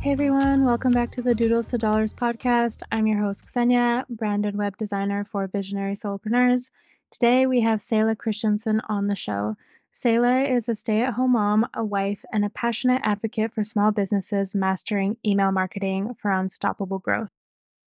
Hey 0.00 0.12
everyone, 0.12 0.64
welcome 0.64 0.92
back 0.92 1.10
to 1.12 1.22
the 1.22 1.34
Doodles 1.34 1.66
to 1.68 1.78
Dollars 1.78 2.14
podcast. 2.14 2.82
I'm 2.92 3.06
your 3.06 3.20
host, 3.20 3.46
Ksenia, 3.46 4.06
brand 4.08 4.46
and 4.46 4.56
web 4.56 4.76
designer 4.76 5.24
for 5.24 5.46
Visionary 5.48 5.94
Solopreneurs. 5.94 6.70
Today 7.10 7.46
we 7.46 7.60
have 7.62 7.80
Seila 7.80 8.16
Christensen 8.16 8.80
on 8.88 9.08
the 9.08 9.14
show. 9.14 9.56
Seila 9.92 10.48
is 10.48 10.68
a 10.68 10.74
stay 10.74 11.02
at 11.02 11.14
home 11.14 11.32
mom, 11.32 11.66
a 11.74 11.84
wife, 11.84 12.24
and 12.32 12.44
a 12.44 12.50
passionate 12.50 13.02
advocate 13.04 13.52
for 13.52 13.64
small 13.64 13.90
businesses 13.90 14.54
mastering 14.54 15.16
email 15.26 15.50
marketing 15.50 16.14
for 16.14 16.30
unstoppable 16.30 17.00
growth. 17.00 17.30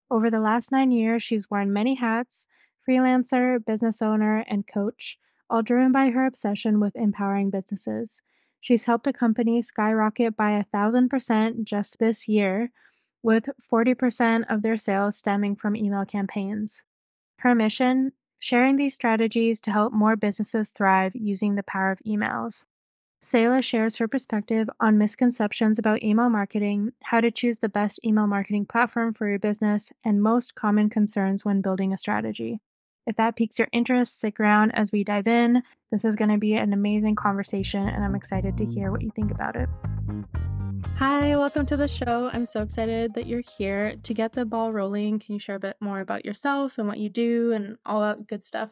Over 0.09 0.29
the 0.29 0.41
last 0.41 0.71
nine 0.71 0.91
years, 0.91 1.23
she's 1.23 1.49
worn 1.49 1.71
many 1.71 1.95
hats 1.95 2.45
freelancer, 2.87 3.63
business 3.63 4.01
owner, 4.01 4.43
and 4.47 4.67
coach, 4.67 5.17
all 5.49 5.61
driven 5.61 5.91
by 5.91 6.09
her 6.09 6.25
obsession 6.25 6.79
with 6.79 6.95
empowering 6.95 7.49
businesses. 7.49 8.21
She's 8.59 8.85
helped 8.85 9.07
a 9.07 9.13
company 9.13 9.61
skyrocket 9.61 10.37
by 10.37 10.51
a 10.51 10.63
thousand 10.63 11.09
percent 11.09 11.63
just 11.65 11.99
this 11.99 12.27
year, 12.27 12.71
with 13.23 13.49
40% 13.61 14.45
of 14.49 14.61
their 14.61 14.77
sales 14.77 15.17
stemming 15.17 15.55
from 15.55 15.75
email 15.75 16.05
campaigns. 16.05 16.83
Her 17.37 17.55
mission 17.55 18.13
sharing 18.39 18.75
these 18.75 18.95
strategies 18.95 19.61
to 19.61 19.71
help 19.71 19.93
more 19.93 20.15
businesses 20.15 20.71
thrive 20.71 21.11
using 21.15 21.55
the 21.55 21.63
power 21.63 21.91
of 21.91 21.99
emails. 22.05 22.65
Seila 23.23 23.63
shares 23.63 23.97
her 23.97 24.07
perspective 24.07 24.67
on 24.79 24.97
misconceptions 24.97 25.77
about 25.77 26.01
email 26.01 26.29
marketing, 26.29 26.91
how 27.03 27.21
to 27.21 27.29
choose 27.29 27.59
the 27.59 27.69
best 27.69 27.99
email 28.03 28.25
marketing 28.25 28.65
platform 28.65 29.13
for 29.13 29.29
your 29.29 29.37
business, 29.37 29.93
and 30.03 30.23
most 30.23 30.55
common 30.55 30.89
concerns 30.89 31.45
when 31.45 31.61
building 31.61 31.93
a 31.93 31.99
strategy. 31.99 32.61
If 33.07 33.15
that 33.15 33.35
piques 33.35 33.57
your 33.57 33.67
interest, 33.71 34.13
stick 34.13 34.39
around 34.39 34.71
as 34.71 34.91
we 34.91 35.03
dive 35.03 35.27
in. 35.27 35.63
This 35.91 36.05
is 36.05 36.15
going 36.15 36.29
to 36.29 36.37
be 36.37 36.53
an 36.53 36.71
amazing 36.71 37.15
conversation, 37.15 37.87
and 37.87 38.03
I'm 38.03 38.13
excited 38.13 38.55
to 38.57 38.65
hear 38.65 38.91
what 38.91 39.01
you 39.01 39.11
think 39.15 39.31
about 39.31 39.55
it. 39.55 39.67
Hi, 40.97 41.35
welcome 41.35 41.65
to 41.65 41.75
the 41.75 41.87
show. 41.87 42.29
I'm 42.31 42.45
so 42.45 42.61
excited 42.61 43.15
that 43.15 43.25
you're 43.25 43.41
here. 43.57 43.95
To 44.03 44.13
get 44.13 44.33
the 44.33 44.45
ball 44.45 44.71
rolling, 44.71 45.17
can 45.17 45.33
you 45.33 45.39
share 45.39 45.55
a 45.55 45.59
bit 45.59 45.77
more 45.81 45.99
about 45.99 46.25
yourself 46.25 46.77
and 46.77 46.87
what 46.87 46.99
you 46.99 47.09
do 47.09 47.51
and 47.53 47.77
all 47.87 48.01
that 48.01 48.27
good 48.27 48.45
stuff? 48.45 48.71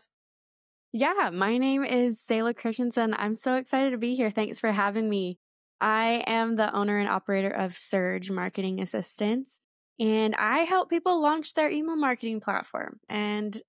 Yeah, 0.93 1.31
my 1.33 1.57
name 1.57 1.83
is 1.83 2.19
Seila 2.19 2.55
Christensen. 2.55 3.15
I'm 3.17 3.33
so 3.33 3.55
excited 3.55 3.91
to 3.91 3.97
be 3.97 4.15
here. 4.15 4.29
Thanks 4.29 4.59
for 4.59 4.71
having 4.71 5.09
me. 5.09 5.39
I 5.81 6.23
am 6.27 6.55
the 6.55 6.71
owner 6.75 6.99
and 6.99 7.09
operator 7.09 7.49
of 7.49 7.75
Surge 7.75 8.29
Marketing 8.29 8.79
Assistance, 8.79 9.59
and 9.99 10.35
I 10.35 10.59
help 10.59 10.91
people 10.91 11.19
launch 11.19 11.55
their 11.55 11.71
email 11.71 11.95
marketing 11.95 12.41
platform. 12.41 12.99
And 13.09 13.59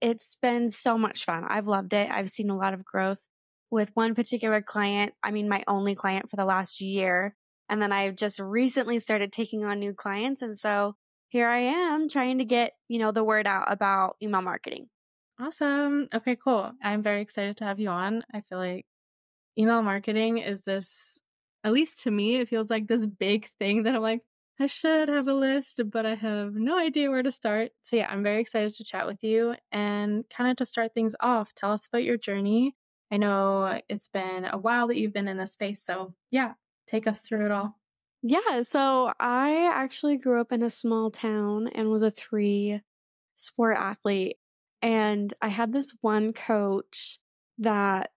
it's 0.00 0.36
been 0.40 0.68
so 0.68 0.96
much 0.96 1.24
fun. 1.24 1.44
I've 1.48 1.66
loved 1.66 1.92
it. 1.92 2.10
I've 2.10 2.30
seen 2.30 2.50
a 2.50 2.56
lot 2.56 2.74
of 2.74 2.84
growth 2.84 3.26
with 3.70 3.90
one 3.94 4.14
particular 4.14 4.60
client. 4.60 5.12
I 5.22 5.30
mean, 5.30 5.48
my 5.48 5.62
only 5.68 5.94
client 5.94 6.28
for 6.28 6.36
the 6.36 6.44
last 6.44 6.80
year. 6.80 7.36
And 7.68 7.80
then 7.80 7.92
I've 7.92 8.16
just 8.16 8.40
recently 8.40 8.98
started 8.98 9.32
taking 9.32 9.64
on 9.64 9.78
new 9.78 9.94
clients. 9.94 10.42
And 10.42 10.58
so 10.58 10.96
here 11.28 11.48
I 11.48 11.60
am 11.60 12.08
trying 12.08 12.38
to 12.38 12.44
get, 12.44 12.72
you 12.88 12.98
know, 12.98 13.12
the 13.12 13.22
word 13.22 13.46
out 13.46 13.66
about 13.68 14.16
email 14.22 14.42
marketing. 14.42 14.88
Awesome. 15.38 16.08
Okay, 16.12 16.36
cool. 16.36 16.72
I'm 16.82 17.02
very 17.02 17.22
excited 17.22 17.56
to 17.58 17.64
have 17.64 17.78
you 17.78 17.88
on. 17.88 18.24
I 18.34 18.40
feel 18.40 18.58
like 18.58 18.86
email 19.56 19.82
marketing 19.82 20.38
is 20.38 20.62
this, 20.62 21.20
at 21.62 21.72
least 21.72 22.02
to 22.02 22.10
me, 22.10 22.36
it 22.36 22.48
feels 22.48 22.70
like 22.70 22.88
this 22.88 23.06
big 23.06 23.46
thing 23.58 23.84
that 23.84 23.94
I'm 23.94 24.02
like, 24.02 24.22
I 24.60 24.66
should 24.66 25.08
have 25.08 25.26
a 25.26 25.32
list, 25.32 25.80
but 25.90 26.04
I 26.04 26.16
have 26.16 26.52
no 26.54 26.78
idea 26.78 27.10
where 27.10 27.22
to 27.22 27.32
start. 27.32 27.70
So, 27.80 27.96
yeah, 27.96 28.08
I'm 28.10 28.22
very 28.22 28.42
excited 28.42 28.74
to 28.74 28.84
chat 28.84 29.06
with 29.06 29.24
you 29.24 29.54
and 29.72 30.24
kind 30.28 30.50
of 30.50 30.56
to 30.58 30.66
start 30.66 30.92
things 30.92 31.16
off. 31.18 31.54
Tell 31.54 31.72
us 31.72 31.86
about 31.86 32.04
your 32.04 32.18
journey. 32.18 32.76
I 33.10 33.16
know 33.16 33.80
it's 33.88 34.08
been 34.08 34.44
a 34.44 34.58
while 34.58 34.86
that 34.88 34.98
you've 34.98 35.14
been 35.14 35.28
in 35.28 35.38
this 35.38 35.52
space. 35.52 35.82
So, 35.82 36.14
yeah, 36.30 36.52
take 36.86 37.06
us 37.06 37.22
through 37.22 37.46
it 37.46 37.50
all. 37.50 37.78
Yeah. 38.22 38.60
So, 38.60 39.14
I 39.18 39.70
actually 39.72 40.18
grew 40.18 40.38
up 40.42 40.52
in 40.52 40.62
a 40.62 40.68
small 40.68 41.10
town 41.10 41.68
and 41.68 41.88
was 41.88 42.02
a 42.02 42.10
three 42.10 42.82
sport 43.36 43.78
athlete. 43.78 44.36
And 44.82 45.32
I 45.40 45.48
had 45.48 45.72
this 45.72 45.94
one 46.02 46.34
coach 46.34 47.18
that 47.56 48.12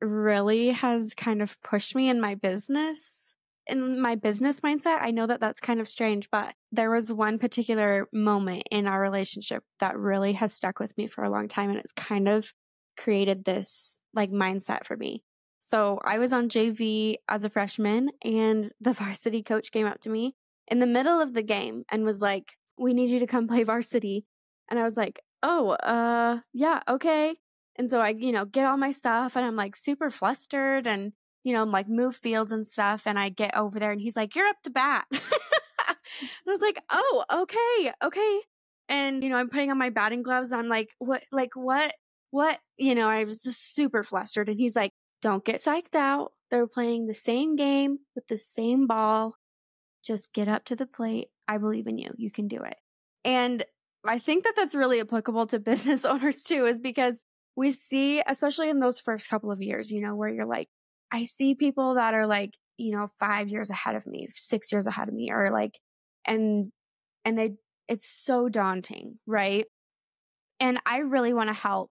really 0.00 0.70
has 0.70 1.14
kind 1.14 1.40
of 1.40 1.60
pushed 1.62 1.94
me 1.94 2.08
in 2.08 2.20
my 2.20 2.34
business 2.34 3.34
in 3.66 4.00
my 4.00 4.14
business 4.16 4.60
mindset, 4.60 4.98
I 5.00 5.10
know 5.10 5.26
that 5.26 5.40
that's 5.40 5.60
kind 5.60 5.80
of 5.80 5.88
strange, 5.88 6.28
but 6.30 6.54
there 6.72 6.90
was 6.90 7.12
one 7.12 7.38
particular 7.38 8.08
moment 8.12 8.64
in 8.70 8.86
our 8.86 9.00
relationship 9.00 9.62
that 9.78 9.96
really 9.96 10.32
has 10.34 10.52
stuck 10.52 10.80
with 10.80 10.96
me 10.98 11.06
for 11.06 11.22
a 11.22 11.30
long 11.30 11.48
time. 11.48 11.70
And 11.70 11.78
it's 11.78 11.92
kind 11.92 12.28
of 12.28 12.52
created 12.96 13.44
this 13.44 13.98
like 14.12 14.30
mindset 14.30 14.84
for 14.84 14.96
me. 14.96 15.22
So 15.60 16.00
I 16.04 16.18
was 16.18 16.32
on 16.32 16.48
JV 16.48 17.16
as 17.28 17.44
a 17.44 17.50
freshman 17.50 18.10
and 18.24 18.70
the 18.80 18.92
varsity 18.92 19.42
coach 19.42 19.70
came 19.70 19.86
up 19.86 20.00
to 20.00 20.10
me 20.10 20.34
in 20.68 20.80
the 20.80 20.86
middle 20.86 21.20
of 21.20 21.34
the 21.34 21.42
game 21.42 21.84
and 21.90 22.04
was 22.04 22.20
like, 22.20 22.56
we 22.78 22.94
need 22.94 23.10
you 23.10 23.20
to 23.20 23.26
come 23.26 23.46
play 23.46 23.62
varsity. 23.62 24.24
And 24.70 24.78
I 24.78 24.82
was 24.82 24.96
like, 24.96 25.20
oh, 25.42 25.70
uh, 25.70 26.40
yeah, 26.52 26.80
okay. 26.88 27.36
And 27.76 27.88
so 27.88 28.00
I, 28.00 28.10
you 28.10 28.32
know, 28.32 28.44
get 28.44 28.66
all 28.66 28.76
my 28.76 28.90
stuff 28.90 29.36
and 29.36 29.46
I'm 29.46 29.56
like 29.56 29.76
super 29.76 30.10
flustered 30.10 30.86
and 30.86 31.12
you 31.44 31.52
know, 31.52 31.64
like 31.64 31.88
move 31.88 32.14
fields 32.14 32.52
and 32.52 32.66
stuff. 32.66 33.02
And 33.06 33.18
I 33.18 33.28
get 33.28 33.56
over 33.56 33.78
there 33.78 33.92
and 33.92 34.00
he's 34.00 34.16
like, 34.16 34.34
you're 34.34 34.46
up 34.46 34.62
to 34.62 34.70
bat. 34.70 35.06
and 35.10 35.20
I 36.46 36.50
was 36.50 36.60
like, 36.60 36.80
oh, 36.90 37.24
okay, 37.32 37.92
okay. 38.02 38.40
And, 38.88 39.22
you 39.22 39.30
know, 39.30 39.36
I'm 39.36 39.48
putting 39.48 39.70
on 39.70 39.78
my 39.78 39.90
batting 39.90 40.22
gloves. 40.22 40.52
I'm 40.52 40.68
like, 40.68 40.90
what, 40.98 41.22
like, 41.32 41.54
what, 41.54 41.94
what? 42.30 42.58
You 42.76 42.94
know, 42.94 43.08
I 43.08 43.24
was 43.24 43.42
just 43.42 43.74
super 43.74 44.02
flustered. 44.02 44.48
And 44.48 44.58
he's 44.58 44.76
like, 44.76 44.92
don't 45.20 45.44
get 45.44 45.60
psyched 45.60 45.94
out. 45.94 46.32
They're 46.50 46.66
playing 46.66 47.06
the 47.06 47.14
same 47.14 47.56
game 47.56 48.00
with 48.14 48.26
the 48.26 48.36
same 48.36 48.86
ball. 48.86 49.36
Just 50.04 50.32
get 50.32 50.48
up 50.48 50.64
to 50.66 50.76
the 50.76 50.86
plate. 50.86 51.28
I 51.48 51.58
believe 51.58 51.86
in 51.86 51.96
you. 51.96 52.10
You 52.16 52.30
can 52.30 52.48
do 52.48 52.60
it. 52.62 52.76
And 53.24 53.64
I 54.04 54.18
think 54.18 54.44
that 54.44 54.54
that's 54.56 54.74
really 54.74 55.00
applicable 55.00 55.46
to 55.48 55.58
business 55.60 56.04
owners 56.04 56.42
too, 56.42 56.66
is 56.66 56.78
because 56.78 57.22
we 57.56 57.70
see, 57.70 58.22
especially 58.26 58.68
in 58.68 58.80
those 58.80 59.00
first 59.00 59.28
couple 59.28 59.50
of 59.50 59.62
years, 59.62 59.90
you 59.90 60.00
know, 60.00 60.14
where 60.14 60.28
you're 60.28 60.46
like, 60.46 60.68
I 61.12 61.24
see 61.24 61.54
people 61.54 61.94
that 61.94 62.14
are 62.14 62.26
like, 62.26 62.56
you 62.78 62.96
know, 62.96 63.08
five 63.20 63.48
years 63.48 63.70
ahead 63.70 63.94
of 63.94 64.06
me, 64.06 64.28
six 64.32 64.72
years 64.72 64.86
ahead 64.86 65.08
of 65.08 65.14
me, 65.14 65.30
or 65.30 65.50
like, 65.52 65.78
and, 66.24 66.72
and 67.24 67.38
they, 67.38 67.52
it's 67.86 68.08
so 68.08 68.48
daunting, 68.48 69.18
right? 69.26 69.66
And 70.58 70.80
I 70.86 70.98
really 70.98 71.34
want 71.34 71.48
to 71.48 71.54
help 71.54 71.90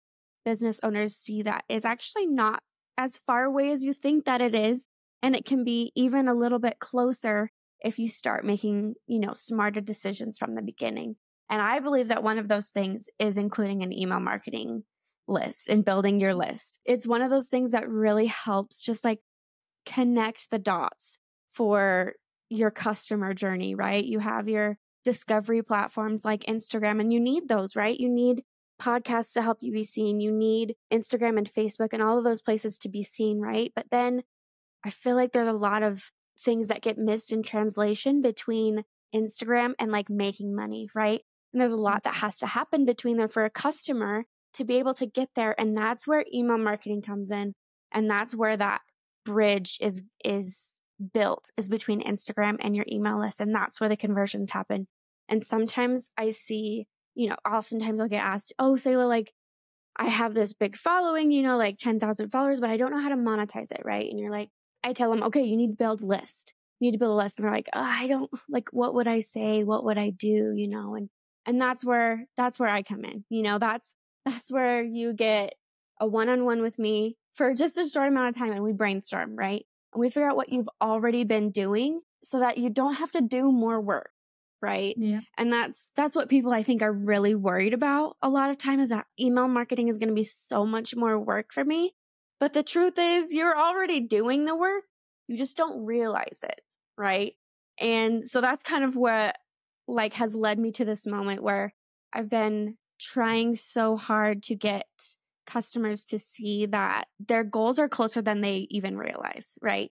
business 0.45 0.81
owners 0.83 1.15
see 1.15 1.43
that 1.43 1.65
it's 1.69 1.85
actually 1.85 2.27
not 2.27 2.63
as 2.97 3.19
far 3.27 3.45
away 3.45 3.71
as 3.71 3.85
you 3.85 3.93
think 3.93 4.25
that 4.25 4.41
it 4.41 4.55
is. 4.55 4.89
And 5.23 5.37
it 5.37 5.45
can 5.45 5.63
be 5.63 5.93
even 5.95 6.27
a 6.27 6.35
little 6.35 6.59
bit 6.59 6.79
closer 6.81 7.51
if 7.81 7.99
you 7.99 8.09
start 8.09 8.45
making, 8.45 8.95
you 9.07 9.21
know, 9.21 9.33
smarter 9.35 9.81
decisions 9.81 10.39
from 10.39 10.55
the 10.55 10.63
beginning. 10.63 11.17
And 11.51 11.61
I 11.61 11.81
believe 11.81 12.09
that 12.09 12.23
one 12.23 12.39
of 12.39 12.49
those 12.49 12.71
things 12.71 13.09
is 13.19 13.37
including 13.37 13.83
an 13.83 13.93
email 13.93 14.21
marketing 14.21 14.85
list 15.29 15.69
and 15.69 15.85
building 15.85 16.21
your 16.21 16.35
list. 16.35 16.79
It's 16.85 17.07
one 17.07 17.23
of 17.23 17.31
those 17.31 17.49
things 17.49 17.71
that 17.73 17.89
really 17.89 18.27
helps 18.27 18.83
just 18.83 19.05
like 19.05 19.21
connect 19.87 20.51
the 20.51 20.59
dots 20.59 21.19
for 21.51 22.15
your 22.49 22.71
customer 22.71 23.35
journey, 23.35 23.75
right? 23.75 24.05
You 24.05 24.19
have 24.19 24.49
your 24.49 24.79
discovery 25.05 25.63
platforms 25.63 26.25
like 26.25 26.45
Instagram 26.45 27.01
and 27.01 27.13
you 27.13 27.21
need 27.21 27.49
those, 27.49 27.75
right? 27.75 27.99
You 27.99 28.09
need 28.09 28.43
podcasts 28.81 29.33
to 29.35 29.43
help 29.43 29.59
you 29.61 29.73
be 29.73 29.85
seen. 29.85 30.21
You 30.21 30.33
need 30.33 30.75
Instagram 30.93 31.39
and 31.39 31.51
Facebook 31.51 31.93
and 31.93 32.03
all 32.03 32.19
of 32.19 32.25
those 32.25 32.43
places 32.43 32.79
to 32.79 32.89
be 32.89 33.03
seen, 33.03 33.41
right? 33.41 33.73
But 33.75 33.87
then 33.91 34.23
I 34.85 34.91
feel 34.91 35.17
like 35.17 35.33
there's 35.33 35.49
a 35.49 35.53
lot 35.53 35.83
of 35.83 36.11
things 36.41 36.69
that 36.69 36.83
get 36.83 36.99
missed 36.99 37.33
in 37.33 37.43
translation 37.43 38.23
between 38.23 38.85
Instagram 39.15 39.75
and 39.79 39.93
like 39.93 40.11
making 40.11 40.55
money, 40.55 40.89
right? 40.95 41.21
And 41.53 41.61
there's 41.61 41.73
a 41.73 41.77
lot 41.77 42.05
that 42.05 42.15
has 42.15 42.39
to 42.39 42.47
happen 42.47 42.85
between 42.85 43.19
them 43.19 43.29
for 43.29 43.45
a 43.45 43.51
customer 43.51 44.25
to 44.55 44.65
be 44.65 44.77
able 44.77 44.95
to 44.95 45.07
get 45.07 45.31
there. 45.35 45.59
And 45.59 45.77
that's 45.77 46.07
where 46.07 46.25
email 46.33 46.59
marketing 46.59 47.03
comes 47.03 47.31
in. 47.31 47.55
And 47.93 48.09
that's 48.09 48.35
where 48.35 48.57
that 48.57 48.81
bridge 49.25 49.79
is, 49.81 50.03
is 50.25 50.79
built 51.13 51.51
is 51.57 51.69
between 51.69 52.03
Instagram 52.03 52.57
and 52.61 52.77
your 52.77 52.87
email 52.91 53.19
list. 53.19 53.41
And 53.41 53.55
that's 53.55 53.81
where 53.81 53.89
the 53.89 53.97
conversions 53.97 54.51
happen. 54.51 54.87
And 55.29 55.43
sometimes 55.43 56.11
I 56.17 56.31
see, 56.31 56.87
you 57.15 57.29
know, 57.29 57.37
oftentimes 57.49 58.01
I'll 58.01 58.09
get 58.09 58.25
asked, 58.25 58.53
Oh, 58.59 58.73
Seila, 58.73 59.09
like 59.09 59.33
I 59.97 60.07
have 60.07 60.35
this 60.35 60.53
big 60.53 60.77
following, 60.77 61.31
you 61.31 61.43
know, 61.43 61.57
like 61.57 61.79
10,000 61.79 62.31
followers, 62.31 62.61
but 62.61 62.71
I 62.71 62.77
don't 62.77 62.91
know 62.91 63.03
how 63.03 63.11
to 63.11 63.17
monetize 63.17 63.71
it. 63.71 63.83
Right. 63.85 64.09
And 64.09 64.19
you're 64.19 64.31
like, 64.31 64.49
I 64.85 64.93
tell 64.93 65.11
them, 65.11 65.23
okay, 65.25 65.43
you 65.43 65.57
need 65.57 65.73
to 65.73 65.77
build 65.77 66.03
list. 66.03 66.55
You 66.81 66.87
need 66.87 66.93
to 66.93 66.99
build 66.99 67.13
a 67.13 67.23
list. 67.23 67.39
And 67.39 67.47
they're 67.47 67.55
like, 67.55 67.69
oh, 67.73 67.81
I 67.81 68.09
don't 68.09 68.31
like, 68.49 68.71
what 68.73 68.95
would 68.95 69.07
I 69.07 69.21
say? 69.21 69.65
What 69.65 69.85
would 69.85 69.99
I 69.99 70.11
do? 70.11 70.53
You 70.57 70.69
know, 70.69 70.95
and, 70.95 71.09
and 71.47 71.61
that's 71.61 71.85
where, 71.85 72.25
that's 72.37 72.59
where 72.59 72.69
I 72.69 72.83
come 72.83 73.05
in. 73.05 73.25
You 73.29 73.43
know, 73.43 73.59
that's, 73.59 73.95
that's 74.25 74.51
where 74.51 74.83
you 74.83 75.13
get 75.13 75.55
a 76.01 76.07
one 76.07 76.29
on 76.29 76.45
one 76.45 76.63
with 76.63 76.79
me 76.79 77.17
for 77.35 77.55
just 77.55 77.79
a 77.79 77.89
short 77.89 78.09
amount 78.09 78.29
of 78.29 78.37
time 78.37 78.53
and 78.53 78.63
we 78.63 78.73
brainstorm, 78.73 79.37
right? 79.37 79.65
And 79.93 80.01
we 80.01 80.09
figure 80.09 80.29
out 80.29 80.37
what 80.37 80.51
you've 80.53 80.69
already 80.81 81.25
been 81.25 81.51
doing 81.51 82.01
so 82.23 82.39
that 82.41 82.59
you 82.59 82.71
don't 82.71 82.95
have 82.95 83.13
to 83.13 83.21
do 83.21 83.51
more 83.51 83.81
work. 83.81 84.11
right? 84.61 84.95
Yeah. 84.97 85.21
And 85.37 85.53
that's 85.53 85.91
that's 85.97 86.15
what 86.15 86.29
people 86.29 86.53
I 86.53 86.63
think 86.63 86.83
are 86.83 86.93
really 86.93 87.35
worried 87.35 87.75
about 87.75 88.17
a 88.23 88.29
lot 88.29 88.51
of 88.51 88.59
time 88.59 88.81
is 88.81 88.91
that 88.91 89.07
email 89.21 89.49
marketing 89.49 89.89
is 89.89 89.99
going 89.99 90.09
to 90.09 90.15
be 90.15 90.25
so 90.25 90.65
much 90.65 90.95
more 90.95 91.19
work 91.19 91.53
for 91.53 91.65
me. 91.65 91.95
But 92.39 92.53
the 92.53 92.63
truth 92.63 92.95
is 92.99 93.35
you're 93.35 93.59
already 93.59 94.01
doing 94.01 94.45
the 94.45 94.55
work. 94.57 94.85
You 95.29 95.37
just 95.37 95.57
don't 95.57 95.85
realize 95.85 96.41
it, 96.43 96.61
right? 96.97 97.35
And 97.79 98.27
so 98.27 98.41
that's 98.41 98.63
kind 98.63 98.85
of 98.85 98.97
what 98.97 99.37
like 99.89 100.15
has 100.15 100.35
led 100.37 100.59
me 100.59 100.71
to 100.73 100.85
this 100.85 101.07
moment 101.07 101.43
where 101.43 101.75
I've 102.13 102.29
been 102.29 102.77
trying 103.03 103.55
so 103.55 103.97
hard 103.97 104.43
to 104.45 104.55
get 104.55 104.87
customers 105.47 106.05
to 106.05 106.19
see 106.19 106.67
that 106.67 107.07
their 107.19 107.45
goals 107.45 107.79
are 107.79 107.89
closer 107.89 108.23
than 108.23 108.41
they 108.41 108.67
even 108.71 108.97
realize, 108.97 109.57
right? 109.61 109.91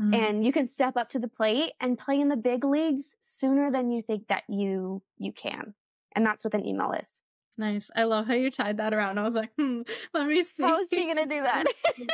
Mm-hmm. 0.00 0.14
And 0.14 0.46
you 0.46 0.52
can 0.52 0.66
step 0.66 0.96
up 0.96 1.10
to 1.10 1.18
the 1.18 1.28
plate 1.28 1.72
and 1.80 1.98
play 1.98 2.20
in 2.20 2.28
the 2.28 2.36
big 2.36 2.64
leagues 2.64 3.14
sooner 3.20 3.70
than 3.70 3.90
you 3.90 4.02
think 4.02 4.28
that 4.28 4.44
you 4.48 5.02
you 5.18 5.32
can. 5.32 5.74
And 6.14 6.24
that's 6.24 6.44
what 6.44 6.54
an 6.54 6.66
email 6.66 6.92
is. 6.92 7.20
Nice. 7.58 7.90
I 7.96 8.04
love 8.04 8.26
how 8.26 8.34
you 8.34 8.50
tied 8.50 8.76
that 8.76 8.92
around. 8.92 9.18
I 9.18 9.22
was 9.22 9.34
like, 9.34 9.50
hmm, 9.58 9.82
let 10.14 10.26
me 10.26 10.42
see. 10.42 10.62
How 10.62 10.80
is 10.80 10.88
she 10.88 11.06
gonna 11.06 11.26
do 11.26 11.42
that? 11.42 11.64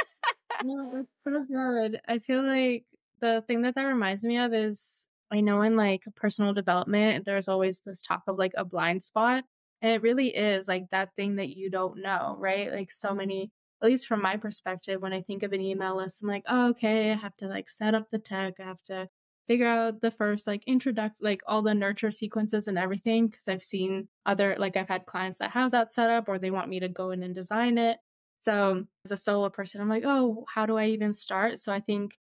no, 0.65 0.93
that's 0.93 1.09
so 1.25 1.45
good. 1.51 2.01
I 2.07 2.19
feel 2.19 2.43
like 2.43 2.85
the 3.21 3.43
thing 3.47 3.63
that 3.63 3.75
that 3.75 3.85
reminds 3.85 4.25
me 4.25 4.39
of 4.39 4.53
is 4.53 5.09
I 5.33 5.41
know 5.41 5.63
in 5.63 5.77
like 5.77 6.05
personal 6.15 6.53
development, 6.53 7.25
there's 7.25 7.49
always 7.49 7.81
this 7.81 8.01
talk 8.01 8.23
of 8.29 8.39
like 8.39 8.53
a 8.57 8.65
blind 8.65 9.03
spot. 9.03 9.45
And 9.83 9.93
it 9.93 10.03
really 10.03 10.29
is 10.29 10.69
like 10.69 10.89
that 10.91 11.11
thing 11.17 11.37
that 11.37 11.51
you 11.51 11.71
don't 11.71 12.01
know, 12.01 12.37
right? 12.39 12.73
Like 12.73 12.91
so 12.91 13.09
mm-hmm. 13.09 13.19
many 13.19 13.51
at 13.83 13.87
least 13.89 14.07
from 14.07 14.23
my 14.23 14.37
perspective, 14.37 15.03
when 15.03 15.13
I 15.13 15.23
think 15.23 15.43
of 15.43 15.53
an 15.53 15.61
email 15.61 15.97
list, 15.97 16.23
I'm 16.23 16.29
like, 16.29 16.45
oh, 16.47 16.69
okay, 16.69 17.11
I 17.11 17.17
have 17.17 17.37
to 17.39 17.49
like 17.49 17.69
set 17.69 17.95
up 17.95 18.11
the 18.11 18.19
tech. 18.19 18.55
I 18.61 18.63
have 18.63 18.83
to 18.85 19.09
figure 19.49 19.67
out 19.67 20.01
the 20.01 20.13
first 20.13 20.47
like 20.47 20.63
introduct, 20.69 21.17
like 21.21 21.41
all 21.49 21.63
the 21.63 21.75
nurture 21.75 22.13
sequences 22.13 22.69
and 22.69 22.79
everything. 22.79 23.29
Cause 23.29 23.49
I've 23.49 23.65
seen 23.65 24.07
other, 24.25 24.55
like 24.57 24.77
I've 24.77 24.89
had 24.89 25.07
clients 25.07 25.39
that 25.39 25.51
have 25.51 25.73
that 25.73 25.93
set 25.93 26.11
up 26.11 26.29
or 26.29 26.39
they 26.39 26.53
want 26.53 26.69
me 26.69 26.79
to 26.79 26.89
go 26.89 27.11
in 27.11 27.25
and 27.25 27.35
design 27.35 27.77
it. 27.77 27.99
So 28.43 28.85
as 29.05 29.11
a 29.11 29.17
solo 29.17 29.49
person, 29.51 29.81
I'm 29.81 29.89
like, 29.89 30.05
oh, 30.07 30.45
how 30.55 30.65
do 30.65 30.79
I 30.79 30.87
even 30.87 31.13
start? 31.13 31.59
So 31.59 31.73
I 31.73 31.81
think 31.81 32.17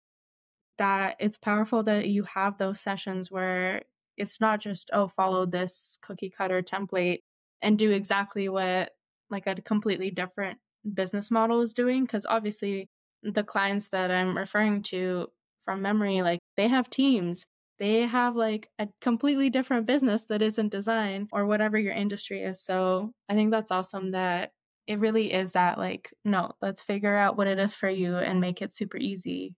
that 0.78 1.16
it's 1.20 1.36
powerful 1.36 1.82
that 1.82 2.08
you 2.08 2.22
have 2.22 2.56
those 2.56 2.80
sessions 2.80 3.30
where 3.30 3.82
it's 4.16 4.40
not 4.40 4.60
just, 4.60 4.88
oh, 4.94 5.08
follow 5.08 5.44
this 5.44 5.98
cookie 6.00 6.30
cutter 6.30 6.62
template 6.62 7.20
and 7.62 7.78
do 7.78 7.90
exactly 7.90 8.48
what 8.48 8.92
like 9.30 9.46
a 9.46 9.54
completely 9.56 10.10
different 10.10 10.58
business 10.94 11.30
model 11.30 11.60
is 11.60 11.74
doing 11.74 12.04
because 12.04 12.26
obviously 12.26 12.88
the 13.22 13.44
clients 13.44 13.88
that 13.88 14.10
I'm 14.10 14.36
referring 14.36 14.82
to 14.84 15.28
from 15.64 15.82
memory 15.82 16.22
like 16.22 16.40
they 16.56 16.68
have 16.68 16.90
teams. 16.90 17.44
They 17.78 18.02
have 18.02 18.36
like 18.36 18.68
a 18.78 18.88
completely 19.00 19.48
different 19.48 19.86
business 19.86 20.26
that 20.26 20.42
isn't 20.42 20.68
design 20.70 21.28
or 21.32 21.46
whatever 21.46 21.78
your 21.78 21.94
industry 21.94 22.42
is. 22.42 22.62
So 22.62 23.12
I 23.28 23.34
think 23.34 23.50
that's 23.50 23.70
awesome 23.70 24.10
that 24.10 24.50
it 24.86 24.98
really 24.98 25.32
is 25.32 25.52
that 25.52 25.78
like 25.78 26.10
no 26.24 26.52
let's 26.60 26.82
figure 26.82 27.16
out 27.16 27.36
what 27.36 27.46
it 27.46 27.58
is 27.58 27.74
for 27.74 27.88
you 27.88 28.16
and 28.16 28.40
make 28.40 28.60
it 28.62 28.74
super 28.74 28.98
easy. 28.98 29.54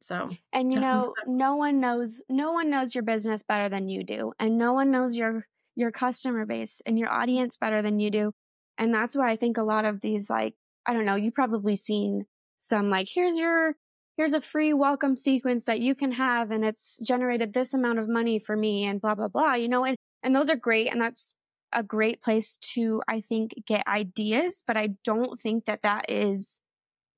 So 0.00 0.30
and 0.52 0.72
you 0.72 0.80
know 0.80 1.12
no 1.26 1.56
one 1.56 1.80
knows 1.80 2.22
no 2.28 2.52
one 2.52 2.70
knows 2.70 2.94
your 2.94 3.04
business 3.04 3.42
better 3.42 3.68
than 3.68 3.88
you 3.88 4.04
do 4.04 4.32
and 4.38 4.56
no 4.56 4.72
one 4.72 4.90
knows 4.90 5.16
your 5.16 5.42
your 5.78 5.90
customer 5.90 6.44
base 6.44 6.82
and 6.84 6.98
your 6.98 7.08
audience 7.08 7.56
better 7.56 7.80
than 7.80 8.00
you 8.00 8.10
do 8.10 8.32
and 8.78 8.94
that's 8.94 9.16
why 9.16 9.30
I 9.30 9.36
think 9.36 9.58
a 9.58 9.62
lot 9.62 9.84
of 9.84 10.00
these, 10.00 10.30
like, 10.30 10.54
I 10.86 10.94
don't 10.94 11.04
know, 11.04 11.16
you've 11.16 11.34
probably 11.34 11.74
seen 11.76 12.24
some 12.56 12.88
like, 12.88 13.08
here's 13.12 13.36
your, 13.36 13.74
here's 14.16 14.32
a 14.32 14.40
free 14.40 14.72
welcome 14.72 15.16
sequence 15.16 15.64
that 15.64 15.80
you 15.80 15.94
can 15.94 16.12
have. 16.12 16.50
And 16.50 16.64
it's 16.64 16.98
generated 17.04 17.52
this 17.52 17.74
amount 17.74 17.98
of 17.98 18.08
money 18.08 18.38
for 18.38 18.56
me 18.56 18.84
and 18.84 19.00
blah, 19.00 19.16
blah, 19.16 19.28
blah, 19.28 19.54
you 19.54 19.68
know, 19.68 19.84
and, 19.84 19.96
and 20.22 20.34
those 20.34 20.48
are 20.48 20.56
great. 20.56 20.90
And 20.90 21.02
that's 21.02 21.34
a 21.72 21.82
great 21.82 22.22
place 22.22 22.56
to, 22.74 23.02
I 23.08 23.20
think, 23.20 23.54
get 23.66 23.86
ideas, 23.86 24.62
but 24.66 24.76
I 24.76 24.90
don't 25.04 25.38
think 25.38 25.64
that 25.66 25.82
that 25.82 26.06
is 26.08 26.62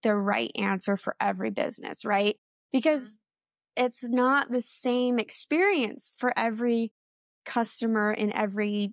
the 0.03 0.15
right 0.15 0.51
answer 0.57 0.97
for 0.97 1.15
every 1.21 1.51
business, 1.51 2.05
right? 2.05 2.35
Mm-hmm. 2.35 2.79
Because 2.79 3.21
it's 3.77 4.03
not 4.03 4.51
the 4.51 4.63
same 4.63 5.19
experience 5.19 6.17
for 6.19 6.33
every 6.37 6.93
customer 7.45 8.13
in 8.13 8.33
every 8.33 8.93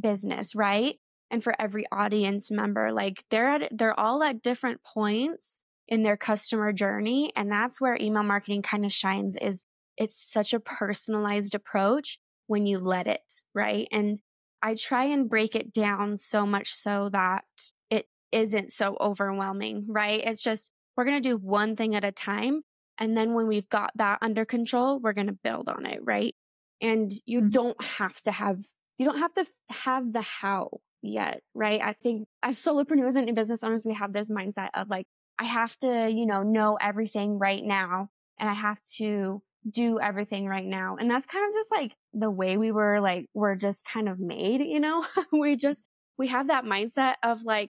business, 0.00 0.54
right? 0.54 0.96
and 1.30 1.42
for 1.42 1.54
every 1.58 1.84
audience 1.92 2.50
member. 2.50 2.92
Like 2.92 3.24
they're 3.30 3.46
at, 3.46 3.68
they're 3.70 3.98
all 3.98 4.22
at 4.22 4.42
different 4.42 4.82
points 4.82 5.62
in 5.88 6.02
their 6.02 6.16
customer 6.16 6.72
journey. 6.72 7.32
And 7.36 7.50
that's 7.50 7.80
where 7.80 7.96
email 8.00 8.22
marketing 8.22 8.62
kind 8.62 8.84
of 8.84 8.92
shines 8.92 9.36
is 9.40 9.64
it's 9.96 10.16
such 10.16 10.52
a 10.52 10.60
personalized 10.60 11.54
approach 11.54 12.18
when 12.46 12.66
you 12.66 12.78
let 12.78 13.06
it, 13.06 13.42
right? 13.54 13.86
And 13.92 14.18
I 14.62 14.74
try 14.74 15.04
and 15.04 15.28
break 15.28 15.54
it 15.54 15.72
down 15.72 16.16
so 16.16 16.44
much 16.44 16.72
so 16.72 17.08
that 17.10 17.44
it 17.90 18.06
isn't 18.32 18.72
so 18.72 18.96
overwhelming, 19.00 19.86
right? 19.88 20.22
It's 20.24 20.42
just, 20.42 20.70
we're 20.96 21.04
going 21.04 21.22
to 21.22 21.28
do 21.28 21.36
one 21.36 21.76
thing 21.76 21.94
at 21.94 22.04
a 22.04 22.12
time. 22.12 22.62
And 22.98 23.16
then 23.16 23.34
when 23.34 23.46
we've 23.46 23.68
got 23.68 23.92
that 23.94 24.18
under 24.20 24.44
control, 24.44 24.98
we're 24.98 25.14
going 25.14 25.28
to 25.28 25.38
build 25.42 25.68
on 25.68 25.86
it, 25.86 26.00
right? 26.02 26.34
And 26.80 27.10
you 27.26 27.40
mm-hmm. 27.40 27.50
don't 27.50 27.82
have 27.82 28.20
to 28.22 28.32
have, 28.32 28.58
you 28.98 29.06
don't 29.06 29.18
have 29.18 29.34
to 29.34 29.46
have 29.70 30.12
the 30.12 30.22
how 30.22 30.80
yet, 31.02 31.42
right? 31.54 31.80
I 31.82 31.92
think 31.92 32.26
as 32.42 32.58
solopreneurs 32.58 33.16
and 33.16 33.34
business 33.34 33.62
owners, 33.62 33.84
we 33.84 33.94
have 33.94 34.12
this 34.12 34.30
mindset 34.30 34.68
of 34.74 34.90
like, 34.90 35.06
I 35.38 35.44
have 35.44 35.76
to, 35.78 36.10
you 36.10 36.26
know, 36.26 36.42
know 36.42 36.76
everything 36.80 37.38
right 37.38 37.64
now 37.64 38.08
and 38.38 38.48
I 38.48 38.54
have 38.54 38.80
to 38.96 39.42
do 39.70 40.00
everything 40.00 40.46
right 40.46 40.66
now. 40.66 40.96
And 40.98 41.10
that's 41.10 41.26
kind 41.26 41.46
of 41.48 41.54
just 41.54 41.70
like 41.70 41.94
the 42.12 42.30
way 42.30 42.56
we 42.56 42.72
were 42.72 43.00
like, 43.00 43.26
we're 43.34 43.56
just 43.56 43.84
kind 43.84 44.08
of 44.08 44.18
made, 44.18 44.60
you 44.60 44.80
know, 44.80 45.04
we 45.32 45.56
just, 45.56 45.86
we 46.18 46.28
have 46.28 46.48
that 46.48 46.64
mindset 46.64 47.14
of 47.22 47.42
like, 47.44 47.70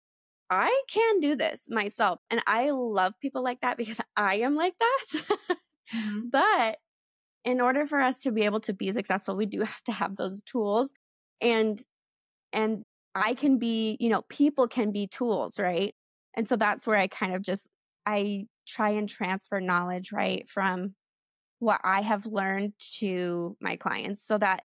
I 0.50 0.82
can 0.88 1.20
do 1.20 1.36
this 1.36 1.68
myself. 1.70 2.20
And 2.30 2.42
I 2.46 2.70
love 2.70 3.14
people 3.20 3.42
like 3.42 3.60
that 3.60 3.76
because 3.76 4.00
I 4.16 4.36
am 4.36 4.54
like 4.54 4.74
that. 4.78 5.22
mm-hmm. 5.94 6.20
But 6.30 6.78
in 7.48 7.62
order 7.62 7.86
for 7.86 7.98
us 7.98 8.20
to 8.20 8.30
be 8.30 8.42
able 8.42 8.60
to 8.60 8.74
be 8.74 8.92
successful, 8.92 9.34
we 9.34 9.46
do 9.46 9.60
have 9.60 9.82
to 9.84 9.92
have 9.92 10.16
those 10.16 10.42
tools. 10.42 10.92
And 11.40 11.80
and 12.52 12.82
I 13.14 13.32
can 13.32 13.58
be, 13.58 13.96
you 14.00 14.10
know, 14.10 14.22
people 14.28 14.68
can 14.68 14.92
be 14.92 15.06
tools, 15.06 15.58
right? 15.58 15.94
And 16.34 16.46
so 16.46 16.56
that's 16.56 16.86
where 16.86 16.98
I 16.98 17.08
kind 17.08 17.34
of 17.34 17.42
just, 17.42 17.70
I 18.04 18.44
try 18.66 18.90
and 18.90 19.08
transfer 19.08 19.60
knowledge, 19.60 20.12
right? 20.12 20.46
From 20.46 20.94
what 21.58 21.80
I 21.82 22.02
have 22.02 22.26
learned 22.26 22.74
to 22.98 23.56
my 23.60 23.76
clients 23.76 24.22
so 24.22 24.36
that 24.38 24.62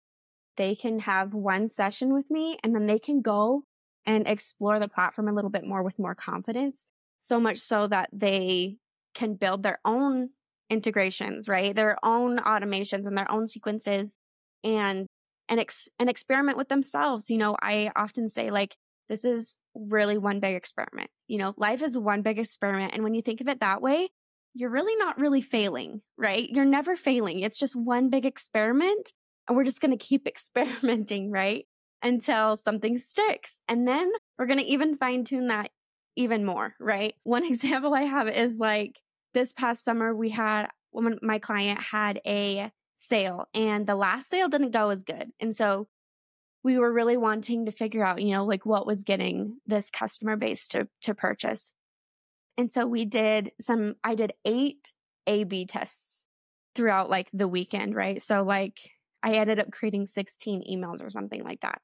they 0.57 0.75
can 0.75 0.99
have 1.01 1.35
one 1.35 1.69
session 1.69 2.13
with 2.13 2.31
me 2.33 2.59
and 2.65 2.75
then 2.75 2.87
they 2.87 2.99
can 2.99 3.23
go 3.23 3.63
and 4.05 4.27
explore 4.27 4.81
the 4.81 4.89
platform 4.89 5.29
a 5.29 5.33
little 5.33 5.51
bit 5.51 5.65
more 5.65 5.85
with 5.85 6.01
more 6.01 6.17
confidence. 6.17 6.89
So 7.17 7.39
much 7.39 7.59
so 7.59 7.87
that 7.87 8.11
they 8.13 8.79
can 9.15 9.35
build 9.35 9.63
their 9.63 9.79
own 9.85 10.31
integrations, 10.73 11.49
right? 11.49 11.75
Their 11.75 11.99
own 12.03 12.39
automations 12.39 13.07
and 13.07 13.17
their 13.17 13.31
own 13.31 13.47
sequences 13.47 14.19
and 14.65 15.07
and 15.49 15.61
ex- 15.61 15.91
and 15.99 16.09
experiment 16.09 16.57
with 16.57 16.69
themselves. 16.69 17.29
You 17.29 17.37
know, 17.37 17.57
I 17.61 17.93
often 17.95 18.29
say 18.29 18.51
like 18.51 18.77
this 19.09 19.25
is 19.25 19.59
really 19.75 20.17
one 20.17 20.41
big 20.41 20.57
experiment. 20.57 21.11
You 21.29 21.39
know, 21.39 21.55
life 21.59 21.83
is 21.83 21.99
one 21.99 22.23
big 22.23 22.39
experiment 22.39 22.95
and 22.95 23.05
when 23.05 23.15
you 23.15 23.21
think 23.21 23.43
of 23.43 23.49
it 23.49 23.61
that 23.61 23.83
way, 23.83 24.09
you're 24.55 24.71
really 24.71 24.97
not 24.97 25.19
really 25.19 25.43
failing, 25.43 26.01
right? 26.17 26.49
You're 26.49 26.65
never 26.65 26.97
failing. 26.97 27.41
It's 27.41 27.59
just 27.59 27.77
one 27.77 28.09
big 28.09 28.25
experiment 28.25 29.13
and 29.47 29.57
we're 29.57 29.65
just 29.65 29.83
going 29.83 29.97
to 29.97 30.05
keep 30.05 30.27
experimenting, 30.27 31.31
right? 31.31 31.67
Until 32.03 32.57
something 32.57 32.97
sticks. 32.97 33.61
And 33.69 33.87
then 33.87 34.11
we're 34.39 34.47
going 34.47 34.59
to 34.59 34.65
even 34.65 34.97
fine 34.97 35.25
tune 35.25 35.49
that 35.49 35.71
even 36.17 36.47
more, 36.47 36.75
right? 36.81 37.15
One 37.25 37.45
example 37.53 37.93
I 37.93 38.03
have 38.03 38.29
is 38.29 38.59
like 38.59 39.01
this 39.33 39.53
past 39.53 39.85
summer 39.85 40.15
we 40.15 40.31
had 40.31 40.69
when 40.91 41.19
my 41.23 41.39
client 41.39 41.81
had 41.81 42.21
a 42.27 42.71
sale 42.95 43.47
and 43.55 43.87
the 43.87 43.97
last 43.97 44.29
sale 44.29 44.49
didn't 44.49 44.71
go 44.71 44.91
as 44.91 45.03
good. 45.03 45.33
And 45.41 45.55
so 45.55 45.89
we 46.63 46.79
were 46.79 46.93
really 46.93 47.17
wanting 47.17 47.67
to 47.67 47.73
figure 47.73 48.05
out, 48.05 48.23
you 48.23 48.31
know, 48.31 48.45
like 48.45 48.65
what 48.65 48.87
was 48.87 49.03
getting 49.03 49.59
this 49.67 49.91
customer 49.91 50.37
base 50.37 50.69
to, 50.69 50.89
to 51.03 51.15
purchase. 51.15 51.73
And 52.57 52.71
so 52.71 52.87
we 52.87 53.05
did 53.05 53.53
some, 53.61 53.97
I 54.05 54.15
did 54.15 54.35
eight 54.45 54.93
A 55.27 55.45
B 55.45 55.67
tests 55.67 56.27
throughout 56.75 57.11
like 57.11 57.29
the 57.33 57.49
weekend, 57.49 57.95
right? 57.95 58.21
So 58.23 58.43
like 58.43 58.93
I 59.23 59.35
ended 59.35 59.59
up 59.59 59.71
creating 59.71 60.07
16 60.07 60.65
emails 60.71 61.05
or 61.05 61.11
something 61.11 61.43
like 61.43 61.61
that, 61.61 61.81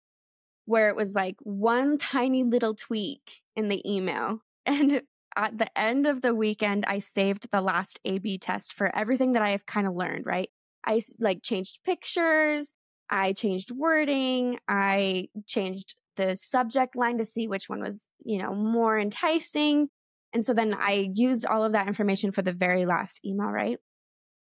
where 0.66 0.88
it 0.88 0.96
was 0.96 1.14
like 1.14 1.36
one 1.40 1.98
tiny 1.98 2.44
little 2.44 2.74
tweak 2.74 3.42
in 3.56 3.68
the 3.68 3.82
email. 3.90 4.40
And 4.66 5.00
at 5.36 5.58
the 5.58 5.78
end 5.78 6.06
of 6.06 6.22
the 6.22 6.34
weekend, 6.34 6.84
I 6.86 6.98
saved 6.98 7.48
the 7.50 7.60
last 7.60 8.00
A 8.04 8.18
B 8.18 8.38
test 8.38 8.72
for 8.72 8.94
everything 8.96 9.32
that 9.32 9.42
I 9.42 9.50
have 9.50 9.66
kind 9.66 9.86
of 9.86 9.94
learned, 9.94 10.26
right? 10.26 10.50
I 10.86 11.00
like 11.18 11.42
changed 11.42 11.80
pictures. 11.84 12.72
I 13.10 13.32
changed 13.32 13.70
wording. 13.70 14.58
I 14.68 15.28
changed 15.46 15.94
the 16.16 16.34
subject 16.34 16.96
line 16.96 17.18
to 17.18 17.24
see 17.24 17.46
which 17.46 17.68
one 17.68 17.80
was, 17.80 18.08
you 18.24 18.42
know, 18.42 18.54
more 18.54 18.98
enticing. 18.98 19.88
And 20.32 20.44
so 20.44 20.52
then 20.52 20.74
I 20.74 21.10
used 21.14 21.46
all 21.46 21.64
of 21.64 21.72
that 21.72 21.86
information 21.86 22.30
for 22.32 22.42
the 22.42 22.52
very 22.52 22.84
last 22.84 23.20
email, 23.24 23.50
right? 23.50 23.78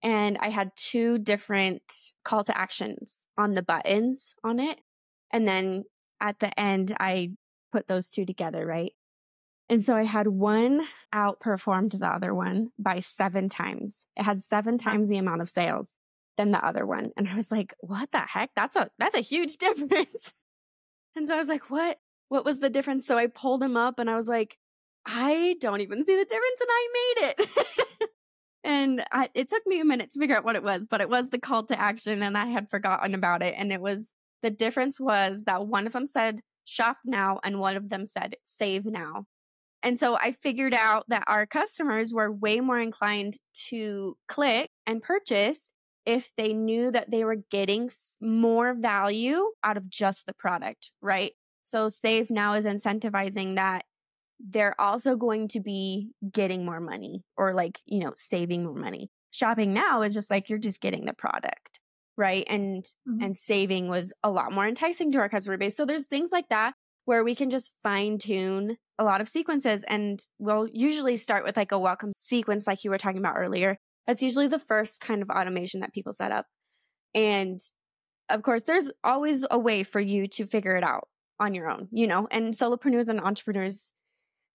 and 0.02 0.38
I 0.40 0.50
had 0.50 0.70
two 0.76 1.18
different 1.18 1.82
call 2.24 2.44
to 2.44 2.56
actions 2.56 3.26
on 3.36 3.52
the 3.52 3.62
buttons 3.62 4.34
on 4.44 4.60
it. 4.60 4.78
And 5.32 5.48
then 5.48 5.84
at 6.20 6.38
the 6.38 6.58
end, 6.58 6.94
I 7.00 7.32
put 7.72 7.88
those 7.88 8.10
two 8.10 8.24
together, 8.24 8.64
right? 8.64 8.92
And 9.68 9.82
so 9.82 9.96
I 9.96 10.04
had 10.04 10.28
one 10.28 10.86
outperformed 11.12 11.98
the 11.98 12.06
other 12.06 12.34
one 12.34 12.70
by 12.78 13.00
seven 13.00 13.48
times. 13.48 14.06
It 14.16 14.22
had 14.22 14.40
seven 14.40 14.78
times 14.78 15.08
the 15.08 15.16
amount 15.16 15.42
of 15.42 15.50
sales 15.50 15.98
than 16.36 16.52
the 16.52 16.64
other 16.64 16.86
one. 16.86 17.10
And 17.16 17.28
I 17.28 17.34
was 17.34 17.50
like, 17.50 17.74
what 17.80 18.12
the 18.12 18.20
heck? 18.20 18.50
That's 18.54 18.76
a, 18.76 18.90
that's 18.98 19.16
a 19.16 19.20
huge 19.20 19.56
difference. 19.58 20.32
and 21.16 21.26
so 21.26 21.34
I 21.34 21.38
was 21.38 21.48
like, 21.48 21.70
what, 21.70 21.98
what 22.28 22.44
was 22.44 22.60
the 22.60 22.70
difference? 22.70 23.06
So 23.06 23.18
I 23.18 23.26
pulled 23.26 23.62
him 23.62 23.76
up 23.76 23.98
and 23.98 24.08
I 24.08 24.16
was 24.16 24.28
like, 24.28 24.56
I 25.04 25.56
don't 25.60 25.80
even 25.80 26.04
see 26.04 26.16
the 26.16 26.24
difference 26.24 26.60
and 26.60 26.70
I 26.70 26.88
made 26.92 27.28
it. 27.28 28.10
and 28.64 29.04
I, 29.12 29.30
it 29.34 29.48
took 29.48 29.66
me 29.66 29.80
a 29.80 29.84
minute 29.84 30.10
to 30.10 30.18
figure 30.18 30.36
out 30.36 30.44
what 30.44 30.56
it 30.56 30.62
was, 30.62 30.82
but 30.88 31.00
it 31.00 31.08
was 31.08 31.30
the 31.30 31.38
call 31.38 31.64
to 31.66 31.80
action 31.80 32.22
and 32.22 32.36
I 32.36 32.46
had 32.46 32.70
forgotten 32.70 33.14
about 33.14 33.42
it. 33.42 33.54
And 33.56 33.72
it 33.72 33.80
was, 33.80 34.14
the 34.42 34.50
difference 34.50 35.00
was 35.00 35.44
that 35.44 35.66
one 35.66 35.86
of 35.86 35.92
them 35.92 36.06
said 36.06 36.40
shop 36.64 36.98
now 37.04 37.40
and 37.44 37.60
one 37.60 37.76
of 37.76 37.88
them 37.88 38.04
said 38.04 38.36
save 38.42 38.84
now. 38.84 39.26
And 39.86 39.96
so 39.96 40.16
I 40.16 40.32
figured 40.32 40.74
out 40.74 41.04
that 41.10 41.22
our 41.28 41.46
customers 41.46 42.12
were 42.12 42.32
way 42.32 42.58
more 42.58 42.80
inclined 42.80 43.38
to 43.68 44.16
click 44.26 44.68
and 44.84 45.00
purchase 45.00 45.72
if 46.04 46.32
they 46.36 46.52
knew 46.52 46.90
that 46.90 47.12
they 47.12 47.22
were 47.22 47.36
getting 47.52 47.88
more 48.20 48.74
value 48.74 49.44
out 49.62 49.76
of 49.76 49.88
just 49.88 50.26
the 50.26 50.34
product, 50.34 50.90
right? 51.00 51.34
So 51.62 51.88
Save 51.88 52.30
Now 52.32 52.54
is 52.54 52.64
incentivizing 52.64 53.54
that 53.54 53.84
they're 54.40 54.74
also 54.80 55.14
going 55.14 55.46
to 55.50 55.60
be 55.60 56.10
getting 56.32 56.64
more 56.64 56.80
money 56.80 57.22
or 57.36 57.54
like, 57.54 57.78
you 57.86 58.00
know, 58.00 58.12
saving 58.16 58.64
more 58.64 58.74
money. 58.74 59.08
Shopping 59.30 59.72
Now 59.72 60.02
is 60.02 60.14
just 60.14 60.32
like 60.32 60.50
you're 60.50 60.58
just 60.58 60.80
getting 60.80 61.04
the 61.04 61.14
product, 61.14 61.78
right? 62.16 62.44
And 62.48 62.84
mm-hmm. 63.08 63.22
and 63.22 63.36
saving 63.36 63.86
was 63.86 64.12
a 64.24 64.32
lot 64.32 64.52
more 64.52 64.66
enticing 64.66 65.12
to 65.12 65.18
our 65.18 65.28
customer 65.28 65.58
base. 65.58 65.76
So 65.76 65.86
there's 65.86 66.06
things 66.06 66.32
like 66.32 66.48
that 66.48 66.74
where 67.06 67.24
we 67.24 67.34
can 67.34 67.50
just 67.50 67.72
fine 67.82 68.18
tune 68.18 68.76
a 68.98 69.04
lot 69.04 69.20
of 69.20 69.28
sequences 69.28 69.82
and 69.88 70.20
we'll 70.38 70.68
usually 70.72 71.16
start 71.16 71.44
with 71.44 71.56
like 71.56 71.72
a 71.72 71.78
welcome 71.78 72.12
sequence 72.14 72.66
like 72.66 72.84
you 72.84 72.90
were 72.90 72.98
talking 72.98 73.18
about 73.18 73.36
earlier. 73.36 73.78
That's 74.06 74.22
usually 74.22 74.46
the 74.46 74.58
first 74.58 75.00
kind 75.00 75.22
of 75.22 75.30
automation 75.30 75.80
that 75.80 75.92
people 75.92 76.12
set 76.12 76.32
up. 76.32 76.46
And 77.14 77.58
of 78.28 78.42
course 78.42 78.64
there's 78.64 78.90
always 79.02 79.46
a 79.50 79.58
way 79.58 79.82
for 79.82 80.00
you 80.00 80.26
to 80.28 80.46
figure 80.46 80.76
it 80.76 80.84
out 80.84 81.08
on 81.40 81.54
your 81.54 81.70
own 81.70 81.88
you 81.90 82.06
know? 82.06 82.28
And 82.30 82.52
solopreneurs 82.52 83.08
and 83.08 83.20
entrepreneurs 83.20 83.92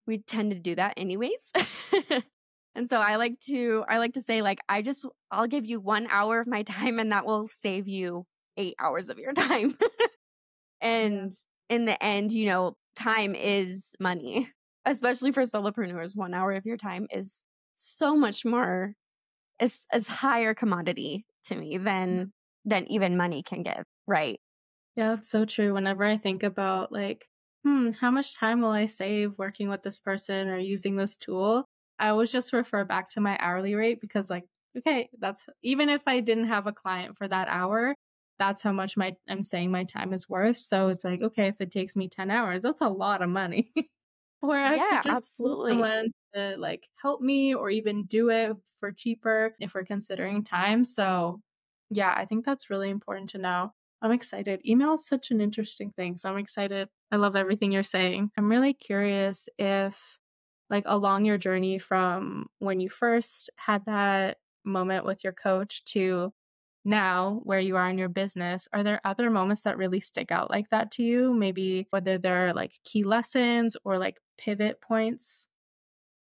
we 0.07 0.19
tend 0.19 0.51
to 0.51 0.59
do 0.59 0.75
that 0.75 0.93
anyways. 0.97 1.51
And 2.73 2.87
so 2.87 3.01
i 3.01 3.17
like 3.17 3.37
to 3.47 3.83
i 3.89 3.97
like 3.97 4.13
to 4.13 4.21
say 4.21 4.41
like 4.41 4.59
i 4.69 4.81
just 4.81 5.05
i'll 5.29 5.45
give 5.45 5.65
you 5.65 5.81
one 5.81 6.07
hour 6.09 6.39
of 6.39 6.47
my 6.47 6.63
time 6.63 6.99
and 6.99 7.11
that 7.11 7.25
will 7.25 7.45
save 7.45 7.89
you 7.89 8.25
eight 8.57 8.75
hours 8.79 9.09
of 9.09 9.19
your 9.19 9.33
time. 9.33 9.77
And. 10.83 11.31
In 11.71 11.85
the 11.85 12.01
end 12.03 12.31
you 12.31 12.45
know 12.45 12.75
time 12.95 13.33
is 13.33 13.95
money, 13.99 14.51
especially 14.85 15.31
for 15.31 15.43
solopreneurs. 15.43 16.15
One 16.15 16.35
hour 16.35 16.51
of 16.51 16.65
your 16.65 16.77
time 16.77 17.07
is 17.09 17.45
so 17.73 18.15
much 18.15 18.45
more, 18.45 18.93
is 19.59 19.87
as 19.91 20.07
higher 20.07 20.53
commodity 20.53 21.25
to 21.45 21.55
me 21.55 21.77
than 21.77 22.33
than 22.65 22.85
even 22.91 23.17
money 23.17 23.41
can 23.41 23.63
give. 23.63 23.85
Right. 24.05 24.39
Yeah, 24.95 25.15
that's 25.15 25.29
so 25.29 25.45
true. 25.45 25.73
Whenever 25.73 26.03
I 26.03 26.17
think 26.17 26.43
about 26.43 26.91
like, 26.91 27.27
hmm, 27.63 27.91
how 27.91 28.11
much 28.11 28.37
time 28.37 28.61
will 28.61 28.71
I 28.71 28.85
save 28.87 29.37
working 29.37 29.69
with 29.69 29.83
this 29.83 29.99
person 29.99 30.49
or 30.49 30.57
using 30.57 30.97
this 30.97 31.15
tool? 31.15 31.65
I 31.97 32.09
always 32.09 32.31
just 32.31 32.53
refer 32.53 32.83
back 32.83 33.09
to 33.11 33.21
my 33.21 33.37
hourly 33.39 33.75
rate 33.75 34.01
because 34.01 34.29
like, 34.29 34.45
okay, 34.77 35.09
that's 35.19 35.47
even 35.63 35.89
if 35.89 36.01
I 36.07 36.19
didn't 36.19 36.47
have 36.47 36.67
a 36.67 36.73
client 36.73 37.17
for 37.17 37.27
that 37.27 37.47
hour, 37.49 37.95
that's 38.41 38.63
how 38.63 38.71
much 38.71 38.97
my 38.97 39.15
I'm 39.29 39.43
saying 39.43 39.69
my 39.69 39.83
time 39.83 40.13
is 40.13 40.27
worth. 40.27 40.57
So 40.57 40.87
it's 40.87 41.05
like, 41.05 41.21
okay, 41.21 41.47
if 41.47 41.61
it 41.61 41.69
takes 41.69 41.95
me 41.95 42.09
10 42.09 42.31
hours, 42.31 42.63
that's 42.63 42.81
a 42.81 42.89
lot 42.89 43.21
of 43.21 43.29
money. 43.29 43.71
Where 44.39 44.65
I 44.65 44.75
yeah, 44.77 45.01
could 45.03 45.11
absolutely. 45.11 45.73
someone 45.73 46.07
to 46.33 46.55
like 46.57 46.87
help 46.99 47.21
me 47.21 47.53
or 47.53 47.69
even 47.69 48.05
do 48.05 48.31
it 48.31 48.53
for 48.77 48.91
cheaper 48.91 49.53
if 49.59 49.75
we're 49.75 49.83
considering 49.83 50.43
time. 50.43 50.83
So 50.83 51.41
yeah, 51.91 52.15
I 52.17 52.25
think 52.25 52.43
that's 52.43 52.71
really 52.71 52.89
important 52.89 53.29
to 53.31 53.37
know. 53.37 53.73
I'm 54.01 54.11
excited. 54.11 54.61
Email 54.67 54.93
is 54.95 55.05
such 55.05 55.29
an 55.29 55.39
interesting 55.39 55.91
thing. 55.91 56.17
So 56.17 56.31
I'm 56.31 56.39
excited. 56.39 56.87
I 57.11 57.17
love 57.17 57.35
everything 57.35 57.71
you're 57.71 57.83
saying. 57.83 58.31
I'm 58.35 58.49
really 58.49 58.73
curious 58.73 59.47
if 59.59 60.17
like 60.71 60.85
along 60.87 61.25
your 61.25 61.37
journey 61.37 61.77
from 61.77 62.47
when 62.57 62.79
you 62.79 62.89
first 62.89 63.51
had 63.57 63.85
that 63.85 64.37
moment 64.65 65.05
with 65.05 65.23
your 65.23 65.33
coach 65.33 65.83
to 65.85 66.33
now 66.83 67.41
where 67.43 67.59
you 67.59 67.75
are 67.75 67.89
in 67.89 67.97
your 67.97 68.09
business, 68.09 68.67
are 68.73 68.83
there 68.83 69.01
other 69.03 69.29
moments 69.29 69.63
that 69.63 69.77
really 69.77 69.99
stick 69.99 70.31
out 70.31 70.49
like 70.49 70.69
that 70.69 70.91
to 70.91 71.03
you? 71.03 71.33
Maybe 71.33 71.87
whether 71.91 72.17
they're 72.17 72.53
like 72.53 72.73
key 72.83 73.03
lessons 73.03 73.77
or 73.83 73.97
like 73.97 74.17
pivot 74.37 74.81
points? 74.81 75.47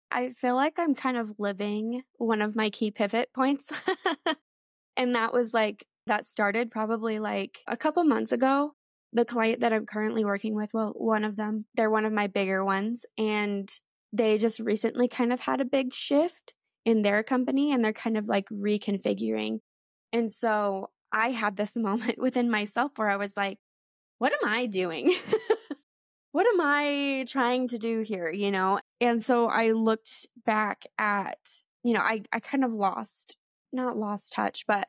I 0.09 0.31
feel 0.31 0.55
like 0.55 0.79
I'm 0.79 0.95
kind 0.95 1.17
of 1.17 1.33
living 1.37 2.03
one 2.17 2.41
of 2.41 2.55
my 2.55 2.69
key 2.69 2.91
pivot 2.91 3.29
points. 3.33 3.73
and 4.97 5.15
that 5.15 5.33
was 5.33 5.53
like, 5.53 5.85
that 6.05 6.23
started 6.23 6.71
probably 6.71 7.19
like 7.19 7.59
a 7.67 7.75
couple 7.75 8.03
months 8.05 8.31
ago. 8.31 8.73
The 9.11 9.25
client 9.25 9.61
that 9.61 9.73
I'm 9.73 9.85
currently 9.85 10.23
working 10.23 10.55
with, 10.55 10.73
well, 10.73 10.93
one 10.95 11.25
of 11.25 11.35
them, 11.35 11.65
they're 11.75 11.89
one 11.89 12.05
of 12.05 12.13
my 12.13 12.27
bigger 12.27 12.63
ones. 12.63 13.05
And 13.17 13.69
they 14.13 14.37
just 14.37 14.59
recently 14.59 15.07
kind 15.09 15.33
of 15.33 15.41
had 15.41 15.59
a 15.59 15.65
big 15.65 15.93
shift 15.93 16.53
in 16.85 17.01
their 17.01 17.23
company 17.23 17.73
and 17.73 17.83
they're 17.83 17.91
kind 17.91 18.17
of 18.17 18.29
like 18.29 18.47
reconfiguring 18.49 19.59
and 20.11 20.31
so 20.31 20.89
I 21.11 21.31
had 21.31 21.57
this 21.57 21.75
moment 21.77 22.19
within 22.19 22.49
myself 22.49 22.91
where 22.95 23.09
I 23.09 23.17
was 23.17 23.37
like, 23.37 23.59
what 24.19 24.33
am 24.33 24.49
I 24.49 24.65
doing? 24.65 25.13
what 26.31 26.47
am 26.47 26.59
I 26.59 27.25
trying 27.27 27.67
to 27.69 27.77
do 27.77 28.01
here? 28.01 28.29
You 28.29 28.51
know? 28.51 28.79
And 28.99 29.21
so 29.21 29.47
I 29.47 29.71
looked 29.71 30.27
back 30.45 30.85
at, 30.97 31.39
you 31.83 31.93
know, 31.93 32.01
I, 32.01 32.23
I 32.31 32.39
kind 32.39 32.63
of 32.63 32.73
lost, 32.73 33.35
not 33.71 33.97
lost 33.97 34.33
touch, 34.33 34.65
but 34.67 34.87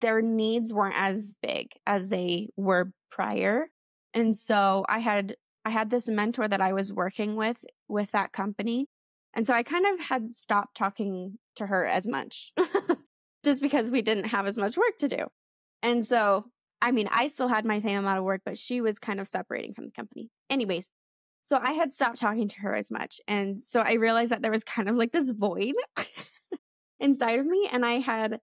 their 0.00 0.22
needs 0.22 0.72
weren't 0.72 0.94
as 0.96 1.34
big 1.42 1.72
as 1.86 2.08
they 2.08 2.48
were 2.56 2.92
prior. 3.10 3.70
And 4.14 4.36
so 4.36 4.84
I 4.88 5.00
had, 5.00 5.36
I 5.64 5.70
had 5.70 5.90
this 5.90 6.08
mentor 6.08 6.48
that 6.48 6.60
I 6.60 6.72
was 6.72 6.92
working 6.92 7.36
with, 7.36 7.64
with 7.88 8.12
that 8.12 8.32
company. 8.32 8.86
And 9.34 9.46
so 9.46 9.52
I 9.52 9.62
kind 9.62 9.86
of 9.86 10.00
had 10.00 10.36
stopped 10.36 10.76
talking 10.76 11.38
to 11.56 11.66
her 11.66 11.86
as 11.86 12.08
much 12.08 12.52
just 13.44 13.62
because 13.62 13.90
we 13.90 14.02
didn't 14.02 14.26
have 14.26 14.46
as 14.46 14.58
much 14.58 14.76
work 14.76 14.96
to 14.98 15.08
do. 15.08 15.26
And 15.82 16.04
so, 16.04 16.46
I 16.82 16.92
mean, 16.92 17.08
I 17.10 17.28
still 17.28 17.48
had 17.48 17.64
my 17.64 17.78
same 17.78 17.98
amount 17.98 18.18
of 18.18 18.24
work, 18.24 18.42
but 18.44 18.58
she 18.58 18.80
was 18.80 18.98
kind 18.98 19.20
of 19.20 19.28
separating 19.28 19.72
from 19.72 19.86
the 19.86 19.92
company. 19.92 20.30
Anyways, 20.48 20.92
so 21.42 21.58
I 21.60 21.72
had 21.72 21.92
stopped 21.92 22.18
talking 22.18 22.48
to 22.48 22.60
her 22.60 22.74
as 22.74 22.90
much. 22.90 23.20
And 23.26 23.60
so 23.60 23.80
I 23.80 23.94
realized 23.94 24.30
that 24.30 24.42
there 24.42 24.50
was 24.50 24.64
kind 24.64 24.88
of 24.88 24.96
like 24.96 25.12
this 25.12 25.30
void 25.30 25.74
inside 27.00 27.38
of 27.38 27.46
me. 27.46 27.68
And 27.70 27.84
I 27.84 28.00
had, 28.00 28.40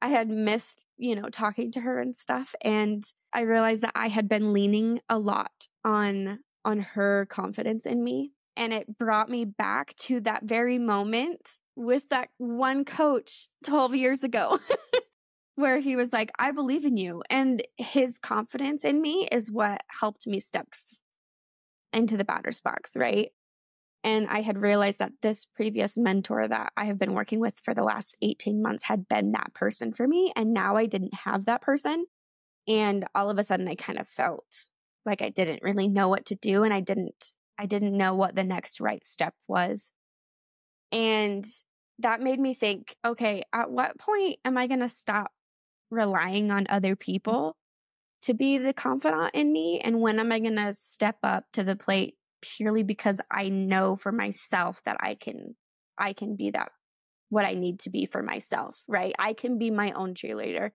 I 0.00 0.08
had 0.08 0.28
missed, 0.28 0.80
you 0.96 1.16
know, 1.16 1.28
talking 1.28 1.72
to 1.72 1.80
her 1.80 1.98
and 1.98 2.14
stuff. 2.14 2.54
And 2.62 3.02
I 3.32 3.42
realized 3.42 3.82
that 3.82 3.92
I 3.94 4.08
had 4.08 4.28
been 4.28 4.52
leaning 4.52 5.00
a 5.08 5.18
lot 5.18 5.68
on, 5.84 6.40
on 6.64 6.80
her 6.80 7.26
confidence 7.26 7.84
in 7.84 8.04
me 8.04 8.32
and 8.60 8.74
it 8.74 8.98
brought 8.98 9.30
me 9.30 9.46
back 9.46 9.94
to 9.96 10.20
that 10.20 10.44
very 10.44 10.76
moment 10.78 11.60
with 11.80 12.10
that 12.10 12.28
one 12.36 12.84
coach 12.84 13.48
12 13.64 13.94
years 13.94 14.22
ago, 14.22 14.58
where 15.54 15.78
he 15.78 15.96
was 15.96 16.12
like, 16.12 16.30
I 16.38 16.50
believe 16.50 16.84
in 16.84 16.98
you. 16.98 17.22
And 17.30 17.62
his 17.78 18.18
confidence 18.18 18.84
in 18.84 19.00
me 19.00 19.26
is 19.32 19.50
what 19.50 19.80
helped 20.00 20.26
me 20.26 20.40
step 20.40 20.68
into 21.92 22.18
the 22.18 22.24
batter's 22.24 22.60
box, 22.60 22.96
right? 22.96 23.30
And 24.04 24.28
I 24.28 24.42
had 24.42 24.58
realized 24.58 24.98
that 24.98 25.12
this 25.22 25.46
previous 25.46 25.96
mentor 25.96 26.46
that 26.46 26.72
I 26.76 26.84
have 26.84 26.98
been 26.98 27.14
working 27.14 27.40
with 27.40 27.58
for 27.62 27.72
the 27.72 27.82
last 27.82 28.14
18 28.20 28.62
months 28.62 28.84
had 28.84 29.08
been 29.08 29.32
that 29.32 29.54
person 29.54 29.92
for 29.92 30.06
me. 30.06 30.32
And 30.36 30.52
now 30.52 30.76
I 30.76 30.84
didn't 30.84 31.14
have 31.24 31.46
that 31.46 31.62
person. 31.62 32.04
And 32.68 33.06
all 33.14 33.30
of 33.30 33.38
a 33.38 33.44
sudden, 33.44 33.68
I 33.68 33.74
kind 33.74 33.98
of 33.98 34.06
felt 34.06 34.44
like 35.06 35.22
I 35.22 35.30
didn't 35.30 35.62
really 35.62 35.88
know 35.88 36.08
what 36.08 36.26
to 36.26 36.34
do 36.34 36.62
and 36.62 36.74
I 36.74 36.80
didn't 36.80 37.36
I 37.58 37.66
didn't 37.66 37.96
know 37.96 38.14
what 38.14 38.34
the 38.34 38.44
next 38.44 38.80
right 38.80 39.04
step 39.04 39.34
was. 39.46 39.92
And 40.92 41.44
that 42.00 42.20
made 42.20 42.40
me 42.40 42.54
think, 42.54 42.96
okay, 43.04 43.42
at 43.52 43.70
what 43.70 43.98
point 43.98 44.38
am 44.44 44.56
I 44.56 44.66
going 44.66 44.80
to 44.80 44.88
stop 44.88 45.30
relying 45.90 46.50
on 46.50 46.66
other 46.68 46.96
people 46.96 47.56
to 48.22 48.34
be 48.34 48.58
the 48.58 48.72
confidant 48.72 49.34
in 49.34 49.52
me? 49.52 49.80
And 49.82 50.00
when 50.00 50.18
am 50.18 50.32
I 50.32 50.40
going 50.40 50.56
to 50.56 50.72
step 50.72 51.18
up 51.22 51.44
to 51.52 51.64
the 51.64 51.76
plate 51.76 52.16
purely 52.42 52.82
because 52.82 53.20
I 53.30 53.48
know 53.48 53.96
for 53.96 54.12
myself 54.12 54.82
that 54.84 54.96
I 55.00 55.14
can, 55.14 55.56
I 55.98 56.12
can 56.12 56.36
be 56.36 56.50
that, 56.50 56.70
what 57.28 57.44
I 57.44 57.54
need 57.54 57.80
to 57.80 57.90
be 57.90 58.06
for 58.06 58.22
myself, 58.22 58.82
right? 58.88 59.14
I 59.18 59.32
can 59.32 59.58
be 59.58 59.70
my 59.70 59.92
own 59.92 60.14
cheerleader. 60.14 60.70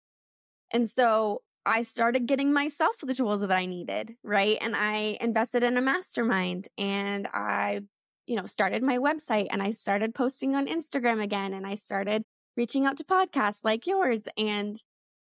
And 0.71 0.89
so 0.89 1.41
I 1.65 1.83
started 1.83 2.25
getting 2.25 2.51
myself 2.51 2.95
the 3.03 3.13
tools 3.13 3.41
that 3.41 3.51
I 3.51 3.65
needed, 3.65 4.15
right? 4.23 4.57
And 4.59 4.75
I 4.75 5.17
invested 5.21 5.63
in 5.63 5.77
a 5.77 5.81
mastermind 5.81 6.67
and 6.77 7.27
I, 7.33 7.81
you 8.27 8.35
know, 8.35 8.45
started 8.45 8.83
my 8.83 8.97
website 8.97 9.47
and 9.51 9.61
I 9.61 9.71
started 9.71 10.15
posting 10.15 10.55
on 10.55 10.67
Instagram 10.67 11.21
again 11.21 11.53
and 11.53 11.65
I 11.65 11.75
started 11.75 12.23
reaching 12.55 12.85
out 12.85 12.97
to 12.97 13.03
podcasts 13.03 13.63
like 13.63 13.87
yours 13.87 14.27
and 14.37 14.81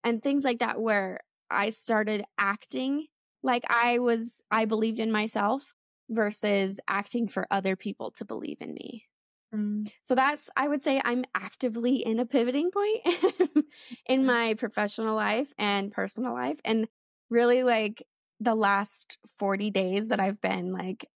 and 0.05 0.23
things 0.23 0.45
like 0.45 0.59
that 0.59 0.81
where 0.81 1.21
I 1.51 1.71
started 1.71 2.25
acting 2.39 3.07
like 3.43 3.65
I 3.69 3.99
was 3.99 4.43
I 4.51 4.65
believed 4.65 5.01
in 5.01 5.13
myself 5.13 5.75
versus 6.09 6.81
acting 6.89 7.29
for 7.29 7.47
other 7.51 7.77
people 7.77 8.11
to 8.13 8.25
believe 8.25 8.59
in 8.61 8.75
me. 8.75 9.07
Mm. 9.55 9.91
So 10.03 10.15
that's 10.15 10.51
I 10.57 10.69
would 10.69 10.83
say 10.83 11.01
I'm 11.05 11.25
actively 11.35 11.97
in 11.97 12.19
a 12.19 12.27
pivoting 12.27 12.71
point 12.71 13.65
in 14.07 14.25
my 14.25 14.55
professional 14.55 15.15
life 15.15 15.53
and 15.59 15.93
personal 15.93 16.33
life 16.33 16.59
and 16.65 16.89
really 17.31 17.63
like 17.63 18.03
the 18.41 18.55
last 18.55 19.19
40 19.39 19.71
days 19.71 20.09
that 20.09 20.21
I've 20.21 20.41
been 20.41 20.73
like 20.73 21.07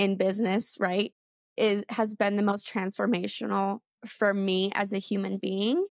in 0.00 0.16
business, 0.16 0.78
right? 0.80 1.12
Is 1.58 1.84
has 1.90 2.14
been 2.14 2.36
the 2.36 2.42
most 2.42 2.66
transformational 2.66 3.80
for 4.06 4.32
me 4.32 4.72
as 4.74 4.94
a 4.94 4.98
human 4.98 5.36
being 5.36 5.86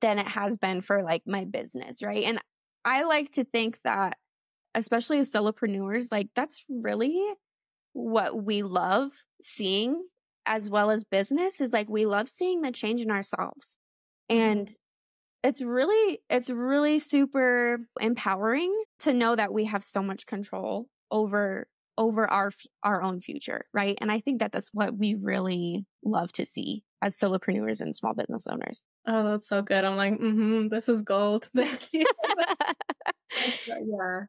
than 0.00 0.18
it 0.18 0.26
has 0.28 0.56
been 0.56 0.80
for 0.80 1.02
like 1.02 1.22
my 1.26 1.44
business, 1.44 2.02
right? 2.02 2.24
And 2.24 2.38
I 2.86 3.02
like 3.02 3.32
to 3.32 3.44
think 3.44 3.78
that, 3.84 4.16
especially 4.74 5.18
as 5.18 5.30
solopreneurs, 5.30 6.10
like 6.10 6.28
that's 6.34 6.64
really 6.70 7.22
what 7.92 8.42
we 8.42 8.62
love 8.62 9.12
seeing 9.42 10.02
as 10.46 10.70
well 10.70 10.90
as 10.90 11.04
business 11.04 11.60
is 11.60 11.72
like 11.72 11.88
we 11.90 12.06
love 12.06 12.30
seeing 12.30 12.62
the 12.62 12.72
change 12.72 13.02
in 13.02 13.10
ourselves. 13.10 13.76
And 14.30 14.68
mm-hmm. 14.68 15.48
it's 15.48 15.60
really, 15.60 16.20
it's 16.30 16.48
really 16.48 16.98
super 16.98 17.80
empowering 18.00 18.74
to 19.00 19.12
know 19.12 19.36
that 19.36 19.52
we 19.52 19.66
have 19.66 19.84
so 19.84 20.02
much 20.02 20.26
control 20.26 20.86
over 21.10 21.66
over 21.96 22.28
our 22.30 22.50
our 22.82 23.02
own 23.02 23.20
future, 23.20 23.66
right? 23.72 23.96
And 24.00 24.10
I 24.10 24.20
think 24.20 24.40
that 24.40 24.52
that's 24.52 24.70
what 24.72 24.96
we 24.96 25.14
really 25.14 25.86
love 26.04 26.32
to 26.32 26.44
see 26.44 26.82
as 27.02 27.16
solopreneurs 27.16 27.80
and 27.80 27.94
small 27.94 28.14
business 28.14 28.46
owners. 28.46 28.86
Oh, 29.06 29.30
that's 29.30 29.48
so 29.48 29.62
good. 29.62 29.84
I'm 29.84 29.96
like, 29.96 30.14
mm-hmm, 30.14 30.68
this 30.68 30.88
is 30.88 31.02
gold. 31.02 31.50
Thank 31.56 31.92
you. 31.92 32.06
yeah. 33.68 34.20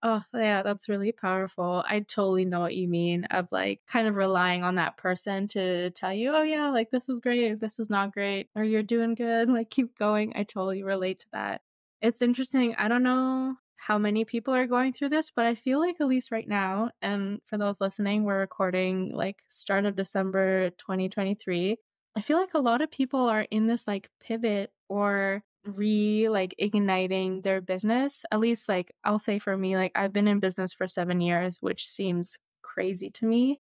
Oh, 0.00 0.22
yeah, 0.32 0.62
that's 0.62 0.88
really 0.88 1.10
powerful. 1.10 1.84
I 1.88 2.00
totally 2.00 2.44
know 2.44 2.60
what 2.60 2.76
you 2.76 2.86
mean 2.86 3.24
of 3.24 3.50
like 3.50 3.80
kind 3.88 4.06
of 4.06 4.14
relying 4.14 4.62
on 4.62 4.76
that 4.76 4.96
person 4.96 5.48
to 5.48 5.90
tell 5.90 6.12
you, 6.12 6.32
oh, 6.32 6.42
yeah, 6.42 6.68
like 6.68 6.90
this 6.90 7.08
is 7.08 7.18
great, 7.18 7.58
this 7.58 7.80
is 7.80 7.90
not 7.90 8.12
great, 8.12 8.48
or 8.54 8.62
you're 8.62 8.84
doing 8.84 9.16
good, 9.16 9.50
like 9.50 9.70
keep 9.70 9.98
going. 9.98 10.34
I 10.36 10.44
totally 10.44 10.84
relate 10.84 11.20
to 11.20 11.26
that. 11.32 11.62
It's 12.00 12.22
interesting. 12.22 12.76
I 12.76 12.86
don't 12.86 13.02
know 13.02 13.56
how 13.78 13.96
many 13.98 14.24
people 14.24 14.52
are 14.54 14.66
going 14.66 14.92
through 14.92 15.10
this, 15.10 15.30
but 15.30 15.46
I 15.46 15.54
feel 15.54 15.78
like 15.80 16.00
at 16.00 16.08
least 16.08 16.32
right 16.32 16.48
now, 16.48 16.90
and 17.00 17.40
for 17.46 17.56
those 17.56 17.80
listening, 17.80 18.24
we're 18.24 18.40
recording 18.40 19.12
like 19.14 19.42
start 19.48 19.84
of 19.86 19.96
December 19.96 20.70
2023. 20.70 21.76
I 22.16 22.20
feel 22.20 22.38
like 22.38 22.54
a 22.54 22.58
lot 22.58 22.82
of 22.82 22.90
people 22.90 23.28
are 23.28 23.46
in 23.50 23.68
this 23.68 23.86
like 23.86 24.10
pivot 24.20 24.72
or 24.88 25.44
re 25.64 26.28
like 26.28 26.54
igniting 26.58 27.42
their 27.42 27.60
business. 27.60 28.24
At 28.32 28.40
least 28.40 28.68
like 28.68 28.92
I'll 29.04 29.20
say 29.20 29.38
for 29.38 29.56
me, 29.56 29.76
like 29.76 29.92
I've 29.94 30.12
been 30.12 30.28
in 30.28 30.40
business 30.40 30.72
for 30.72 30.86
seven 30.88 31.20
years, 31.20 31.58
which 31.60 31.86
seems 31.86 32.36
crazy 32.62 33.10
to 33.10 33.26
me. 33.26 33.60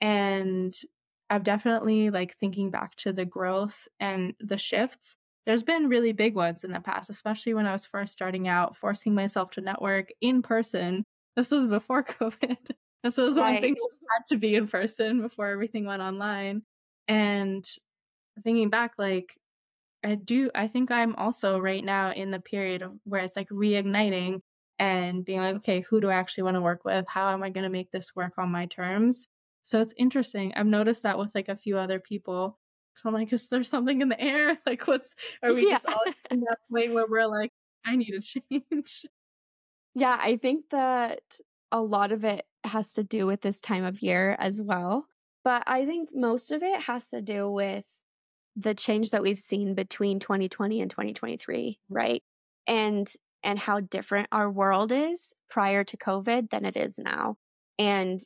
And 0.00 0.74
I've 1.28 1.42
definitely 1.44 2.10
like 2.10 2.34
thinking 2.34 2.70
back 2.70 2.94
to 2.96 3.12
the 3.12 3.24
growth 3.24 3.88
and 3.98 4.34
the 4.38 4.58
shifts 4.58 5.16
there's 5.46 5.62
been 5.62 5.88
really 5.88 6.12
big 6.12 6.34
ones 6.34 6.64
in 6.64 6.72
the 6.72 6.80
past, 6.80 7.08
especially 7.08 7.54
when 7.54 7.66
I 7.66 7.72
was 7.72 7.86
first 7.86 8.12
starting 8.12 8.48
out, 8.48 8.76
forcing 8.76 9.14
myself 9.14 9.52
to 9.52 9.60
network 9.60 10.08
in 10.20 10.42
person. 10.42 11.04
This 11.36 11.52
was 11.52 11.66
before 11.66 12.02
COVID. 12.04 12.70
This 13.04 13.16
was 13.16 13.36
right. 13.36 13.52
when 13.52 13.62
things 13.62 13.80
had 14.12 14.34
to 14.34 14.38
be 14.38 14.56
in 14.56 14.66
person 14.66 15.22
before 15.22 15.48
everything 15.48 15.86
went 15.86 16.02
online. 16.02 16.62
And 17.06 17.64
thinking 18.42 18.68
back, 18.70 18.94
like, 18.98 19.34
I 20.04 20.16
do, 20.16 20.50
I 20.54 20.66
think 20.66 20.90
I'm 20.90 21.14
also 21.14 21.58
right 21.58 21.84
now 21.84 22.10
in 22.10 22.32
the 22.32 22.40
period 22.40 22.82
of 22.82 22.92
where 23.04 23.22
it's 23.22 23.36
like 23.36 23.48
reigniting 23.48 24.40
and 24.78 25.24
being 25.24 25.40
like, 25.40 25.56
okay, 25.56 25.80
who 25.88 26.00
do 26.00 26.10
I 26.10 26.14
actually 26.14 26.44
want 26.44 26.56
to 26.56 26.60
work 26.60 26.84
with? 26.84 27.06
How 27.08 27.32
am 27.32 27.42
I 27.42 27.50
going 27.50 27.64
to 27.64 27.70
make 27.70 27.92
this 27.92 28.14
work 28.16 28.32
on 28.38 28.50
my 28.50 28.66
terms? 28.66 29.28
So 29.62 29.80
it's 29.80 29.94
interesting. 29.96 30.52
I've 30.54 30.66
noticed 30.66 31.04
that 31.04 31.18
with 31.18 31.34
like 31.34 31.48
a 31.48 31.56
few 31.56 31.78
other 31.78 32.00
people 32.00 32.58
I'm 33.04 33.14
like, 33.14 33.32
is 33.32 33.48
there 33.48 33.62
something 33.62 34.00
in 34.00 34.08
the 34.08 34.20
air? 34.20 34.58
Like, 34.66 34.86
what's, 34.86 35.14
are 35.42 35.52
we 35.52 35.66
yeah. 35.66 35.74
just 35.74 35.88
all 35.88 36.02
in 36.30 36.40
that 36.40 36.58
point 36.70 36.92
where 36.92 37.06
we're 37.08 37.26
like, 37.26 37.52
I 37.84 37.96
need 37.96 38.14
a 38.14 38.20
change? 38.20 39.06
Yeah, 39.98 40.18
I 40.20 40.36
think 40.36 40.68
that 40.72 41.22
a 41.72 41.80
lot 41.80 42.12
of 42.12 42.22
it 42.22 42.44
has 42.64 42.92
to 42.94 43.02
do 43.02 43.26
with 43.26 43.40
this 43.40 43.62
time 43.62 43.82
of 43.82 44.02
year 44.02 44.36
as 44.38 44.60
well. 44.60 45.06
But 45.42 45.62
I 45.66 45.86
think 45.86 46.10
most 46.12 46.52
of 46.52 46.62
it 46.62 46.82
has 46.82 47.08
to 47.08 47.22
do 47.22 47.50
with 47.50 47.86
the 48.56 48.74
change 48.74 49.10
that 49.10 49.22
we've 49.22 49.38
seen 49.38 49.74
between 49.74 50.18
2020 50.18 50.82
and 50.82 50.90
2023, 50.90 51.70
mm. 51.70 51.76
right? 51.88 52.22
And 52.66 53.08
and 53.42 53.58
how 53.58 53.80
different 53.80 54.28
our 54.32 54.50
world 54.50 54.90
is 54.90 55.34
prior 55.48 55.84
to 55.84 55.96
COVID 55.96 56.50
than 56.50 56.64
it 56.64 56.76
is 56.76 56.98
now. 56.98 57.36
And 57.78 58.20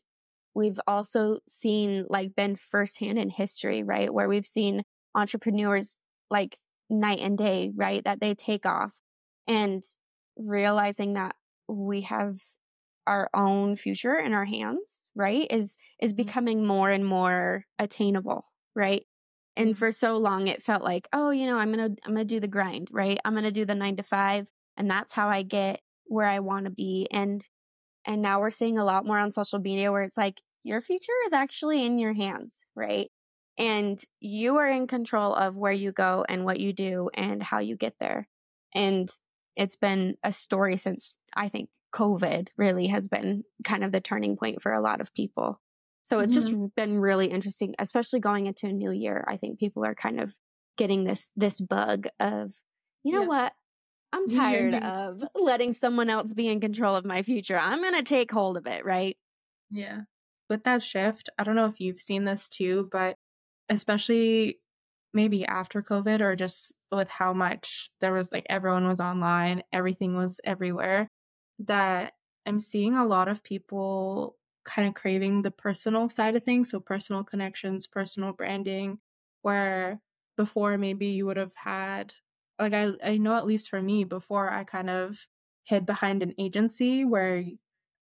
We've 0.54 0.80
also 0.86 1.38
seen 1.48 2.06
like 2.08 2.34
been 2.34 2.56
firsthand 2.56 3.18
in 3.18 3.30
history, 3.30 3.82
right? 3.82 4.12
Where 4.12 4.28
we've 4.28 4.46
seen 4.46 4.82
entrepreneurs 5.14 5.98
like 6.30 6.58
night 6.88 7.20
and 7.20 7.38
day, 7.38 7.72
right? 7.74 8.02
That 8.04 8.20
they 8.20 8.34
take 8.34 8.66
off 8.66 9.00
and 9.46 9.82
realizing 10.36 11.14
that 11.14 11.36
we 11.68 12.02
have 12.02 12.40
our 13.06 13.30
own 13.34 13.76
future 13.76 14.18
in 14.18 14.32
our 14.32 14.44
hands, 14.44 15.08
right? 15.14 15.46
Is, 15.50 15.76
is 16.00 16.12
mm-hmm. 16.12 16.22
becoming 16.22 16.66
more 16.66 16.90
and 16.90 17.06
more 17.06 17.64
attainable, 17.78 18.46
right? 18.74 19.02
And 19.56 19.70
mm-hmm. 19.70 19.78
for 19.78 19.92
so 19.92 20.16
long, 20.16 20.48
it 20.48 20.62
felt 20.62 20.82
like, 20.82 21.08
oh, 21.12 21.30
you 21.30 21.46
know, 21.46 21.58
I'm 21.58 21.72
going 21.72 21.94
to, 21.94 22.02
I'm 22.04 22.14
going 22.14 22.26
to 22.26 22.34
do 22.34 22.40
the 22.40 22.48
grind, 22.48 22.88
right? 22.90 23.18
I'm 23.24 23.34
going 23.34 23.44
to 23.44 23.50
do 23.50 23.64
the 23.64 23.74
nine 23.74 23.96
to 23.96 24.02
five 24.02 24.50
and 24.76 24.90
that's 24.90 25.12
how 25.12 25.28
I 25.28 25.42
get 25.42 25.80
where 26.06 26.26
I 26.26 26.40
want 26.40 26.64
to 26.64 26.70
be. 26.70 27.06
And 27.10 27.46
and 28.06 28.22
now 28.22 28.40
we're 28.40 28.50
seeing 28.50 28.78
a 28.78 28.84
lot 28.84 29.06
more 29.06 29.18
on 29.18 29.30
social 29.30 29.58
media 29.58 29.92
where 29.92 30.02
it's 30.02 30.16
like, 30.16 30.40
your 30.62 30.80
future 30.80 31.12
is 31.26 31.32
actually 31.32 31.84
in 31.86 31.98
your 31.98 32.12
hands, 32.12 32.66
right? 32.76 33.10
And 33.56 34.02
you 34.20 34.56
are 34.56 34.68
in 34.68 34.86
control 34.86 35.34
of 35.34 35.56
where 35.56 35.72
you 35.72 35.92
go 35.92 36.24
and 36.28 36.44
what 36.44 36.60
you 36.60 36.72
do 36.72 37.10
and 37.14 37.42
how 37.42 37.60
you 37.60 37.76
get 37.76 37.94
there. 37.98 38.28
And 38.74 39.08
it's 39.56 39.76
been 39.76 40.16
a 40.22 40.32
story 40.32 40.76
since 40.76 41.16
I 41.34 41.48
think 41.48 41.68
COVID 41.94 42.48
really 42.56 42.88
has 42.88 43.08
been 43.08 43.44
kind 43.64 43.84
of 43.84 43.92
the 43.92 44.00
turning 44.00 44.36
point 44.36 44.62
for 44.62 44.72
a 44.72 44.80
lot 44.80 45.00
of 45.00 45.14
people. 45.14 45.60
So 46.04 46.18
it's 46.18 46.34
mm-hmm. 46.34 46.64
just 46.64 46.74
been 46.76 46.98
really 46.98 47.26
interesting, 47.26 47.74
especially 47.78 48.20
going 48.20 48.46
into 48.46 48.66
a 48.66 48.72
new 48.72 48.90
year. 48.90 49.24
I 49.28 49.36
think 49.36 49.58
people 49.58 49.84
are 49.84 49.94
kind 49.94 50.20
of 50.20 50.36
getting 50.76 51.04
this 51.04 51.30
this 51.36 51.60
bug 51.60 52.08
of, 52.18 52.52
you 53.02 53.12
know 53.12 53.22
yeah. 53.22 53.26
what? 53.26 53.52
I'm 54.12 54.28
tired 54.28 54.74
of 54.74 55.22
letting 55.34 55.72
someone 55.72 56.10
else 56.10 56.34
be 56.34 56.48
in 56.48 56.60
control 56.60 56.96
of 56.96 57.04
my 57.04 57.22
future. 57.22 57.58
I'm 57.58 57.80
going 57.80 57.96
to 57.96 58.02
take 58.02 58.30
hold 58.30 58.56
of 58.56 58.66
it, 58.66 58.84
right? 58.84 59.16
Yeah. 59.70 60.02
With 60.48 60.64
that 60.64 60.82
shift, 60.82 61.30
I 61.38 61.44
don't 61.44 61.54
know 61.54 61.66
if 61.66 61.80
you've 61.80 62.00
seen 62.00 62.24
this 62.24 62.48
too, 62.48 62.88
but 62.90 63.16
especially 63.68 64.58
maybe 65.14 65.44
after 65.46 65.82
COVID 65.82 66.20
or 66.20 66.36
just 66.36 66.72
with 66.90 67.08
how 67.08 67.32
much 67.32 67.90
there 68.00 68.12
was 68.12 68.32
like 68.32 68.46
everyone 68.48 68.86
was 68.86 69.00
online, 69.00 69.62
everything 69.72 70.16
was 70.16 70.40
everywhere, 70.44 71.08
that 71.60 72.14
I'm 72.46 72.58
seeing 72.60 72.96
a 72.96 73.06
lot 73.06 73.28
of 73.28 73.44
people 73.44 74.36
kind 74.64 74.88
of 74.88 74.94
craving 74.94 75.42
the 75.42 75.50
personal 75.50 76.08
side 76.08 76.36
of 76.36 76.44
things. 76.44 76.70
So, 76.70 76.80
personal 76.80 77.24
connections, 77.24 77.86
personal 77.86 78.32
branding, 78.32 78.98
where 79.42 80.00
before 80.36 80.78
maybe 80.78 81.06
you 81.08 81.26
would 81.26 81.36
have 81.36 81.54
had 81.54 82.14
like 82.60 82.74
I 82.74 82.92
I 83.04 83.16
know 83.18 83.36
at 83.36 83.46
least 83.46 83.70
for 83.70 83.80
me 83.80 84.04
before 84.04 84.50
I 84.50 84.64
kind 84.64 84.90
of 84.90 85.26
hid 85.64 85.86
behind 85.86 86.22
an 86.22 86.34
agency 86.38 87.04
where 87.04 87.44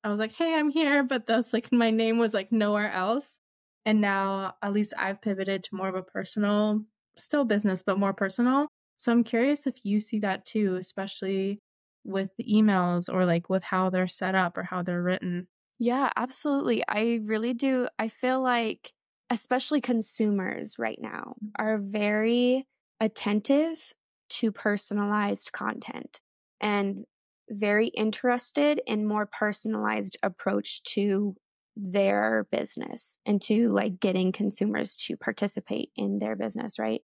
I 0.04 0.08
was 0.08 0.20
like, 0.20 0.32
"Hey, 0.32 0.54
I'm 0.54 0.70
here," 0.70 1.02
but 1.02 1.26
that's 1.26 1.52
like 1.52 1.72
my 1.72 1.90
name 1.90 2.18
was 2.18 2.34
like 2.34 2.52
nowhere 2.52 2.90
else. 2.90 3.38
And 3.86 4.00
now 4.00 4.54
at 4.62 4.72
least 4.72 4.94
I've 4.98 5.22
pivoted 5.22 5.64
to 5.64 5.74
more 5.74 5.88
of 5.88 5.94
a 5.94 6.02
personal, 6.02 6.84
still 7.16 7.44
business, 7.44 7.82
but 7.82 7.98
more 7.98 8.12
personal. 8.12 8.68
So 8.98 9.12
I'm 9.12 9.24
curious 9.24 9.66
if 9.66 9.84
you 9.84 10.00
see 10.00 10.18
that 10.20 10.44
too, 10.44 10.76
especially 10.76 11.60
with 12.04 12.30
the 12.36 12.44
emails 12.44 13.12
or 13.12 13.24
like 13.24 13.48
with 13.48 13.64
how 13.64 13.90
they're 13.90 14.08
set 14.08 14.34
up 14.34 14.56
or 14.58 14.64
how 14.64 14.82
they're 14.82 15.02
written. 15.02 15.46
Yeah, 15.78 16.10
absolutely. 16.16 16.82
I 16.88 17.20
really 17.24 17.54
do. 17.54 17.88
I 17.98 18.08
feel 18.08 18.42
like 18.42 18.92
especially 19.30 19.80
consumers 19.80 20.78
right 20.78 20.98
now 21.00 21.34
mm. 21.42 21.50
are 21.56 21.78
very 21.78 22.66
attentive 23.00 23.92
to 24.38 24.53
personalized 24.53 25.53
content 25.53 26.20
and 26.61 27.05
very 27.51 27.88
interested 27.88 28.81
in 28.87 29.07
more 29.07 29.27
personalized 29.27 30.16
approach 30.22 30.83
to 30.83 31.35
their 31.77 32.46
business 32.51 33.16
and 33.24 33.40
to 33.40 33.72
like 33.72 34.01
getting 34.01 34.33
consumers 34.33 34.96
to 34.96 35.16
participate 35.16 35.90
in 35.96 36.18
their 36.18 36.37
business, 36.37 36.79
right? 36.79 37.03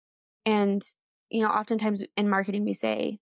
And, 0.47 0.83
you 1.31 1.43
know, 1.43 1.49
oftentimes 1.49 2.03
in 2.17 2.29
marketing, 2.29 2.65
we 2.65 2.73
say 2.73 3.19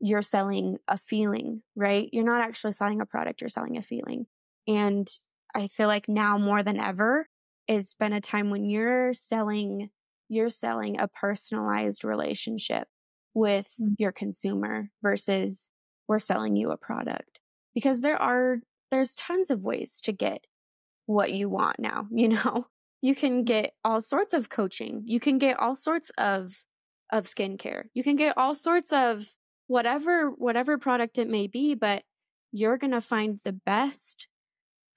you're 0.00 0.22
selling 0.22 0.78
a 0.88 0.98
feeling, 0.98 1.62
right? 1.76 2.08
You're 2.12 2.24
not 2.24 2.40
actually 2.40 2.72
selling 2.72 3.00
a 3.00 3.06
product, 3.06 3.40
you're 3.40 3.48
selling 3.48 3.76
a 3.76 3.82
feeling. 3.82 4.26
And 4.66 5.08
I 5.54 5.68
feel 5.68 5.86
like 5.86 6.08
now 6.08 6.38
more 6.38 6.62
than 6.62 6.80
ever, 6.80 7.28
it's 7.68 7.94
been 7.94 8.12
a 8.12 8.20
time 8.20 8.50
when 8.50 8.64
you're 8.64 9.12
selling 9.12 9.90
you're 10.28 10.48
selling 10.48 10.98
a 10.98 11.08
personalized 11.08 12.04
relationship 12.04 12.88
with 13.34 13.74
mm. 13.80 13.94
your 13.98 14.12
consumer 14.12 14.90
versus 15.02 15.70
we're 16.08 16.18
selling 16.18 16.56
you 16.56 16.70
a 16.70 16.76
product. 16.76 17.40
Because 17.74 18.02
there 18.02 18.20
are 18.20 18.58
there's 18.90 19.14
tons 19.14 19.50
of 19.50 19.64
ways 19.64 20.00
to 20.02 20.12
get 20.12 20.44
what 21.06 21.32
you 21.32 21.48
want 21.48 21.78
now 21.78 22.06
you 22.12 22.28
know? 22.28 22.66
You 23.00 23.16
can 23.16 23.42
get 23.42 23.72
all 23.84 24.00
sorts 24.00 24.32
of 24.32 24.48
coaching. 24.48 25.02
You 25.06 25.18
can 25.18 25.38
get 25.38 25.58
all 25.58 25.74
sorts 25.74 26.10
of 26.18 26.64
of 27.10 27.26
skincare. 27.26 27.84
You 27.94 28.02
can 28.02 28.16
get 28.16 28.38
all 28.38 28.54
sorts 28.54 28.92
of 28.92 29.26
whatever 29.66 30.30
whatever 30.30 30.78
product 30.78 31.18
it 31.18 31.28
may 31.28 31.46
be 31.46 31.74
but 31.74 32.02
you're 32.52 32.76
going 32.76 32.92
to 32.92 33.00
find 33.00 33.40
the 33.44 33.52
best 33.52 34.28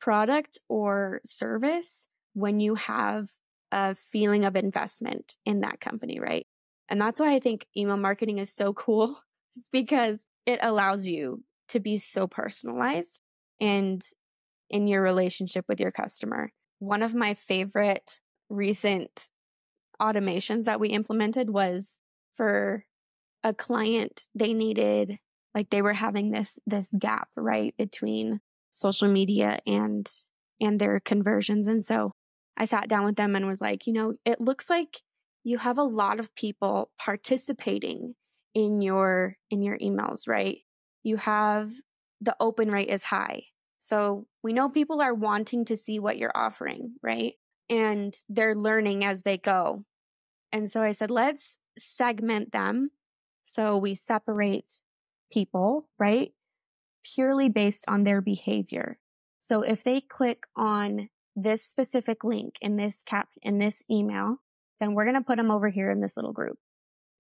product 0.02 0.60
or 0.67 1.21
service 1.24 2.08
when 2.34 2.60
you 2.60 2.76
have 2.76 3.30
a 3.71 3.95
feeling 3.95 4.45
of 4.45 4.56
investment 4.56 5.36
in 5.45 5.62
that 5.62 5.80
company, 5.80 6.19
right? 6.19 6.44
And 6.89 7.02
that's 7.02 7.19
why 7.19 7.34
I 7.34 7.39
think 7.39 7.65
email 7.76 7.98
marketing 7.98 8.38
is 8.39 8.54
so 8.54 8.74
cool. 8.74 9.17
It's 9.58 9.69
because 9.69 10.28
it 10.45 10.60
allows 10.62 11.08
you 11.08 11.41
to 11.69 11.80
be 11.80 11.95
so 11.95 12.28
personalized 12.28 13.21
and 13.62 14.04
in 14.69 14.86
your 14.88 15.02
relationship 15.02 15.63
with 15.69 15.80
your 15.80 15.91
customer. 15.91 16.52
One 16.80 17.02
of 17.02 17.15
my 17.15 17.36
favorite 17.36 18.19
recent 18.50 19.30
automations 20.02 20.65
that 20.65 20.82
we 20.82 20.89
implemented 20.89 21.50
was 21.50 22.00
for 22.36 22.84
a 23.43 23.54
client 23.54 24.28
they 24.36 24.54
needed 24.54 25.19
like 25.54 25.69
they 25.69 25.82
were 25.82 25.93
having 25.93 26.32
this 26.32 26.60
this 26.65 26.89
gap 27.00 27.30
right 27.36 27.76
between 27.78 28.41
social 28.71 29.08
media 29.08 29.60
and 29.65 30.10
and 30.60 30.80
their 30.80 31.00
conversions 31.00 31.67
and 31.67 31.84
so 31.84 32.12
i 32.58 32.65
sat 32.65 32.89
down 32.89 33.06
with 33.06 33.15
them 33.15 33.36
and 33.36 33.48
was 33.48 33.62
like 33.62 33.88
you 33.88 33.93
know 33.93 34.13
it 34.26 34.41
looks 34.41 34.69
like 34.69 35.02
you 35.45 35.60
have 35.60 35.77
a 35.77 35.84
lot 35.84 36.19
of 36.19 36.36
people 36.36 36.91
participating 36.99 38.15
in 38.55 38.81
your 38.81 39.38
in 39.51 39.62
your 39.62 39.77
emails 39.77 40.27
right? 40.27 40.58
You 41.03 41.17
have 41.17 41.71
the 42.19 42.36
open 42.39 42.71
rate 42.71 42.89
is 42.89 43.03
high. 43.03 43.43
So 43.77 44.25
we 44.41 44.53
know 44.53 44.69
people 44.69 45.01
are 45.01 45.13
wanting 45.13 45.63
to 45.65 45.75
see 45.75 45.99
what 45.99 46.17
you're 46.17 46.36
offering 46.36 46.95
right? 47.03 47.34
And 47.69 48.13
they're 48.27 48.55
learning 48.55 49.05
as 49.05 49.21
they 49.21 49.38
go. 49.38 49.86
And 50.51 50.69
so 50.69 50.81
i 50.81 50.91
said 50.91 51.12
let's 51.12 51.60
segment 51.77 52.51
them. 52.51 52.89
So 53.43 53.77
we 53.77 53.93
separate 53.93 54.81
people, 55.31 55.88
right? 55.99 56.31
Purely 57.03 57.49
based 57.49 57.86
on 57.88 58.03
their 58.03 58.21
behavior. 58.21 58.97
So 59.39 59.62
if 59.62 59.84
they 59.84 60.01
click 60.01 60.47
on 60.55 61.10
this 61.36 61.63
specific 61.63 62.23
link 62.23 62.55
in 62.62 62.77
this 62.77 63.03
cap, 63.03 63.29
in 63.43 63.60
this 63.60 63.84
email, 63.91 64.39
then 64.79 64.93
we're 64.93 65.05
going 65.05 65.15
to 65.15 65.21
put 65.21 65.38
them 65.38 65.51
over 65.51 65.69
here 65.69 65.91
in 65.91 66.01
this 66.01 66.17
little 66.17 66.33
group. 66.33 66.57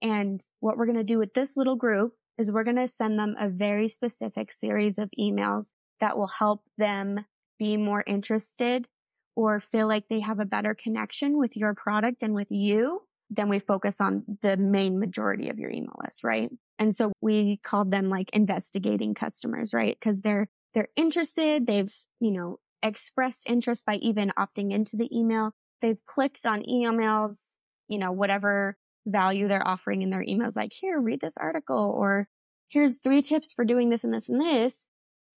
And 0.01 0.41
what 0.59 0.77
we're 0.77 0.85
going 0.85 0.97
to 0.97 1.03
do 1.03 1.17
with 1.17 1.33
this 1.33 1.55
little 1.55 1.75
group 1.75 2.13
is 2.37 2.51
we're 2.51 2.63
going 2.63 2.75
to 2.75 2.87
send 2.87 3.17
them 3.17 3.35
a 3.39 3.49
very 3.49 3.87
specific 3.87 4.51
series 4.51 4.97
of 4.97 5.09
emails 5.19 5.73
that 5.99 6.17
will 6.17 6.27
help 6.27 6.63
them 6.77 7.25
be 7.57 7.77
more 7.77 8.03
interested 8.05 8.87
or 9.35 9.59
feel 9.59 9.87
like 9.87 10.07
they 10.09 10.19
have 10.19 10.39
a 10.39 10.45
better 10.45 10.75
connection 10.75 11.37
with 11.37 11.55
your 11.55 11.73
product 11.73 12.23
and 12.23 12.33
with 12.33 12.51
you 12.51 13.01
then 13.29 13.49
we 13.49 13.59
focus 13.59 13.99
on 14.01 14.23
the 14.41 14.57
main 14.57 14.99
majority 14.99 15.49
of 15.49 15.59
your 15.59 15.71
email 15.71 15.95
list, 16.03 16.23
right? 16.23 16.49
And 16.77 16.93
so 16.93 17.11
we 17.21 17.59
called 17.63 17.91
them 17.91 18.09
like 18.09 18.29
investigating 18.31 19.13
customers, 19.13 19.73
right? 19.73 19.97
Because 19.99 20.21
they're 20.21 20.47
they're 20.73 20.89
interested, 20.95 21.67
they've, 21.67 21.93
you 22.19 22.31
know, 22.31 22.59
expressed 22.83 23.49
interest 23.49 23.85
by 23.85 23.95
even 23.95 24.31
opting 24.37 24.73
into 24.73 24.97
the 24.97 25.09
email. 25.17 25.53
They've 25.81 26.03
clicked 26.05 26.45
on 26.45 26.63
emails, 26.63 27.57
you 27.87 27.97
know, 27.97 28.11
whatever 28.11 28.77
value 29.05 29.47
they're 29.47 29.67
offering 29.67 30.01
in 30.01 30.09
their 30.09 30.23
emails, 30.23 30.55
like, 30.55 30.73
here, 30.73 30.99
read 30.99 31.21
this 31.21 31.37
article, 31.37 31.93
or 31.95 32.27
here's 32.69 32.99
three 32.99 33.21
tips 33.21 33.53
for 33.53 33.65
doing 33.65 33.89
this 33.89 34.03
and 34.03 34.13
this 34.13 34.29
and 34.29 34.41
this. 34.41 34.89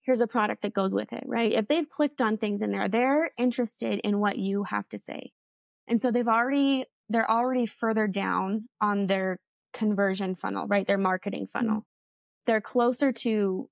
Here's 0.03 0.20
a 0.22 0.27
product 0.27 0.62
that 0.62 0.72
goes 0.72 0.94
with 0.94 1.12
it, 1.12 1.24
right? 1.27 1.53
If 1.53 1.68
they've 1.68 1.88
clicked 1.88 2.22
on 2.22 2.38
things 2.38 2.62
in 2.62 2.72
there, 2.72 2.88
they're 2.88 3.31
interested 3.37 4.01
in 4.01 4.20
what 4.20 4.38
you 4.38 4.64
have 4.64 4.88
to 4.88 4.98
say. 4.98 5.33
And 5.87 6.01
so 6.01 6.11
they've 6.11 6.29
already 6.29 6.87
they're 7.11 7.31
already 7.31 7.66
further 7.66 8.07
down 8.07 8.68
on 8.81 9.07
their 9.07 9.38
conversion 9.72 10.35
funnel, 10.35 10.66
right? 10.66 10.87
Their 10.87 10.98
marketing 10.98 11.44
mm-hmm. 11.44 11.59
funnel. 11.59 11.87
They're 12.46 12.61
closer 12.61 13.12
to 13.12 13.68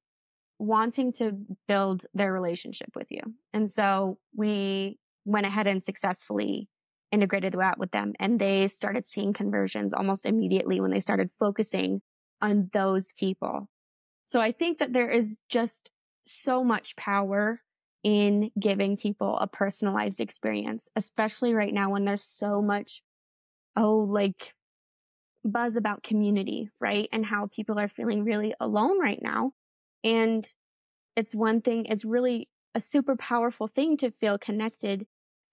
wanting 0.59 1.12
to 1.14 1.33
build 1.68 2.07
their 2.14 2.33
relationship 2.33 2.90
with 2.94 3.09
you. 3.11 3.20
And 3.52 3.70
so 3.70 4.18
we 4.35 4.98
went 5.26 5.46
ahead 5.46 5.66
and 5.66 5.82
successfully 5.82 6.68
integrated 7.12 7.54
that 7.54 7.78
with 7.78 7.90
them 7.92 8.14
and 8.18 8.40
they 8.40 8.66
started 8.66 9.06
seeing 9.06 9.32
conversions 9.32 9.92
almost 9.92 10.26
immediately 10.26 10.80
when 10.80 10.90
they 10.90 11.00
started 11.00 11.30
focusing 11.38 12.00
on 12.40 12.68
those 12.72 13.12
people. 13.12 13.68
So 14.24 14.40
I 14.40 14.52
think 14.52 14.78
that 14.78 14.92
there 14.92 15.10
is 15.10 15.38
just 15.48 15.90
so 16.24 16.64
much 16.64 16.96
power 16.96 17.60
in 18.02 18.50
giving 18.58 18.96
people 18.96 19.36
a 19.38 19.46
personalized 19.46 20.20
experience, 20.20 20.88
especially 20.96 21.54
right 21.54 21.72
now 21.72 21.90
when 21.90 22.04
there's 22.04 22.24
so 22.24 22.60
much 22.60 23.02
oh, 23.76 23.98
like 23.98 24.54
buzz 25.44 25.76
about 25.76 26.02
community, 26.02 26.70
right? 26.80 27.08
And 27.12 27.24
how 27.24 27.46
people 27.46 27.78
are 27.78 27.88
feeling 27.88 28.24
really 28.24 28.54
alone 28.58 28.98
right 28.98 29.20
now. 29.22 29.52
And 30.02 30.46
it's 31.14 31.34
one 31.34 31.60
thing, 31.60 31.86
it's 31.86 32.04
really 32.04 32.48
a 32.74 32.80
super 32.80 33.16
powerful 33.16 33.68
thing 33.68 33.96
to 33.98 34.10
feel 34.10 34.38
connected 34.38 35.06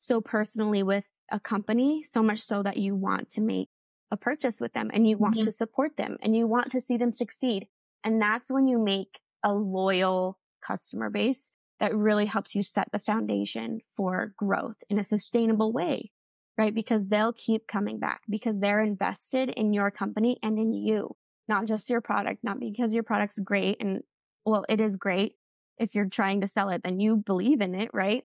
so 0.03 0.21
personally 0.21 0.83
with 0.83 1.05
a 1.31 1.39
company, 1.39 2.03
so 2.03 2.21
much 2.21 2.39
so 2.39 2.63
that 2.63 2.77
you 2.77 2.95
want 2.95 3.29
to 3.31 3.41
make 3.41 3.69
a 4.11 4.17
purchase 4.17 4.61
with 4.61 4.73
them 4.73 4.91
and 4.93 5.07
you 5.07 5.17
want 5.17 5.35
mm-hmm. 5.35 5.45
to 5.45 5.51
support 5.51 5.97
them 5.97 6.17
and 6.21 6.35
you 6.35 6.45
want 6.45 6.71
to 6.71 6.81
see 6.81 6.97
them 6.97 7.11
succeed. 7.11 7.67
And 8.03 8.21
that's 8.21 8.51
when 8.51 8.67
you 8.67 8.77
make 8.77 9.21
a 9.43 9.53
loyal 9.53 10.37
customer 10.65 11.09
base 11.09 11.51
that 11.79 11.95
really 11.95 12.25
helps 12.25 12.55
you 12.55 12.61
set 12.61 12.89
the 12.91 12.99
foundation 12.99 13.79
for 13.95 14.33
growth 14.37 14.77
in 14.89 14.99
a 14.99 15.03
sustainable 15.03 15.71
way 15.73 16.11
right? 16.57 16.73
Because 16.73 17.07
they'll 17.07 17.33
keep 17.33 17.67
coming 17.67 17.99
back 17.99 18.21
because 18.29 18.59
they're 18.59 18.81
invested 18.81 19.49
in 19.49 19.73
your 19.73 19.91
company 19.91 20.37
and 20.43 20.57
in 20.57 20.73
you, 20.73 21.15
not 21.47 21.65
just 21.65 21.89
your 21.89 22.01
product, 22.01 22.43
not 22.43 22.59
because 22.59 22.93
your 22.93 23.03
product's 23.03 23.39
great. 23.39 23.77
And 23.79 24.01
well, 24.45 24.65
it 24.69 24.79
is 24.79 24.97
great. 24.97 25.35
If 25.77 25.95
you're 25.95 26.09
trying 26.09 26.41
to 26.41 26.47
sell 26.47 26.69
it, 26.69 26.83
then 26.83 26.99
you 26.99 27.17
believe 27.17 27.61
in 27.61 27.73
it, 27.73 27.89
right? 27.93 28.23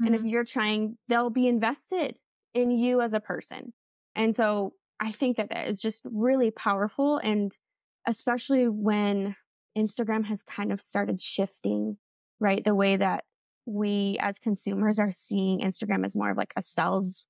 Mm-hmm. 0.00 0.06
And 0.06 0.14
if 0.14 0.20
mm-hmm. 0.20 0.28
you're 0.28 0.44
trying, 0.44 0.98
they'll 1.08 1.30
be 1.30 1.48
invested 1.48 2.18
in 2.54 2.70
you 2.70 3.00
as 3.00 3.14
a 3.14 3.20
person. 3.20 3.72
And 4.14 4.34
so 4.34 4.72
I 5.00 5.12
think 5.12 5.36
that 5.36 5.50
that 5.50 5.68
is 5.68 5.80
just 5.80 6.02
really 6.04 6.50
powerful. 6.50 7.18
And 7.18 7.56
especially 8.06 8.68
when 8.68 9.36
Instagram 9.76 10.24
has 10.24 10.42
kind 10.42 10.72
of 10.72 10.80
started 10.80 11.20
shifting, 11.20 11.98
right? 12.40 12.64
The 12.64 12.74
way 12.74 12.96
that 12.96 13.24
we 13.66 14.16
as 14.20 14.38
consumers 14.38 14.98
are 14.98 15.12
seeing 15.12 15.60
Instagram 15.60 16.04
as 16.04 16.16
more 16.16 16.30
of 16.30 16.36
like 16.36 16.54
a 16.56 16.62
sales 16.62 17.26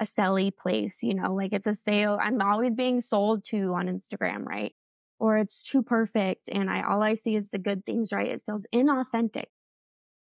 a 0.00 0.04
selly 0.04 0.50
place, 0.54 1.04
you 1.04 1.14
know, 1.14 1.34
like 1.34 1.52
it's 1.52 1.68
a 1.68 1.74
sale. 1.74 2.18
I'm 2.20 2.40
always 2.42 2.74
being 2.74 3.00
sold 3.00 3.44
to 3.50 3.74
on 3.74 3.86
Instagram, 3.86 4.44
right? 4.44 4.74
Or 5.20 5.38
it's 5.38 5.68
too 5.68 5.82
perfect 5.82 6.48
and 6.50 6.68
I 6.68 6.82
all 6.82 7.02
I 7.02 7.14
see 7.14 7.36
is 7.36 7.50
the 7.50 7.58
good 7.58 7.84
things, 7.86 8.12
right? 8.12 8.28
It 8.28 8.42
feels 8.44 8.66
inauthentic. 8.74 9.46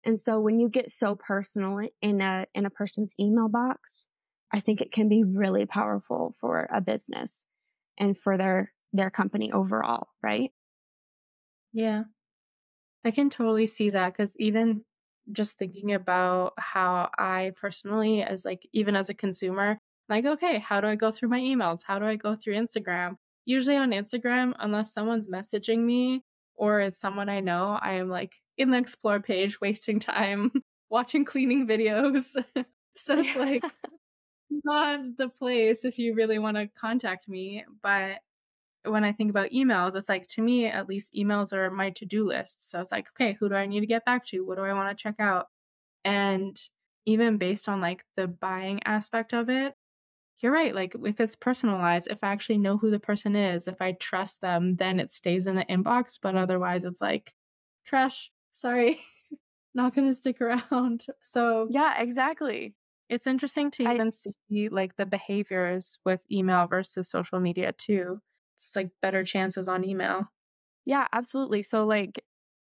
And 0.04 0.18
so 0.18 0.40
when 0.40 0.60
you 0.60 0.68
get 0.68 0.90
so 0.90 1.14
personal 1.14 1.88
in 2.00 2.20
a 2.20 2.46
in 2.54 2.66
a 2.66 2.70
person's 2.70 3.14
email 3.20 3.48
box, 3.48 4.08
I 4.52 4.60
think 4.60 4.80
it 4.80 4.92
can 4.92 5.08
be 5.08 5.22
really 5.24 5.66
powerful 5.66 6.34
for 6.40 6.68
a 6.72 6.80
business 6.80 7.46
and 7.98 8.16
for 8.16 8.36
their 8.38 8.72
their 8.92 9.10
company 9.10 9.52
overall, 9.52 10.08
right? 10.22 10.52
Yeah. 11.72 12.04
I 13.04 13.10
can 13.10 13.30
totally 13.30 13.66
see 13.66 13.90
that 13.90 14.14
cuz 14.16 14.36
even 14.38 14.84
just 15.32 15.58
thinking 15.58 15.92
about 15.92 16.54
how 16.58 17.10
I 17.18 17.52
personally, 17.56 18.22
as 18.22 18.44
like, 18.44 18.66
even 18.72 18.96
as 18.96 19.08
a 19.10 19.14
consumer, 19.14 19.78
like, 20.08 20.24
okay, 20.26 20.58
how 20.58 20.80
do 20.80 20.88
I 20.88 20.96
go 20.96 21.10
through 21.10 21.28
my 21.28 21.40
emails? 21.40 21.84
How 21.86 21.98
do 21.98 22.04
I 22.06 22.16
go 22.16 22.34
through 22.36 22.54
Instagram? 22.54 23.16
Usually 23.44 23.76
on 23.76 23.90
Instagram, 23.92 24.54
unless 24.58 24.92
someone's 24.92 25.28
messaging 25.28 25.80
me 25.84 26.24
or 26.56 26.80
it's 26.80 26.98
someone 26.98 27.28
I 27.28 27.40
know, 27.40 27.78
I 27.80 27.94
am 27.94 28.08
like 28.08 28.34
in 28.60 28.70
the 28.70 28.78
explore 28.78 29.20
page, 29.20 29.60
wasting 29.60 29.98
time 29.98 30.52
watching 30.90 31.24
cleaning 31.24 31.66
videos. 31.66 32.36
so 32.96 33.18
it's 33.18 33.36
like 33.36 33.64
not 34.64 35.16
the 35.16 35.28
place 35.28 35.84
if 35.84 35.98
you 35.98 36.14
really 36.14 36.38
want 36.38 36.56
to 36.56 36.68
contact 36.68 37.28
me. 37.28 37.64
But 37.82 38.18
when 38.84 39.04
I 39.04 39.12
think 39.12 39.30
about 39.30 39.50
emails, 39.50 39.96
it's 39.96 40.08
like 40.08 40.26
to 40.28 40.42
me, 40.42 40.66
at 40.66 40.88
least 40.88 41.14
emails 41.14 41.52
are 41.52 41.70
my 41.70 41.90
to 41.90 42.04
do 42.04 42.26
list. 42.26 42.70
So 42.70 42.80
it's 42.80 42.92
like, 42.92 43.08
okay, 43.10 43.36
who 43.38 43.48
do 43.48 43.54
I 43.54 43.66
need 43.66 43.80
to 43.80 43.86
get 43.86 44.04
back 44.04 44.26
to? 44.26 44.44
What 44.44 44.56
do 44.56 44.64
I 44.64 44.74
want 44.74 44.96
to 44.96 45.02
check 45.02 45.16
out? 45.18 45.46
And 46.04 46.56
even 47.06 47.38
based 47.38 47.68
on 47.68 47.80
like 47.80 48.04
the 48.16 48.28
buying 48.28 48.82
aspect 48.84 49.32
of 49.32 49.48
it, 49.48 49.74
you're 50.42 50.52
right. 50.52 50.74
Like 50.74 50.94
if 51.04 51.20
it's 51.20 51.36
personalized, 51.36 52.08
if 52.10 52.24
I 52.24 52.28
actually 52.28 52.58
know 52.58 52.78
who 52.78 52.90
the 52.90 53.00
person 53.00 53.36
is, 53.36 53.68
if 53.68 53.80
I 53.80 53.92
trust 53.92 54.40
them, 54.40 54.76
then 54.76 55.00
it 55.00 55.10
stays 55.10 55.46
in 55.46 55.54
the 55.56 55.64
inbox. 55.66 56.18
But 56.20 56.36
otherwise, 56.36 56.84
it's 56.84 57.00
like 57.00 57.34
trash. 57.84 58.30
Sorry, 58.60 59.00
not 59.74 59.94
going 59.94 60.06
to 60.06 60.14
stick 60.14 60.40
around. 60.40 61.06
So, 61.22 61.66
yeah, 61.70 62.00
exactly. 62.00 62.74
It's 63.08 63.26
interesting 63.26 63.70
to 63.72 63.82
even 63.84 64.08
I, 64.08 64.10
see 64.10 64.68
like 64.68 64.96
the 64.96 65.06
behaviors 65.06 65.98
with 66.04 66.24
email 66.30 66.66
versus 66.66 67.10
social 67.10 67.40
media 67.40 67.72
too. 67.72 68.20
It's 68.56 68.76
like 68.76 68.90
better 69.00 69.24
chances 69.24 69.66
on 69.66 69.82
email. 69.84 70.30
Yeah, 70.84 71.06
absolutely. 71.12 71.62
So 71.62 71.86
like 71.86 72.22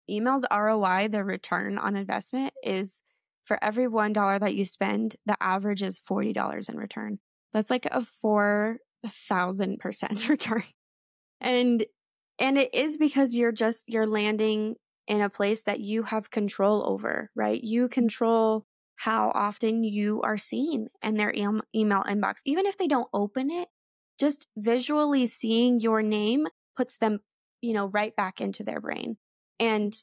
email's 0.10 0.46
ROI, 0.50 1.10
the 1.10 1.26
return 1.26 1.78
on 1.78 1.98
investment 1.98 2.54
is 2.64 3.04
for 3.44 3.62
every 3.62 3.88
$1 3.88 4.40
that 4.40 4.56
you 4.56 4.64
spend, 4.64 5.18
the 5.26 5.36
average 5.42 5.84
is 5.84 6.00
$40 6.00 6.70
in 6.70 6.78
return. 6.78 7.20
That's 7.52 7.70
like 7.70 7.86
a 7.88 8.06
4,000% 8.24 10.30
return. 10.30 10.64
And 11.42 11.86
and 12.40 12.58
it 12.58 12.74
is 12.74 12.96
because 12.98 13.36
you're 13.36 13.52
just 13.52 13.84
you're 13.88 14.08
landing 14.08 14.76
in 15.08 15.22
a 15.22 15.30
place 15.30 15.64
that 15.64 15.80
you 15.80 16.04
have 16.04 16.32
control 16.32 16.88
over, 16.88 17.30
right? 17.36 17.62
You 17.64 17.84
mm-hmm. 17.84 17.94
control 17.94 18.66
how 18.96 19.32
often 19.34 19.84
you 19.84 20.22
are 20.22 20.38
seen 20.38 20.88
in 21.02 21.16
their 21.16 21.34
e- 21.34 21.62
email 21.76 22.04
inbox. 22.04 22.36
Even 22.46 22.66
if 22.68 22.78
they 22.78 22.88
don't 22.88 23.10
open 23.14 23.50
it, 23.50 23.68
just 24.20 24.46
visually 24.56 25.26
seeing 25.26 25.80
your 25.80 26.04
name 26.04 26.46
puts 26.78 27.00
them, 27.00 27.20
you 27.62 27.74
know, 27.74 27.88
right 27.88 28.16
back 28.16 28.40
into 28.40 28.64
their 28.64 28.80
brain. 28.80 29.18
And 29.60 29.94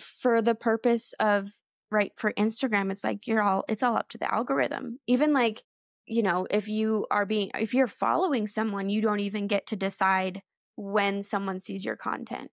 for 0.00 0.42
the 0.42 0.56
purpose 0.56 1.14
of, 1.20 1.52
right, 1.92 2.10
for 2.16 2.32
Instagram, 2.32 2.90
it's 2.90 3.04
like 3.04 3.28
you're 3.28 3.42
all, 3.42 3.64
it's 3.68 3.84
all 3.84 3.96
up 3.96 4.08
to 4.10 4.18
the 4.18 4.32
algorithm. 4.32 4.98
Even 5.06 5.32
like, 5.32 5.62
you 6.06 6.22
know, 6.22 6.46
if 6.50 6.66
you 6.68 7.06
are 7.12 7.24
being, 7.24 7.52
if 7.54 7.72
you're 7.72 7.86
following 7.86 8.48
someone, 8.48 8.90
you 8.90 9.00
don't 9.00 9.20
even 9.20 9.46
get 9.46 9.66
to 9.68 9.76
decide 9.76 10.42
when 10.76 11.22
someone 11.22 11.60
sees 11.60 11.84
your 11.84 11.96
content, 11.96 12.50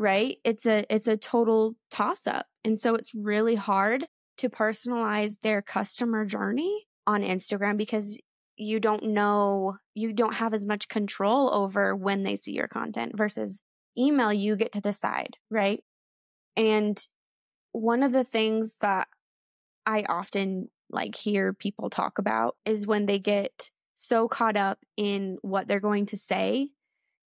right? 0.00 0.38
It's 0.44 0.64
a, 0.64 0.86
it's 0.88 1.06
a 1.06 1.18
total 1.18 1.76
toss 1.90 2.26
up. 2.26 2.46
And 2.64 2.80
so 2.80 2.94
it's 2.94 3.14
really 3.14 3.54
hard 3.54 4.06
to 4.38 4.48
personalize 4.48 5.40
their 5.42 5.60
customer 5.60 6.24
journey 6.24 6.86
on 7.06 7.20
Instagram 7.20 7.76
because 7.76 8.18
you 8.56 8.80
don't 8.80 9.02
know, 9.02 9.76
you 9.94 10.14
don't 10.14 10.34
have 10.34 10.54
as 10.54 10.64
much 10.64 10.88
control 10.88 11.52
over 11.52 11.94
when 11.94 12.22
they 12.22 12.34
see 12.34 12.52
your 12.52 12.66
content 12.66 13.12
versus 13.14 13.60
email, 13.96 14.32
you 14.32 14.56
get 14.56 14.72
to 14.72 14.80
decide, 14.80 15.36
right? 15.50 15.84
And 16.56 16.98
one 17.72 18.02
of 18.02 18.12
the 18.12 18.24
things 18.24 18.78
that 18.80 19.06
I 19.84 20.04
often 20.08 20.70
like 20.88 21.14
hear 21.14 21.52
people 21.52 21.90
talk 21.90 22.18
about 22.18 22.56
is 22.64 22.86
when 22.86 23.04
they 23.04 23.18
get 23.18 23.70
so 23.96 24.28
caught 24.28 24.56
up 24.56 24.78
in 24.96 25.36
what 25.42 25.68
they're 25.68 25.78
going 25.78 26.06
to 26.06 26.16
say 26.16 26.70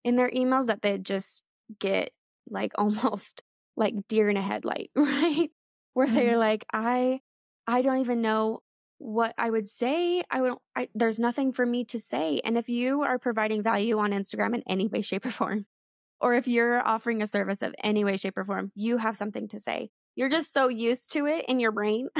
in 0.02 0.16
their 0.16 0.30
emails 0.30 0.66
that 0.66 0.82
they 0.82 0.98
just 0.98 1.44
get 1.78 2.10
like 2.48 2.72
almost 2.78 3.42
like 3.76 3.94
deer 4.08 4.30
in 4.30 4.36
a 4.36 4.42
headlight, 4.42 4.90
right? 4.96 5.50
where 5.94 6.06
mm-hmm. 6.06 6.16
they're 6.16 6.38
like, 6.38 6.66
I, 6.72 7.20
I 7.66 7.80
don't 7.82 7.98
even 7.98 8.20
know 8.20 8.60
what 8.98 9.34
I 9.38 9.48
would 9.48 9.66
say. 9.66 10.22
I 10.30 10.40
would, 10.42 10.54
I, 10.76 10.88
there's 10.94 11.18
nothing 11.18 11.52
for 11.52 11.64
me 11.64 11.84
to 11.86 11.98
say. 11.98 12.40
And 12.44 12.58
if 12.58 12.68
you 12.68 13.02
are 13.02 13.18
providing 13.18 13.62
value 13.62 13.98
on 13.98 14.10
Instagram 14.10 14.54
in 14.54 14.62
any 14.68 14.88
way, 14.88 15.00
shape, 15.00 15.24
or 15.24 15.30
form, 15.30 15.66
or 16.20 16.34
if 16.34 16.46
you're 16.46 16.86
offering 16.86 17.22
a 17.22 17.26
service 17.26 17.62
of 17.62 17.74
any 17.82 18.04
way, 18.04 18.16
shape, 18.16 18.36
or 18.36 18.44
form, 18.44 18.72
you 18.74 18.98
have 18.98 19.16
something 19.16 19.48
to 19.48 19.58
say. 19.58 19.90
You're 20.16 20.28
just 20.28 20.52
so 20.52 20.68
used 20.68 21.12
to 21.12 21.26
it 21.26 21.46
in 21.48 21.60
your 21.60 21.72
brain 21.72 22.08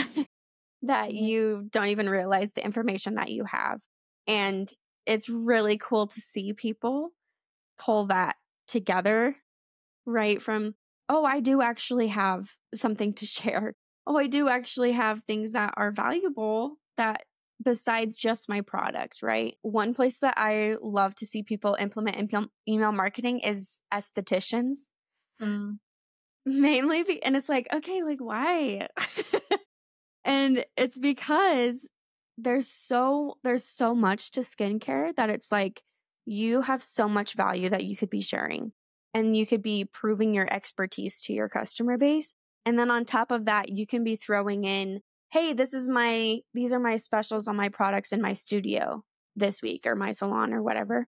that 0.82 1.10
mm-hmm. 1.10 1.16
you 1.16 1.68
don't 1.70 1.88
even 1.88 2.08
realize 2.08 2.52
the 2.52 2.64
information 2.64 3.16
that 3.16 3.30
you 3.30 3.44
have. 3.44 3.80
And 4.26 4.68
it's 5.06 5.28
really 5.28 5.78
cool 5.78 6.06
to 6.06 6.20
see 6.20 6.52
people 6.52 7.10
pull 7.78 8.06
that 8.06 8.36
together, 8.66 9.34
right? 10.06 10.40
From 10.40 10.74
oh, 11.08 11.24
I 11.24 11.40
do 11.40 11.60
actually 11.60 12.08
have 12.08 12.52
something 12.74 13.12
to 13.14 13.26
share. 13.26 13.74
Oh, 14.06 14.16
I 14.16 14.26
do 14.26 14.48
actually 14.48 14.92
have 14.92 15.22
things 15.22 15.52
that 15.52 15.74
are 15.76 15.90
valuable 15.90 16.76
that 16.96 17.22
besides 17.62 18.18
just 18.18 18.48
my 18.48 18.60
product, 18.60 19.22
right? 19.22 19.56
One 19.62 19.94
place 19.94 20.18
that 20.18 20.34
I 20.36 20.76
love 20.82 21.14
to 21.16 21.26
see 21.26 21.42
people 21.42 21.76
implement 21.78 22.32
email 22.68 22.92
marketing 22.92 23.40
is 23.40 23.80
estheticians. 23.92 24.88
Mm. 25.40 25.78
Mainly, 26.46 27.02
be- 27.04 27.22
and 27.22 27.36
it's 27.36 27.48
like, 27.48 27.66
okay, 27.72 28.02
like 28.02 28.20
why? 28.20 28.88
and 30.24 30.64
it's 30.76 30.98
because 30.98 31.88
there's 32.36 32.68
so 32.68 33.38
there's 33.44 33.64
so 33.64 33.94
much 33.94 34.32
to 34.32 34.40
skincare 34.40 35.14
that 35.14 35.30
it's 35.30 35.52
like 35.52 35.82
you 36.26 36.62
have 36.62 36.82
so 36.82 37.08
much 37.08 37.34
value 37.34 37.68
that 37.68 37.84
you 37.84 37.96
could 37.96 38.10
be 38.10 38.20
sharing 38.20 38.72
and 39.14 39.36
you 39.36 39.46
could 39.46 39.62
be 39.62 39.84
proving 39.84 40.34
your 40.34 40.52
expertise 40.52 41.20
to 41.22 41.32
your 41.32 41.48
customer 41.48 41.96
base. 41.96 42.34
And 42.66 42.78
then 42.78 42.90
on 42.90 43.04
top 43.04 43.30
of 43.30 43.44
that, 43.46 43.70
you 43.70 43.86
can 43.86 44.04
be 44.04 44.16
throwing 44.16 44.64
in, 44.64 45.00
Hey, 45.30 45.52
this 45.52 45.72
is 45.72 45.88
my, 45.88 46.40
these 46.52 46.72
are 46.72 46.78
my 46.78 46.96
specials 46.96 47.48
on 47.48 47.56
my 47.56 47.68
products 47.68 48.12
in 48.12 48.20
my 48.20 48.32
studio 48.32 49.04
this 49.36 49.62
week 49.62 49.86
or 49.86 49.96
my 49.96 50.10
salon 50.10 50.52
or 50.52 50.62
whatever. 50.62 51.06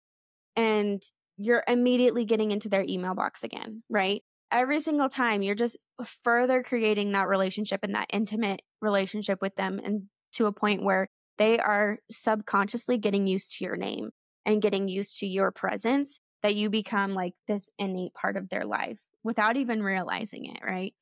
And 0.55 1.01
you're 1.37 1.63
immediately 1.67 2.25
getting 2.25 2.51
into 2.51 2.69
their 2.69 2.83
email 2.87 3.13
box 3.13 3.43
again, 3.43 3.83
right? 3.89 4.23
Every 4.51 4.79
single 4.79 5.09
time 5.09 5.41
you're 5.41 5.53
just 5.53 5.77
further 6.03 6.63
creating 6.63 7.11
that 7.11 7.27
relationship 7.27 7.81
and 7.83 7.93
that 7.93 8.09
intimate 8.11 8.61
relationship 8.81 9.41
with 9.41 9.55
them 9.55 9.79
and 9.83 10.03
to 10.33 10.45
a 10.45 10.51
point 10.51 10.83
where 10.83 11.07
they 11.37 11.59
are 11.59 11.99
subconsciously 12.09 12.97
getting 12.97 13.27
used 13.27 13.57
to 13.57 13.65
your 13.65 13.75
name 13.75 14.11
and 14.45 14.61
getting 14.61 14.87
used 14.87 15.19
to 15.19 15.27
your 15.27 15.51
presence 15.51 16.19
that 16.45 16.55
you 16.55 16.69
become 16.69 17.15
like 17.15 17.34
this 17.47 17.71
innate 17.79 18.13
part 18.13 18.38
of 18.38 18.49
their 18.49 18.65
life 18.65 18.99
without 19.23 19.58
even 19.58 19.81
realizing 19.81 20.45
it, 20.45 20.60
right? 20.63 20.93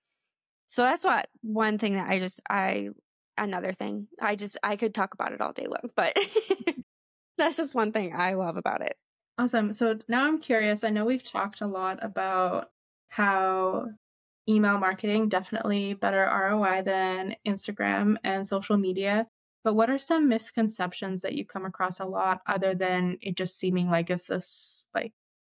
So 0.68 0.84
that's 0.84 1.04
what 1.04 1.28
one 1.42 1.78
thing 1.78 1.96
that 1.96 2.10
I 2.10 2.20
just, 2.20 2.40
I, 2.50 2.92
another 3.38 3.74
thing, 3.74 4.08
I 4.22 4.38
just, 4.38 4.58
I 4.64 4.78
could 4.78 4.96
talk 4.96 5.14
about 5.14 5.34
it 5.34 5.42
all 5.42 5.52
day 5.52 5.68
long, 5.68 5.92
but 5.98 6.18
that's 7.38 7.58
just 7.58 7.76
one 7.76 7.92
thing 7.92 8.16
I 8.16 8.36
love 8.36 8.56
about 8.56 8.84
it. 8.84 8.96
Awesome. 9.38 9.74
So 9.74 10.00
now 10.08 10.26
I'm 10.26 10.40
curious. 10.40 10.86
I 10.86 10.92
know 10.92 11.04
we've 11.04 11.26
talked 11.26 11.60
a 11.60 11.68
lot 11.68 12.00
about 12.02 12.70
how 13.10 13.88
email 14.48 14.78
marketing 14.78 15.28
definitely 15.28 15.94
better 15.94 16.24
ROI 16.24 16.84
than 16.84 17.36
Instagram 17.46 18.16
and 18.24 18.48
social 18.48 18.78
media. 18.78 19.28
But 19.66 19.74
what 19.74 19.90
are 19.90 20.00
some 20.00 20.30
misconceptions 20.30 21.20
that 21.24 21.34
you 21.34 21.46
come 21.46 21.66
across 21.66 22.00
a 22.00 22.06
lot 22.06 22.40
other 22.48 22.74
than 22.76 23.18
it 23.20 23.36
just 23.36 23.60
seeming 23.60 23.90
like 23.90 24.10
it's 24.10 24.28
this 24.28 24.88
like 24.96 25.12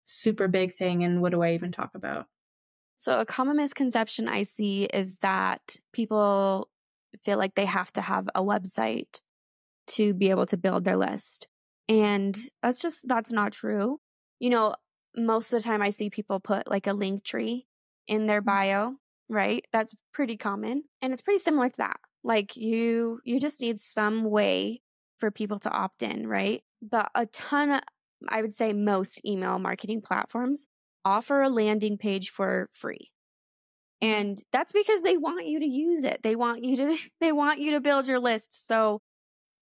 super 0.07 0.47
big 0.47 0.73
thing 0.73 1.03
and 1.03 1.21
what 1.21 1.31
do 1.31 1.43
I 1.43 1.53
even 1.53 1.71
talk 1.71 1.91
about? 1.93 2.25
So, 2.97 3.19
a 3.19 3.25
common 3.25 3.57
misconception 3.57 4.27
I 4.27 4.41
see 4.41 4.85
is 4.85 5.17
that 5.17 5.75
people 5.93 6.69
feel 7.23 7.37
like 7.37 7.53
they 7.53 7.65
have 7.65 7.93
to 7.93 8.01
have 8.01 8.27
a 8.33 8.41
website 8.41 9.21
to 9.87 10.13
be 10.13 10.31
able 10.31 10.47
to 10.47 10.57
build 10.57 10.83
their 10.83 10.97
list. 10.97 11.47
And 11.87 12.37
that's 12.61 12.81
just, 12.81 13.07
that's 13.07 13.31
not 13.31 13.53
true. 13.53 13.99
You 14.39 14.49
know, 14.49 14.75
most 15.15 15.53
of 15.53 15.59
the 15.59 15.63
time 15.63 15.81
I 15.81 15.91
see 15.91 16.09
people 16.09 16.39
put 16.39 16.69
like 16.69 16.87
a 16.87 16.91
Linktree 16.91 17.63
in 18.07 18.25
their 18.25 18.41
mm. 18.41 18.45
bio, 18.45 18.95
right? 19.29 19.65
That's 19.71 19.95
pretty 20.13 20.37
common. 20.37 20.83
And 21.01 21.13
it's 21.13 21.21
pretty 21.21 21.39
similar 21.39 21.69
to 21.69 21.77
that. 21.77 21.97
Like 22.23 22.57
you, 22.57 23.19
you 23.23 23.39
just 23.39 23.61
need 23.61 23.79
some 23.79 24.23
way 24.23 24.81
for 25.19 25.31
people 25.31 25.59
to 25.59 25.71
opt 25.71 26.03
in, 26.03 26.27
right? 26.27 26.63
But 26.81 27.09
a 27.15 27.25
ton 27.27 27.81
I 28.29 28.41
would 28.41 28.53
say 28.53 28.73
most 28.73 29.23
email 29.25 29.59
marketing 29.59 30.01
platforms 30.01 30.67
offer 31.05 31.41
a 31.41 31.49
landing 31.49 31.97
page 31.97 32.29
for 32.29 32.69
free. 32.71 33.11
And 34.01 34.37
that's 34.51 34.73
because 34.73 35.01
they 35.01 35.17
want 35.17 35.47
you 35.47 35.59
to 35.59 35.65
use 35.65 36.03
it. 36.03 36.21
They 36.21 36.35
want 36.35 36.63
you 36.63 36.77
to 36.77 36.97
they 37.21 37.31
want 37.31 37.59
you 37.59 37.71
to 37.71 37.79
build 37.79 38.07
your 38.07 38.19
list. 38.19 38.67
So 38.67 39.01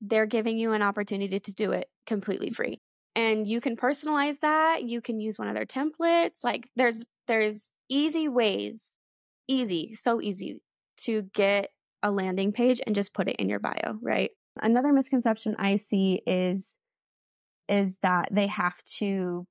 they're 0.01 0.25
giving 0.25 0.57
you 0.57 0.73
an 0.73 0.81
opportunity 0.81 1.39
to 1.39 1.53
do 1.53 1.71
it 1.71 1.87
completely 2.05 2.49
free. 2.49 2.81
And 3.15 3.47
you 3.47 3.61
can 3.61 3.77
personalize 3.77 4.39
that. 4.41 4.83
You 4.83 4.99
can 5.01 5.21
use 5.21 5.39
one 5.39 5.47
of 5.47 5.55
their 5.55 5.65
templates. 5.65 6.43
Like 6.43 6.69
there's 6.75 7.03
there's 7.27 7.71
easy 7.89 8.27
ways, 8.27 8.97
easy, 9.47 9.93
so 9.93 10.21
easy 10.21 10.61
to 10.97 11.23
get 11.33 11.69
a 12.03 12.11
landing 12.11 12.51
page 12.51 12.81
and 12.85 12.93
just 12.93 13.13
put 13.13 13.27
it 13.27 13.37
in 13.37 13.49
your 13.49 13.59
bio, 13.59 13.97
right? 14.01 14.31
Another 14.61 14.93
misconception 14.93 15.55
I 15.57 15.77
see 15.77 16.21
is 16.25 16.79
is 17.67 17.97
that 18.01 18.29
they 18.31 18.47
have 18.47 18.81
to 18.97 19.45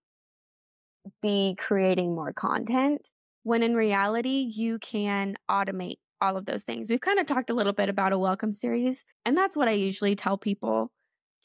be 1.22 1.54
creating 1.58 2.14
more 2.14 2.32
content 2.32 3.10
when 3.42 3.62
in 3.62 3.74
reality 3.74 4.50
you 4.50 4.78
can 4.78 5.36
automate 5.50 5.96
all 6.20 6.36
of 6.36 6.46
those 6.46 6.64
things. 6.64 6.88
We've 6.88 7.00
kind 7.00 7.18
of 7.18 7.26
talked 7.26 7.50
a 7.50 7.54
little 7.54 7.72
bit 7.72 7.88
about 7.88 8.12
a 8.12 8.18
welcome 8.18 8.52
series, 8.52 9.04
and 9.24 9.36
that's 9.36 9.56
what 9.56 9.68
I 9.68 9.72
usually 9.72 10.16
tell 10.16 10.38
people 10.38 10.90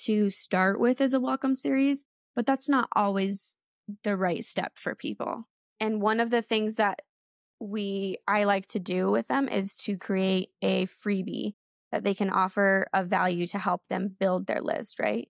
to 0.06 0.30
start 0.30 0.80
with 0.80 1.02
as 1.02 1.14
a 1.14 1.20
welcome 1.20 1.56
series, 1.56 2.04
but 2.36 2.46
that's 2.46 2.70
not 2.70 2.88
always 2.96 3.58
the 4.04 4.16
right 4.16 4.44
step 4.44 4.74
for 4.76 4.96
people. 4.96 5.44
And 5.80 6.02
one 6.02 6.20
of 6.20 6.30
the 6.30 6.42
things 6.42 6.76
that 6.76 7.00
we 7.60 8.18
I 8.28 8.46
like 8.46 8.68
to 8.68 8.80
do 8.80 9.12
with 9.12 9.28
them 9.28 9.50
is 9.50 9.76
to 9.78 9.98
create 9.98 10.50
a 10.62 10.86
freebie 10.86 11.56
that 11.92 12.04
they 12.04 12.14
can 12.14 12.30
offer 12.30 12.88
of 12.94 13.08
value 13.08 13.48
to 13.48 13.58
help 13.58 13.82
them 13.90 14.16
build 14.18 14.48
their 14.48 14.62
list, 14.62 15.00
right? 15.00 15.28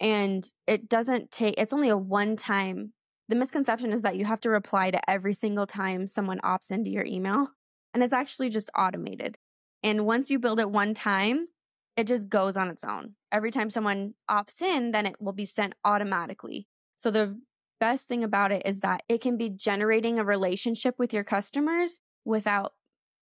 And 0.00 0.50
it 0.66 0.88
doesn't 0.88 1.30
take, 1.30 1.54
it's 1.58 1.72
only 1.72 1.88
a 1.88 1.96
one 1.96 2.36
time. 2.36 2.92
The 3.28 3.36
misconception 3.36 3.92
is 3.92 4.02
that 4.02 4.16
you 4.16 4.24
have 4.24 4.40
to 4.40 4.50
reply 4.50 4.90
to 4.90 5.10
every 5.10 5.32
single 5.32 5.66
time 5.66 6.06
someone 6.06 6.40
opts 6.40 6.70
into 6.70 6.90
your 6.90 7.04
email. 7.04 7.48
And 7.92 8.02
it's 8.02 8.12
actually 8.12 8.48
just 8.48 8.70
automated. 8.76 9.36
And 9.82 10.06
once 10.06 10.30
you 10.30 10.38
build 10.38 10.60
it 10.60 10.70
one 10.70 10.94
time, 10.94 11.48
it 11.96 12.06
just 12.06 12.28
goes 12.28 12.56
on 12.56 12.68
its 12.70 12.84
own. 12.84 13.14
Every 13.32 13.50
time 13.50 13.70
someone 13.70 14.14
opts 14.30 14.62
in, 14.62 14.92
then 14.92 15.04
it 15.04 15.16
will 15.20 15.32
be 15.32 15.44
sent 15.44 15.74
automatically. 15.84 16.68
So 16.94 17.10
the 17.10 17.38
best 17.80 18.08
thing 18.08 18.24
about 18.24 18.52
it 18.52 18.62
is 18.64 18.80
that 18.80 19.02
it 19.08 19.20
can 19.20 19.36
be 19.36 19.50
generating 19.50 20.18
a 20.18 20.24
relationship 20.24 20.94
with 20.98 21.12
your 21.12 21.24
customers 21.24 22.00
without 22.24 22.72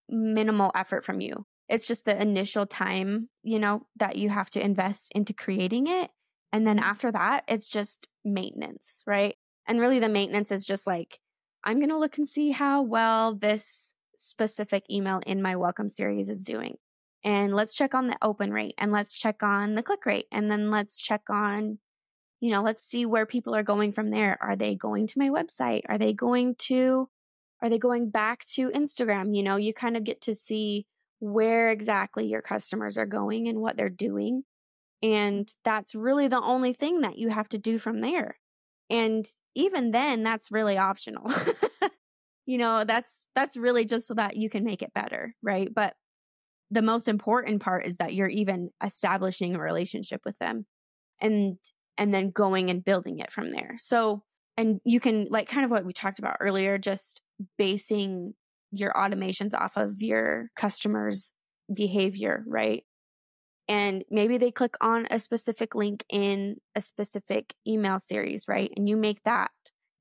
minimal 0.08 0.70
effort 0.74 1.04
from 1.04 1.20
you. 1.20 1.46
It's 1.68 1.86
just 1.86 2.04
the 2.04 2.20
initial 2.20 2.66
time, 2.66 3.28
you 3.42 3.58
know, 3.58 3.86
that 3.96 4.16
you 4.16 4.28
have 4.28 4.50
to 4.50 4.64
invest 4.64 5.10
into 5.14 5.32
creating 5.32 5.86
it. 5.88 6.10
And 6.52 6.66
then 6.66 6.78
after 6.78 7.12
that, 7.12 7.44
it's 7.48 7.68
just 7.68 8.08
maintenance, 8.24 9.02
right? 9.06 9.36
And 9.66 9.80
really 9.80 9.98
the 9.98 10.08
maintenance 10.08 10.50
is 10.50 10.64
just 10.64 10.86
like, 10.86 11.18
I'm 11.64 11.78
going 11.78 11.90
to 11.90 11.98
look 11.98 12.16
and 12.16 12.26
see 12.26 12.50
how 12.52 12.82
well 12.82 13.34
this 13.34 13.92
specific 14.16 14.84
email 14.90 15.20
in 15.26 15.42
my 15.42 15.56
welcome 15.56 15.88
series 15.88 16.30
is 16.30 16.44
doing. 16.44 16.76
And 17.24 17.54
let's 17.54 17.74
check 17.74 17.94
on 17.94 18.06
the 18.06 18.16
open 18.22 18.52
rate 18.52 18.74
and 18.78 18.92
let's 18.92 19.12
check 19.12 19.42
on 19.42 19.74
the 19.74 19.82
click 19.82 20.06
rate. 20.06 20.26
And 20.30 20.50
then 20.50 20.70
let's 20.70 21.00
check 21.00 21.22
on, 21.28 21.78
you 22.40 22.50
know, 22.50 22.62
let's 22.62 22.82
see 22.82 23.04
where 23.04 23.26
people 23.26 23.54
are 23.54 23.64
going 23.64 23.90
from 23.90 24.10
there. 24.10 24.38
Are 24.40 24.54
they 24.54 24.76
going 24.76 25.08
to 25.08 25.18
my 25.18 25.28
website? 25.28 25.82
Are 25.88 25.98
they 25.98 26.12
going 26.12 26.54
to, 26.60 27.08
are 27.60 27.68
they 27.68 27.78
going 27.78 28.10
back 28.10 28.46
to 28.54 28.70
Instagram? 28.70 29.36
You 29.36 29.42
know, 29.42 29.56
you 29.56 29.74
kind 29.74 29.96
of 29.96 30.04
get 30.04 30.20
to 30.22 30.34
see 30.34 30.86
where 31.18 31.70
exactly 31.70 32.28
your 32.28 32.42
customers 32.42 32.96
are 32.96 33.06
going 33.06 33.48
and 33.48 33.58
what 33.58 33.76
they're 33.76 33.88
doing. 33.88 34.44
And 35.02 35.48
that's 35.64 35.94
really 35.94 36.28
the 36.28 36.40
only 36.40 36.72
thing 36.72 37.02
that 37.02 37.18
you 37.18 37.28
have 37.28 37.48
to 37.50 37.58
do 37.58 37.78
from 37.78 38.00
there. 38.00 38.38
And 38.88 39.26
even 39.54 39.90
then, 39.90 40.22
that's 40.22 40.50
really 40.50 40.78
optional. 40.78 41.30
you 42.46 42.58
know, 42.58 42.84
that's, 42.84 43.26
that's 43.34 43.56
really 43.56 43.84
just 43.84 44.06
so 44.06 44.14
that 44.14 44.36
you 44.36 44.48
can 44.48 44.64
make 44.64 44.82
it 44.82 44.94
better. 44.94 45.34
Right. 45.42 45.68
But 45.72 45.94
the 46.70 46.82
most 46.82 47.08
important 47.08 47.62
part 47.62 47.86
is 47.86 47.98
that 47.98 48.14
you're 48.14 48.28
even 48.28 48.70
establishing 48.82 49.54
a 49.54 49.60
relationship 49.60 50.22
with 50.24 50.38
them 50.38 50.66
and, 51.20 51.58
and 51.98 52.12
then 52.12 52.30
going 52.30 52.70
and 52.70 52.84
building 52.84 53.18
it 53.18 53.30
from 53.30 53.52
there. 53.52 53.76
So, 53.78 54.22
and 54.56 54.80
you 54.84 55.00
can 55.00 55.28
like 55.30 55.48
kind 55.48 55.64
of 55.64 55.70
what 55.70 55.84
we 55.84 55.92
talked 55.92 56.18
about 56.18 56.38
earlier, 56.40 56.78
just 56.78 57.20
basing 57.58 58.34
your 58.72 58.92
automations 58.92 59.54
off 59.54 59.76
of 59.76 60.02
your 60.02 60.50
customers' 60.56 61.32
behavior, 61.72 62.44
right? 62.46 62.84
And 63.68 64.04
maybe 64.10 64.38
they 64.38 64.50
click 64.50 64.76
on 64.80 65.06
a 65.10 65.18
specific 65.18 65.74
link 65.74 66.04
in 66.08 66.56
a 66.74 66.80
specific 66.80 67.54
email 67.66 67.98
series, 67.98 68.46
right? 68.46 68.72
And 68.76 68.88
you 68.88 68.96
make 68.96 69.22
that 69.24 69.50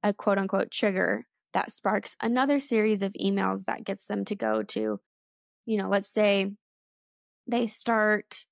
a 0.03 0.13
quote 0.13 0.37
unquote 0.37 0.71
trigger 0.71 1.25
that 1.53 1.71
sparks 1.71 2.15
another 2.21 2.59
series 2.59 3.01
of 3.01 3.13
emails 3.13 3.65
that 3.65 3.83
gets 3.83 4.05
them 4.05 4.25
to 4.25 4.35
go 4.35 4.61
to, 4.61 4.99
you 5.65 5.77
know, 5.77 5.89
let's 5.89 6.09
say 6.09 6.51
they 7.47 7.65
start, 7.65 8.45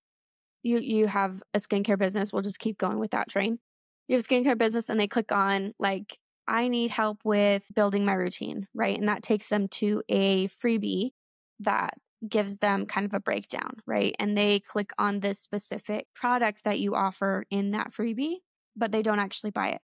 you, 0.63 0.79
you 0.79 1.07
have 1.07 1.43
a 1.53 1.59
skincare 1.59 1.97
business. 1.97 2.31
We'll 2.31 2.41
just 2.41 2.59
keep 2.59 2.77
going 2.77 2.99
with 2.99 3.11
that 3.11 3.29
train. 3.29 3.59
You 4.07 4.15
have 4.15 4.25
skincare 4.25 4.57
business 4.57 4.89
and 4.89 4.99
they 4.99 5.07
click 5.07 5.31
on 5.31 5.73
like 5.79 6.17
I 6.47 6.67
need 6.67 6.91
help 6.91 7.19
with 7.23 7.65
building 7.73 8.05
my 8.05 8.13
routine, 8.13 8.67
right? 8.73 8.97
And 8.97 9.07
that 9.07 9.23
takes 9.23 9.47
them 9.47 9.67
to 9.69 10.03
a 10.09 10.47
freebie 10.47 11.11
that 11.59 11.93
gives 12.27 12.59
them 12.59 12.85
kind 12.85 13.05
of 13.05 13.13
a 13.13 13.19
breakdown, 13.19 13.77
right? 13.85 14.15
And 14.19 14.37
they 14.37 14.59
click 14.59 14.91
on 14.97 15.19
this 15.19 15.39
specific 15.39 16.07
product 16.15 16.63
that 16.63 16.79
you 16.79 16.95
offer 16.95 17.45
in 17.49 17.71
that 17.71 17.91
freebie, 17.91 18.37
but 18.75 18.91
they 18.91 19.01
don't 19.01 19.19
actually 19.19 19.51
buy 19.51 19.69
it. 19.69 19.81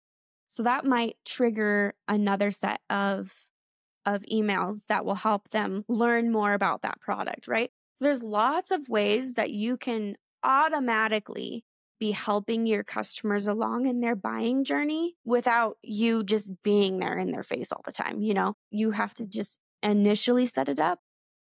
So 0.47 0.63
that 0.63 0.85
might 0.85 1.17
trigger 1.25 1.93
another 2.07 2.51
set 2.51 2.79
of 2.89 3.33
of 4.05 4.23
emails 4.31 4.85
that 4.87 5.03
will 5.03 5.15
help 5.15 5.49
them 5.49 5.83
learn 5.89 6.31
more 6.31 6.53
about 6.53 6.81
that 6.81 7.01
product, 7.01 7.45
right? 7.45 7.69
So 7.97 8.05
there's 8.05 8.23
lots 8.23 8.71
of 8.71 8.87
ways 8.87 9.33
that 9.33 9.51
you 9.51 9.75
can 9.75 10.15
automatically 10.43 11.65
be 11.99 12.11
helping 12.11 12.65
your 12.65 12.83
customers 12.83 13.47
along 13.47 13.85
in 13.85 13.99
their 13.99 14.15
buying 14.15 14.63
journey 14.63 15.15
without 15.25 15.77
you 15.81 16.23
just 16.23 16.51
being 16.63 16.99
there 16.99 17.17
in 17.17 17.31
their 17.31 17.43
face 17.43 17.71
all 17.71 17.81
the 17.85 17.91
time. 17.91 18.21
You 18.21 18.33
know, 18.33 18.53
you 18.71 18.91
have 18.91 19.13
to 19.15 19.25
just 19.25 19.57
initially 19.83 20.45
set 20.45 20.69
it 20.69 20.79
up 20.79 20.99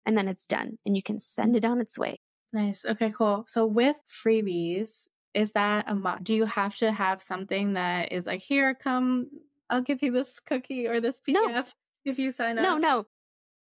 and 0.05 0.17
then 0.17 0.27
it's 0.27 0.45
done 0.45 0.77
and 0.85 0.95
you 0.95 1.03
can 1.03 1.19
send 1.19 1.55
it 1.55 1.65
on 1.65 1.79
its 1.79 1.97
way. 1.97 2.19
Nice. 2.53 2.85
Okay, 2.85 3.13
cool. 3.15 3.45
So 3.47 3.65
with 3.65 3.97
freebies, 4.09 5.07
is 5.33 5.53
that 5.53 5.85
a 5.87 5.95
must? 5.95 6.23
Do 6.23 6.35
you 6.35 6.45
have 6.45 6.75
to 6.77 6.91
have 6.91 7.21
something 7.21 7.73
that 7.73 8.11
is 8.11 8.27
like, 8.27 8.41
here, 8.41 8.75
come, 8.75 9.27
I'll 9.69 9.81
give 9.81 10.03
you 10.03 10.11
this 10.11 10.39
cookie 10.39 10.87
or 10.87 10.99
this 10.99 11.21
PDF 11.21 11.53
no. 11.53 11.63
if 12.03 12.19
you 12.19 12.31
sign 12.31 12.57
up? 12.57 12.63
No, 12.63 12.77
no, 12.77 13.05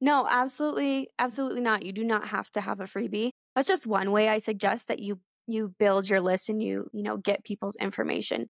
no, 0.02 0.26
absolutely, 0.30 1.10
absolutely 1.20 1.62
not. 1.62 1.86
You 1.86 1.92
do 1.92 2.04
not 2.04 2.30
have 2.30 2.50
to 2.52 2.62
have 2.62 2.80
a 2.80 2.86
freebie. 2.86 3.32
That's 3.56 3.68
just 3.68 3.86
one 3.86 4.12
way 4.12 4.30
I 4.30 4.38
suggest 4.38 4.88
that 4.88 5.00
you 5.00 5.20
you 5.46 5.74
build 5.80 6.08
your 6.08 6.22
list 6.22 6.48
and 6.50 6.62
you, 6.62 6.90
you 6.94 7.02
know, 7.02 7.18
get 7.18 7.44
people's 7.44 7.76
information. 7.78 8.48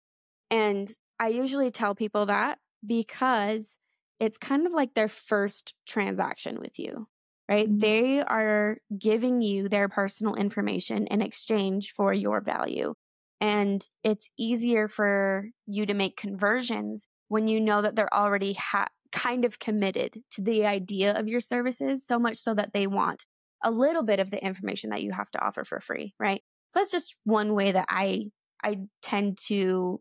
And 0.50 0.90
I 1.20 1.28
usually 1.28 1.70
tell 1.70 1.94
people 1.94 2.26
that 2.26 2.58
because 2.84 3.78
it's 4.18 4.38
kind 4.38 4.66
of 4.66 4.72
like 4.72 4.94
their 4.94 5.08
first 5.08 5.74
transaction 5.86 6.58
with 6.58 6.78
you, 6.78 7.06
right? 7.48 7.68
Mm-hmm. 7.68 7.78
They 7.78 8.22
are 8.22 8.78
giving 8.98 9.42
you 9.42 9.68
their 9.68 9.88
personal 9.88 10.34
information 10.34 11.06
in 11.06 11.22
exchange 11.22 11.92
for 11.92 12.12
your 12.12 12.40
value. 12.40 12.94
And 13.40 13.86
it's 14.02 14.30
easier 14.38 14.88
for 14.88 15.50
you 15.66 15.86
to 15.86 15.94
make 15.94 16.16
conversions 16.16 17.06
when 17.28 17.48
you 17.48 17.60
know 17.60 17.82
that 17.82 17.94
they're 17.94 18.12
already 18.14 18.54
ha- 18.54 18.88
kind 19.12 19.44
of 19.44 19.58
committed 19.58 20.20
to 20.32 20.42
the 20.42 20.66
idea 20.66 21.12
of 21.12 21.28
your 21.28 21.40
services, 21.40 22.06
so 22.06 22.18
much 22.18 22.36
so 22.36 22.54
that 22.54 22.72
they 22.72 22.86
want 22.86 23.26
a 23.64 23.70
little 23.70 24.02
bit 24.02 24.20
of 24.20 24.30
the 24.30 24.42
information 24.44 24.90
that 24.90 25.02
you 25.02 25.12
have 25.12 25.30
to 25.30 25.44
offer 25.44 25.64
for 25.64 25.80
free, 25.80 26.14
right? 26.18 26.42
So 26.70 26.80
that's 26.80 26.90
just 26.90 27.16
one 27.24 27.54
way 27.54 27.72
that 27.72 27.86
I 27.88 28.30
I 28.62 28.78
tend 29.02 29.38
to, 29.46 30.00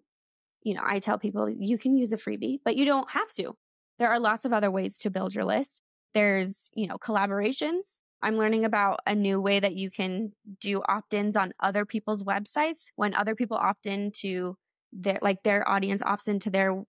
you 0.64 0.74
know, 0.74 0.82
I 0.84 1.00
tell 1.00 1.18
people 1.18 1.50
you 1.50 1.78
can 1.78 1.96
use 1.98 2.14
a 2.14 2.18
freebie, 2.18 2.60
but 2.64 2.76
you 2.76 2.86
don't 2.86 3.10
have 3.12 3.32
to. 3.34 3.56
There 4.00 4.10
are 4.10 4.20
lots 4.20 4.46
of 4.46 4.54
other 4.54 4.72
ways 4.72 5.00
to 5.00 5.10
build 5.10 5.34
your 5.34 5.46
list. 5.46 5.82
There's, 6.16 6.72
you 6.74 6.88
know, 6.88 6.98
collaborations. 6.98 8.00
I'm 8.24 8.38
learning 8.38 8.66
about 8.66 9.02
a 9.06 9.14
new 9.14 9.40
way 9.40 9.60
that 9.60 9.76
you 9.76 9.92
can 9.92 10.32
do 10.60 10.82
opt-ins 10.90 11.36
on 11.36 11.54
other 11.60 11.86
people's 11.86 12.24
websites 12.24 12.88
when 12.96 13.14
other 13.14 13.36
people 13.36 13.58
opt 13.58 13.86
into 13.86 14.58
their 14.92 15.20
like 15.22 15.44
their 15.44 15.68
audience 15.70 16.02
opts 16.02 16.28
into 16.28 16.50
their 16.50 16.84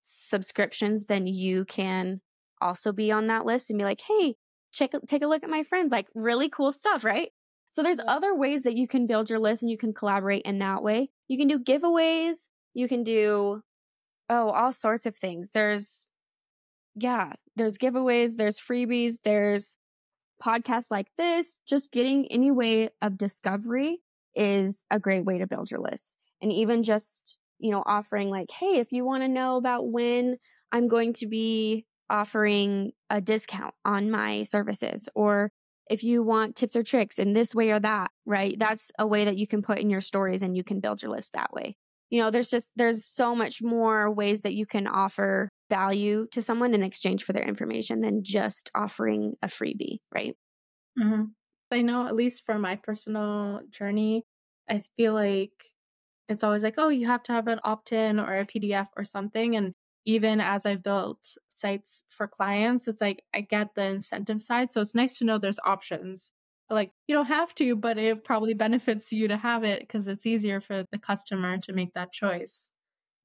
subscriptions, 0.00 1.06
then 1.06 1.26
you 1.26 1.64
can 1.66 2.20
also 2.60 2.92
be 2.92 3.12
on 3.12 3.26
that 3.26 3.44
list 3.44 3.70
and 3.70 3.78
be 3.78 3.84
like, 3.84 4.00
"Hey, 4.00 4.36
check 4.72 4.92
take 5.06 5.22
a 5.22 5.26
look 5.26 5.42
at 5.42 5.50
my 5.50 5.62
friends." 5.62 5.92
Like 5.92 6.06
really 6.14 6.48
cool 6.48 6.72
stuff, 6.72 7.04
right? 7.04 7.30
So 7.70 7.82
there's 7.82 8.00
other 8.06 8.34
ways 8.34 8.62
that 8.64 8.76
you 8.76 8.88
can 8.88 9.06
build 9.06 9.30
your 9.30 9.38
list 9.38 9.62
and 9.62 9.70
you 9.70 9.78
can 9.78 9.92
collaborate 9.92 10.42
in 10.42 10.58
that 10.60 10.82
way. 10.82 11.10
You 11.28 11.38
can 11.38 11.48
do 11.48 11.58
giveaways. 11.58 12.48
You 12.74 12.88
can 12.88 13.04
do, 13.04 13.62
oh, 14.28 14.50
all 14.50 14.72
sorts 14.72 15.06
of 15.06 15.16
things. 15.16 15.50
There's, 15.50 16.08
yeah, 16.94 17.32
there's 17.56 17.78
giveaways, 17.78 18.36
there's 18.36 18.60
freebies, 18.60 19.14
there's 19.24 19.76
podcasts 20.42 20.90
like 20.90 21.08
this. 21.18 21.58
Just 21.68 21.92
getting 21.92 22.26
any 22.30 22.50
way 22.50 22.90
of 23.02 23.18
discovery 23.18 24.00
is 24.34 24.84
a 24.90 24.98
great 24.98 25.24
way 25.24 25.38
to 25.38 25.46
build 25.46 25.70
your 25.70 25.80
list. 25.80 26.14
And 26.42 26.52
even 26.52 26.82
just, 26.82 27.36
you 27.58 27.70
know, 27.70 27.82
offering 27.84 28.30
like, 28.30 28.50
hey, 28.50 28.78
if 28.78 28.92
you 28.92 29.04
want 29.04 29.22
to 29.22 29.28
know 29.28 29.56
about 29.56 29.90
when 29.90 30.36
I'm 30.72 30.88
going 30.88 31.12
to 31.14 31.26
be 31.26 31.84
offering 32.08 32.92
a 33.08 33.20
discount 33.20 33.74
on 33.84 34.10
my 34.10 34.42
services 34.42 35.08
or 35.14 35.52
if 35.88 36.04
you 36.04 36.22
want 36.22 36.56
tips 36.56 36.76
or 36.76 36.82
tricks 36.82 37.18
in 37.18 37.32
this 37.32 37.54
way 37.54 37.70
or 37.70 37.80
that, 37.80 38.10
right? 38.24 38.56
That's 38.58 38.90
a 38.98 39.06
way 39.06 39.24
that 39.24 39.36
you 39.36 39.46
can 39.46 39.60
put 39.60 39.78
in 39.78 39.90
your 39.90 40.00
stories 40.00 40.42
and 40.42 40.56
you 40.56 40.64
can 40.64 40.80
build 40.80 41.02
your 41.02 41.10
list 41.10 41.32
that 41.32 41.52
way. 41.52 41.76
You 42.10 42.20
know, 42.20 42.30
there's 42.30 42.50
just, 42.50 42.70
there's 42.76 43.04
so 43.04 43.34
much 43.34 43.60
more 43.62 44.10
ways 44.10 44.42
that 44.42 44.54
you 44.54 44.66
can 44.66 44.86
offer 44.86 45.48
value 45.70 46.26
to 46.32 46.42
someone 46.42 46.74
in 46.74 46.82
exchange 46.82 47.24
for 47.24 47.32
their 47.32 47.48
information 47.48 48.00
than 48.00 48.22
just 48.22 48.70
offering 48.74 49.34
a 49.42 49.46
freebie, 49.46 50.00
right? 50.14 50.36
Mm-hmm. 50.98 51.22
I 51.70 51.82
know, 51.82 52.06
at 52.06 52.16
least 52.16 52.44
for 52.44 52.58
my 52.58 52.76
personal 52.76 53.60
journey, 53.70 54.24
I 54.68 54.82
feel 54.96 55.14
like 55.14 55.52
it's 56.28 56.44
always 56.44 56.64
like, 56.64 56.74
oh, 56.78 56.88
you 56.88 57.06
have 57.06 57.22
to 57.24 57.32
have 57.32 57.48
an 57.48 57.60
opt 57.64 57.92
in 57.92 58.18
or 58.20 58.38
a 58.38 58.46
PDF 58.46 58.88
or 58.96 59.04
something. 59.04 59.56
And 59.56 59.72
even 60.04 60.40
as 60.40 60.66
I've 60.66 60.82
built 60.82 61.36
sites 61.48 62.04
for 62.08 62.26
clients, 62.26 62.88
it's 62.88 63.00
like 63.00 63.22
I 63.34 63.40
get 63.42 63.74
the 63.74 63.84
incentive 63.84 64.42
side. 64.42 64.72
So 64.72 64.80
it's 64.80 64.94
nice 64.94 65.18
to 65.18 65.24
know 65.24 65.38
there's 65.38 65.58
options. 65.64 66.32
Like 66.68 66.92
you 67.08 67.14
don't 67.14 67.26
have 67.26 67.54
to, 67.56 67.76
but 67.76 67.98
it 67.98 68.24
probably 68.24 68.54
benefits 68.54 69.12
you 69.12 69.28
to 69.28 69.36
have 69.36 69.64
it 69.64 69.80
because 69.80 70.08
it's 70.08 70.26
easier 70.26 70.60
for 70.60 70.84
the 70.90 70.98
customer 70.98 71.58
to 71.58 71.72
make 71.72 71.94
that 71.94 72.12
choice. 72.12 72.70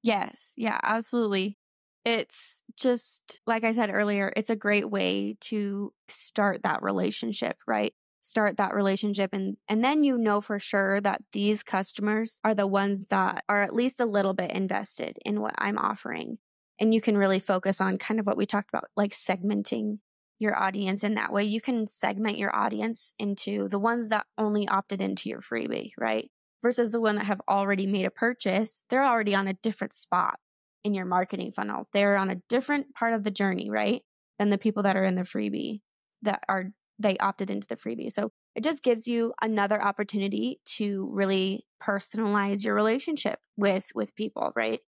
Yes. 0.03 0.53
Yeah, 0.57 0.79
absolutely. 0.83 1.57
It's 2.05 2.63
just, 2.77 3.41
like 3.47 3.63
I 3.63 3.71
said 3.71 3.89
earlier, 3.91 4.31
it's 4.35 4.51
a 4.51 4.55
great 4.55 4.89
way 4.89 5.37
to 5.41 5.91
start 6.07 6.63
that 6.63 6.83
relationship, 6.83 7.57
right? 7.67 7.93
Start 8.21 8.57
that 8.57 8.73
relationship 8.73 9.31
and, 9.33 9.57
and 9.67 9.83
then 9.83 10.03
you 10.03 10.17
know 10.17 10.41
for 10.41 10.59
sure 10.59 11.01
that 11.01 11.21
these 11.31 11.61
customers 11.61 12.39
are 12.43 12.55
the 12.55 12.67
ones 12.67 13.07
that 13.07 13.43
are 13.49 13.61
at 13.61 13.73
least 13.73 13.99
a 13.99 14.05
little 14.05 14.33
bit 14.33 14.51
invested 14.51 15.17
in 15.25 15.41
what 15.41 15.53
I'm 15.57 15.77
offering 15.77 16.37
and 16.79 16.93
you 16.93 17.01
can 17.01 17.17
really 17.17 17.39
focus 17.39 17.79
on 17.79 17.97
kind 17.97 18.19
of 18.19 18.25
what 18.25 18.37
we 18.37 18.45
talked 18.45 18.69
about, 18.69 18.89
like 18.95 19.11
segmenting 19.11 19.99
your 20.39 20.57
audience 20.57 21.03
in 21.03 21.13
that 21.15 21.31
way. 21.31 21.43
You 21.43 21.61
can 21.61 21.87
segment 21.87 22.37
your 22.37 22.53
audience 22.53 23.13
into 23.17 23.69
the 23.69 23.79
ones 23.79 24.09
that 24.09 24.25
only 24.37 24.67
opted 24.67 25.01
into 25.01 25.29
your 25.29 25.41
freebie, 25.41 25.91
right? 25.97 26.29
Versus 26.61 26.91
the 26.91 26.99
one 26.99 27.15
that 27.15 27.25
have 27.25 27.41
already 27.47 27.87
made 27.87 28.05
a 28.05 28.11
purchase. 28.11 28.83
They're 28.89 29.05
already 29.05 29.33
on 29.33 29.47
a 29.47 29.53
different 29.53 29.93
spot 29.93 30.39
in 30.85 30.93
your 30.93 31.05
marketing 31.05 31.51
funnel. 31.51 31.89
They're 31.91 32.15
on 32.15 32.29
a 32.29 32.41
different 32.47 32.93
part 32.93 33.13
of 33.13 33.23
the 33.23 33.31
journey, 33.31 33.69
right? 33.69 34.03
Than 34.37 34.51
the 34.51 34.57
people 34.57 34.83
that 34.83 34.95
are 34.95 35.03
in 35.03 35.15
the 35.15 35.23
freebie 35.23 35.81
that 36.21 36.43
are, 36.47 36.71
they 36.99 37.17
opted 37.17 37.49
into 37.49 37.67
the 37.67 37.75
freebie. 37.75 38.11
So 38.11 38.31
it 38.55 38.63
just 38.63 38.83
gives 38.83 39.07
you 39.07 39.33
another 39.41 39.81
opportunity 39.81 40.61
to 40.77 41.09
really 41.11 41.65
personalize 41.81 42.63
your 42.63 42.75
relationship 42.75 43.39
with, 43.57 43.87
with 43.95 44.15
people, 44.15 44.51
right? 44.55 44.79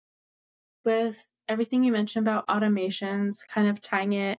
With 0.86 1.28
everything 1.50 1.84
you 1.84 1.92
mentioned 1.92 2.28
about 2.28 2.48
automations, 2.48 3.38
kind 3.52 3.68
of 3.68 3.82
tying 3.82 4.14
it 4.14 4.38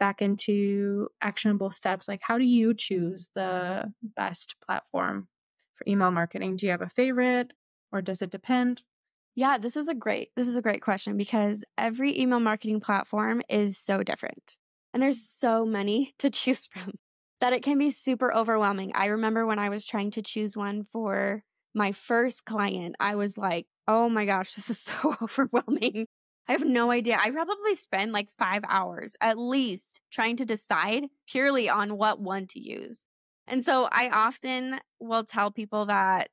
back 0.00 0.20
into 0.20 1.08
actionable 1.22 1.70
steps, 1.70 2.08
like 2.08 2.20
how 2.22 2.38
do 2.38 2.44
you 2.44 2.74
choose 2.74 3.30
the 3.36 3.92
best 4.02 4.56
platform 4.66 5.28
for 5.76 5.84
email 5.88 6.10
marketing? 6.10 6.56
Do 6.56 6.66
you 6.66 6.72
have 6.72 6.82
a 6.82 6.88
favorite 6.88 7.52
or 7.92 8.02
does 8.02 8.20
it 8.20 8.30
depend? 8.30 8.82
Yeah, 9.38 9.56
this 9.56 9.76
is 9.76 9.86
a 9.86 9.94
great 9.94 10.30
this 10.34 10.48
is 10.48 10.56
a 10.56 10.62
great 10.62 10.82
question 10.82 11.16
because 11.16 11.64
every 11.78 12.18
email 12.18 12.40
marketing 12.40 12.80
platform 12.80 13.40
is 13.48 13.78
so 13.78 14.02
different. 14.02 14.56
And 14.92 15.00
there's 15.00 15.22
so 15.22 15.64
many 15.64 16.12
to 16.18 16.28
choose 16.28 16.66
from 16.66 16.94
that 17.40 17.52
it 17.52 17.62
can 17.62 17.78
be 17.78 17.90
super 17.90 18.34
overwhelming. 18.34 18.90
I 18.96 19.06
remember 19.06 19.46
when 19.46 19.60
I 19.60 19.68
was 19.68 19.84
trying 19.84 20.10
to 20.12 20.22
choose 20.22 20.56
one 20.56 20.82
for 20.82 21.44
my 21.72 21.92
first 21.92 22.46
client, 22.46 22.96
I 22.98 23.14
was 23.14 23.38
like, 23.38 23.68
"Oh 23.86 24.08
my 24.08 24.24
gosh, 24.26 24.54
this 24.54 24.70
is 24.70 24.78
so 24.80 25.14
overwhelming." 25.22 26.08
I 26.48 26.52
have 26.52 26.64
no 26.64 26.90
idea. 26.90 27.16
I 27.22 27.30
probably 27.30 27.74
spend 27.76 28.10
like 28.10 28.30
five 28.40 28.62
hours 28.68 29.16
at 29.20 29.38
least 29.38 30.00
trying 30.10 30.34
to 30.38 30.44
decide 30.46 31.04
purely 31.28 31.68
on 31.68 31.96
what 31.96 32.20
one 32.20 32.48
to 32.48 32.60
use. 32.60 33.04
And 33.46 33.64
so 33.64 33.84
I 33.92 34.08
often 34.08 34.80
will 34.98 35.22
tell 35.24 35.52
people 35.52 35.86
that 35.86 36.30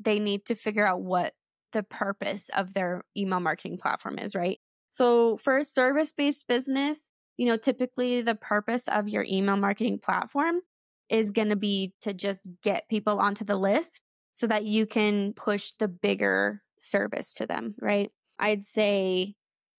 they 0.00 0.18
need 0.18 0.44
to 0.46 0.56
figure 0.56 0.84
out 0.86 1.02
what 1.02 1.34
the 1.72 1.82
purpose 1.82 2.50
of 2.54 2.74
their 2.74 3.02
email 3.16 3.40
marketing 3.40 3.78
platform 3.78 4.18
is, 4.18 4.34
right? 4.34 4.58
So 4.88 5.36
for 5.38 5.58
a 5.58 5.64
service 5.64 6.12
based 6.12 6.46
business, 6.46 7.10
you 7.36 7.46
know, 7.46 7.56
typically 7.56 8.22
the 8.22 8.34
purpose 8.34 8.88
of 8.88 9.08
your 9.08 9.24
email 9.24 9.56
marketing 9.56 9.98
platform 9.98 10.60
is 11.08 11.30
going 11.30 11.48
to 11.48 11.56
be 11.56 11.92
to 12.02 12.14
just 12.14 12.48
get 12.62 12.88
people 12.88 13.18
onto 13.18 13.44
the 13.44 13.56
list 13.56 14.02
so 14.32 14.46
that 14.46 14.64
you 14.64 14.86
can 14.86 15.32
push 15.34 15.72
the 15.78 15.88
bigger 15.88 16.62
service 16.78 17.34
to 17.34 17.46
them, 17.46 17.74
right? 17.80 18.10
I'd 18.38 18.64
say 18.64 19.34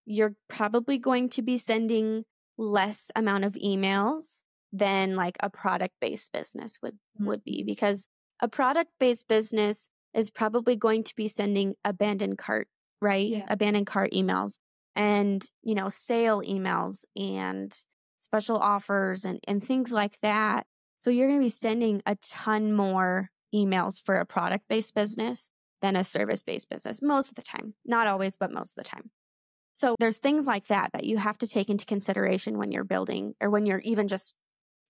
you're 0.06 0.36
probably 0.48 0.98
going 0.98 1.30
to 1.30 1.41
be 1.41 1.58
sending 1.58 2.24
less 2.58 3.12
amount 3.16 3.46
of 3.46 3.54
emails 3.54 4.44
than 4.72 5.16
like 5.16 5.38
a 5.39 5.50
product 5.50 5.94
based 6.02 6.32
business 6.32 6.80
would 6.82 6.94
mm-hmm. 6.94 7.28
would 7.28 7.44
be 7.44 7.64
because 7.64 8.08
a 8.41 8.48
product 8.48 8.91
based 9.00 9.28
business 9.28 9.88
is 10.14 10.30
probably 10.30 10.76
going 10.76 11.03
to 11.03 11.16
be 11.16 11.28
sending 11.28 11.76
abandoned 11.84 12.38
cart 12.38 12.68
right 13.01 13.28
yeah. 13.28 13.45
abandoned 13.49 13.88
cart 13.88 14.11
emails 14.14 14.57
and 14.95 15.49
you 15.64 15.76
know 15.76 15.89
sale 15.89 16.41
emails 16.41 17.05
and 17.16 17.76
special 18.20 18.57
offers 18.57 19.26
and 19.26 19.39
and 19.47 19.64
things 19.64 19.91
like 19.91 20.20
that 20.22 20.66
so 20.99 21.09
you're 21.09 21.28
going 21.28 21.39
to 21.39 21.45
be 21.45 21.49
sending 21.49 22.01
a 22.05 22.16
ton 22.16 22.74
more 22.74 23.30
emails 23.53 24.01
for 24.01 24.16
a 24.16 24.26
product 24.26 24.66
based 24.68 24.95
business 24.95 25.49
than 25.82 25.95
a 25.95 26.03
service 26.03 26.43
based 26.43 26.70
business 26.70 27.01
most 27.01 27.30
of 27.30 27.36
the 27.36 27.41
time 27.41 27.74
not 27.86 28.07
always 28.07 28.36
but 28.36 28.51
most 28.51 28.78
of 28.78 28.84
the 28.84 28.89
time 28.89 29.09
so 29.74 29.95
there's 29.99 30.20
things 30.20 30.45
like 30.45 30.68
that 30.68 30.91
that 30.93 31.03
you 31.03 31.18
have 31.18 31.38
to 31.39 31.47
take 31.47 31.70
into 31.70 31.86
consideration 31.86 32.57
when 32.57 32.72
you're 32.72 32.84
building 32.84 33.34
or 33.41 33.49
when 33.49 33.66
you're 33.66 33.80
even 33.80 34.07
just 34.07 34.36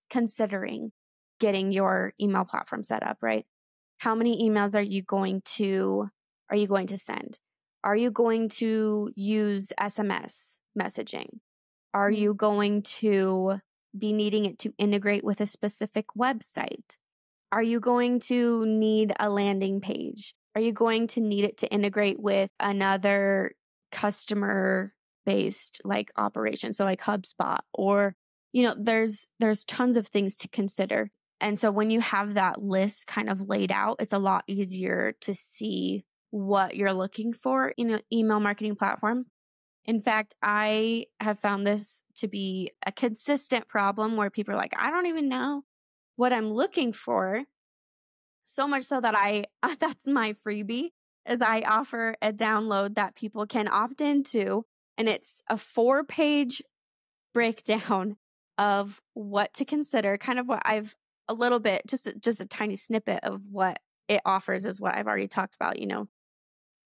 considering 0.10 0.92
getting 1.40 1.72
your 1.72 2.14
email 2.22 2.46
platform 2.46 2.84
set 2.84 3.04
up, 3.04 3.18
right? 3.22 3.46
How 4.04 4.16
many 4.16 4.50
emails 4.50 4.76
are 4.76 4.82
you 4.82 5.02
going 5.02 5.42
to 5.56 6.10
are 6.50 6.58
you 6.58 6.68
going 6.68 6.88
to 6.88 6.98
send? 6.98 7.40
Are 7.86 7.96
you 7.96 8.12
going 8.12 8.50
to 8.60 9.10
use 9.16 9.72
SMS 9.80 10.60
messaging? 10.78 11.40
Are 11.94 12.12
mm-hmm. 12.12 12.22
you 12.22 12.34
going 12.34 12.82
to 13.00 13.62
be 13.98 14.12
needing 14.12 14.44
it 14.44 14.60
to 14.60 14.74
integrate 14.78 15.24
with 15.24 15.40
a 15.40 15.46
specific 15.46 16.08
website? 16.18 16.98
Are 17.54 17.64
you 17.64 17.80
going 17.80 18.20
to 18.32 18.66
need 18.66 19.14
a 19.22 19.30
landing 19.30 19.80
page? 19.80 20.34
Are 20.54 20.62
you 20.62 20.74
going 20.74 21.08
to 21.08 21.22
need 21.22 21.46
it 21.46 21.56
to 21.60 21.72
integrate 21.72 22.20
with 22.20 22.50
another 22.60 23.54
customer 23.94 24.94
based 25.26 25.80
like 25.86 26.12
operation 26.18 26.74
so 26.74 26.84
like 26.84 27.04
hubspot 27.04 27.60
or 27.74 28.16
you 28.52 28.64
know 28.64 28.76
there's 28.78 29.30
there's 29.40 29.64
tons 29.64 29.96
of 29.96 30.08
things 30.08 30.36
to 30.36 30.50
consider 30.50 31.10
and 31.44 31.60
so 31.60 31.70
when 31.70 31.92
you 31.92 32.00
have 32.02 32.34
that 32.34 32.64
list 32.64 33.06
kind 33.06 33.30
of 33.30 33.48
laid 33.48 33.72
out 33.72 33.98
it's 34.00 34.14
a 34.14 34.20
lot 34.20 34.44
easier 34.48 35.14
to 35.22 35.34
see 35.34 36.06
what 36.32 36.76
you're 36.76 36.94
looking 36.94 37.34
for 37.34 37.74
in 37.78 37.92
an 37.92 38.02
email 38.12 38.40
marketing 38.40 38.76
platform. 38.76 39.26
In 39.86 40.02
fact 40.02 40.34
i 40.42 41.06
have 41.20 41.40
found 41.40 41.68
this 41.68 42.04
to 42.16 42.28
be 42.28 42.72
a 42.86 42.92
consistent 42.92 43.68
problem 43.68 44.16
where 44.16 44.30
people 44.30 44.54
are 44.54 44.58
like 44.58 44.74
i 44.78 44.90
don't 44.90 45.06
even 45.06 45.30
know 45.30 45.64
what 46.16 46.34
i'm 46.34 46.52
looking 46.52 46.94
for. 46.94 47.44
So 48.46 48.68
much 48.68 48.84
so 48.84 49.00
that 49.02 49.16
i 49.16 49.46
uh, 49.64 49.76
that's 49.80 50.08
my 50.08 50.34
freebie 50.46 50.90
is 51.28 51.42
I 51.42 51.62
offer 51.62 52.16
a 52.22 52.32
download 52.34 52.96
that 52.96 53.16
people 53.16 53.46
can 53.46 53.68
opt 53.68 54.02
into, 54.02 54.66
and 54.98 55.08
it's 55.08 55.44
a 55.50 55.58
four 55.58 56.04
page 56.04 56.62
breakdown 57.34 58.18
of 58.58 59.02
what 59.14 59.54
to 59.56 59.66
consider, 59.66 60.18
kind 60.18 60.40
of 60.40 60.48
what 60.48 60.62
I've 60.66 60.96
a 61.28 61.34
little 61.34 61.60
bit, 61.60 61.84
just 61.88 62.08
a, 62.08 62.14
just 62.16 62.42
a 62.42 62.46
tiny 62.46 62.76
snippet 62.76 63.20
of 63.24 63.42
what 63.50 63.80
it 64.08 64.22
offers 64.26 64.66
is 64.66 64.82
what 64.82 64.96
I've 64.96 65.08
already 65.08 65.28
talked 65.28 65.56
about, 65.56 65.80
you 65.80 65.88
know, 65.88 66.08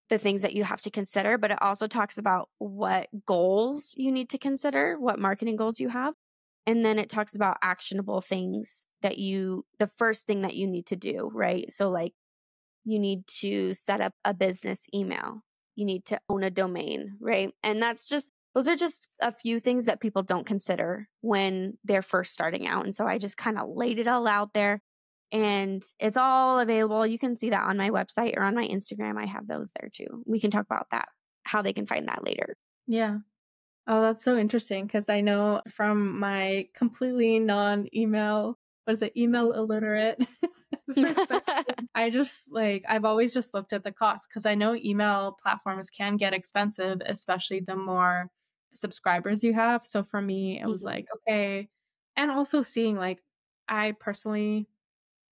the 0.10 0.18
things 0.18 0.42
that 0.42 0.54
you 0.54 0.64
have 0.64 0.82
to 0.82 0.92
consider, 0.92 1.38
but 1.38 1.52
it 1.52 1.62
also 1.62 1.88
talks 1.88 2.18
about 2.18 2.50
what 2.60 3.08
goals 3.26 3.94
you 3.98 4.12
need 4.12 4.30
to 4.30 4.38
consider, 4.38 4.98
what 5.00 5.20
marketing 5.20 5.56
goals 5.56 5.80
you 5.80 5.90
have. 5.90 6.14
And 6.66 6.84
then 6.84 7.00
it 7.00 7.10
talks 7.10 7.36
about 7.36 7.58
actionable 7.62 8.22
things 8.22 8.86
that 9.02 9.18
you, 9.18 9.66
the 9.80 9.88
first 9.88 10.28
thing 10.28 10.42
that 10.42 10.56
you 10.56 10.68
need 10.68 10.86
to 10.88 10.96
do, 10.96 11.30
right? 11.34 11.72
So, 11.72 11.90
like 11.90 12.14
you 12.84 13.00
need 13.00 13.28
to 13.28 13.74
set 13.74 14.00
up 14.00 14.14
a 14.24 14.34
business 14.34 14.86
email. 14.94 15.42
You 15.76 15.86
need 15.86 16.06
to 16.06 16.20
own 16.30 16.44
a 16.44 16.50
domain, 16.50 17.18
right? 17.20 17.54
And 17.64 17.82
that's 17.82 18.08
just, 18.08 18.32
those 18.58 18.68
are 18.68 18.76
just 18.76 19.10
a 19.22 19.32
few 19.32 19.60
things 19.60 19.86
that 19.86 20.02
people 20.02 20.24
don't 20.24 20.48
consider 20.48 21.08
when 21.22 21.78
they're 21.84 22.02
first 22.02 22.34
starting 22.34 22.66
out. 22.66 22.86
And 22.86 22.96
so 22.96 23.06
I 23.06 23.20
just 23.20 23.38
kind 23.38 23.60
of 23.60 23.70
laid 23.70 24.00
it 24.00 24.08
all 24.08 24.28
out 24.28 24.54
there 24.56 24.82
and 25.32 25.84
it's 26.00 26.18
all 26.18 26.60
available. 26.60 27.06
You 27.06 27.20
can 27.20 27.36
see 27.36 27.52
that 27.52 27.68
on 27.68 27.78
my 27.78 27.92
website 27.92 28.36
or 28.36 28.42
on 28.42 28.56
my 28.56 28.68
Instagram. 28.68 29.16
I 29.22 29.28
have 29.28 29.48
those 29.48 29.72
there 29.80 29.92
too. 29.94 30.24
We 30.26 30.40
can 30.40 30.50
talk 30.50 30.66
about 30.66 30.88
that, 30.90 31.08
how 31.44 31.62
they 31.62 31.72
can 31.72 31.86
find 31.86 32.08
that 32.08 32.24
later. 32.24 32.58
Yeah. 32.88 33.20
Oh, 33.86 34.02
that's 34.02 34.24
so 34.24 34.36
interesting 34.36 34.88
because 34.88 35.06
I 35.08 35.22
know 35.22 35.62
from 35.70 36.20
my 36.20 36.68
completely 36.74 37.38
non 37.38 37.88
email, 37.96 38.58
what 38.86 38.94
is 38.94 39.04
it, 39.04 39.16
email 39.16 39.52
illiterate 39.52 40.28
I 41.94 42.10
just 42.10 42.52
like, 42.52 42.86
I've 42.90 43.06
always 43.06 43.36
just 43.36 43.54
looked 43.54 43.74
at 43.74 43.84
the 43.84 43.92
cost 43.92 44.28
because 44.28 44.48
I 44.48 44.56
know 44.56 44.74
email 44.74 45.38
platforms 45.40 45.92
can 45.92 46.18
get 46.18 46.34
expensive, 46.34 47.02
especially 47.06 47.60
the 47.60 47.76
more 47.76 48.32
subscribers 48.74 49.44
you 49.44 49.54
have. 49.54 49.86
So 49.86 50.04
for 50.04 50.22
me, 50.22 50.60
it 50.62 50.68
was 50.68 50.82
mm-hmm. 50.82 50.96
like, 50.96 51.08
okay. 51.16 51.70
And 52.16 52.32
also 52.32 52.62
seeing 52.62 52.98
like, 52.98 53.22
I 53.68 53.94
personally, 54.00 54.68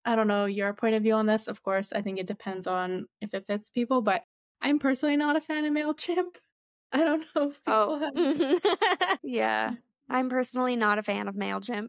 I 0.04 0.14
don't 0.16 0.28
know 0.28 0.46
your 0.46 0.72
point 0.72 0.94
of 0.94 1.02
view 1.02 1.14
on 1.14 1.26
this. 1.26 1.48
Of 1.48 1.62
course, 1.62 1.92
I 1.92 2.02
think 2.02 2.18
it 2.18 2.26
depends 2.26 2.66
on 2.66 3.06
if 3.20 3.34
it 3.34 3.46
fits 3.46 3.70
people, 3.70 4.02
but 4.02 4.22
I'm 4.60 4.78
personally 4.78 5.16
not 5.16 5.36
a 5.36 5.40
fan 5.40 5.64
of 5.64 5.72
MailChimp. 5.72 6.36
I 6.92 6.98
don't 6.98 7.24
know 7.34 7.48
if 7.48 7.60
oh. 7.66 7.98
Have- 7.98 9.18
yeah. 9.22 9.72
I'm 10.08 10.30
personally 10.30 10.76
not 10.76 10.98
a 10.98 11.02
fan 11.02 11.26
of 11.26 11.34
MailChimp, 11.34 11.88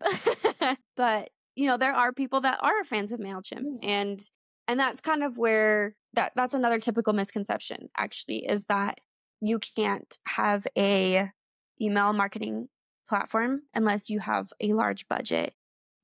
but 0.95 1.29
you 1.55 1.67
know, 1.67 1.77
there 1.77 1.93
are 1.93 2.11
people 2.11 2.41
that 2.41 2.59
are 2.61 2.83
fans 2.83 3.11
of 3.11 3.19
MailChimp 3.19 3.61
mm. 3.61 3.79
and 3.83 4.19
and 4.67 4.79
that's 4.79 5.01
kind 5.01 5.23
of 5.23 5.37
where 5.37 5.95
that 6.13 6.33
that's 6.35 6.53
another 6.53 6.79
typical 6.79 7.13
misconception 7.13 7.89
actually 7.97 8.45
is 8.45 8.65
that 8.65 8.99
you 9.41 9.59
can't 9.59 10.17
have 10.25 10.65
a 10.77 11.29
email 11.81 12.13
marketing 12.13 12.69
platform 13.07 13.61
unless 13.73 14.09
you 14.09 14.19
have 14.19 14.51
a 14.59 14.73
large 14.73 15.07
budget. 15.07 15.53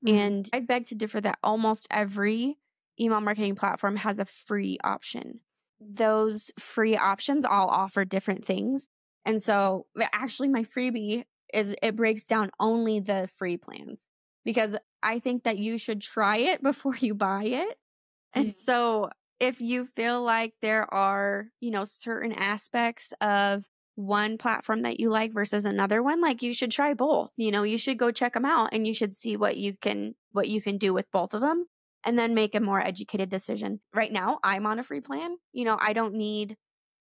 Mm-hmm. 0.06 0.18
And 0.18 0.50
I'd 0.52 0.66
beg 0.66 0.86
to 0.86 0.94
differ 0.94 1.20
that 1.20 1.38
almost 1.42 1.86
every 1.90 2.58
email 3.00 3.20
marketing 3.20 3.56
platform 3.56 3.96
has 3.96 4.18
a 4.18 4.24
free 4.24 4.78
option. 4.84 5.40
Those 5.80 6.52
free 6.58 6.96
options 6.96 7.44
all 7.44 7.68
offer 7.68 8.04
different 8.04 8.44
things. 8.44 8.88
And 9.24 9.42
so 9.42 9.86
actually 10.12 10.48
my 10.48 10.62
freebie 10.62 11.24
is 11.52 11.74
it 11.82 11.96
breaks 11.96 12.26
down 12.26 12.50
only 12.58 13.00
the 13.00 13.28
free 13.38 13.56
plans 13.56 14.08
because 14.44 14.76
I 15.02 15.18
think 15.18 15.44
that 15.44 15.58
you 15.58 15.78
should 15.78 16.00
try 16.00 16.38
it 16.38 16.62
before 16.62 16.96
you 16.96 17.14
buy 17.14 17.44
it. 17.44 17.78
And 18.32 18.46
mm-hmm. 18.46 18.52
so 18.52 19.10
if 19.40 19.60
you 19.60 19.84
feel 19.84 20.22
like 20.22 20.54
there 20.62 20.92
are, 20.92 21.48
you 21.60 21.70
know, 21.70 21.84
certain 21.84 22.32
aspects 22.32 23.12
of 23.20 23.64
one 23.96 24.38
platform 24.38 24.82
that 24.82 24.98
you 24.98 25.10
like 25.10 25.32
versus 25.32 25.64
another 25.64 26.02
one, 26.02 26.20
like 26.20 26.42
you 26.42 26.52
should 26.52 26.70
try 26.70 26.94
both. 26.94 27.30
You 27.36 27.50
know, 27.50 27.62
you 27.62 27.78
should 27.78 27.98
go 27.98 28.10
check 28.10 28.34
them 28.34 28.44
out 28.44 28.70
and 28.72 28.86
you 28.86 28.94
should 28.94 29.14
see 29.14 29.36
what 29.36 29.56
you 29.56 29.74
can 29.80 30.14
what 30.32 30.48
you 30.48 30.60
can 30.60 30.78
do 30.78 30.92
with 30.92 31.10
both 31.12 31.34
of 31.34 31.40
them 31.40 31.66
and 32.04 32.18
then 32.18 32.34
make 32.34 32.54
a 32.54 32.60
more 32.60 32.80
educated 32.80 33.28
decision. 33.28 33.80
Right 33.94 34.12
now, 34.12 34.38
I'm 34.42 34.66
on 34.66 34.78
a 34.78 34.82
free 34.82 35.00
plan. 35.00 35.36
You 35.52 35.64
know, 35.64 35.78
I 35.80 35.92
don't 35.92 36.14
need 36.14 36.56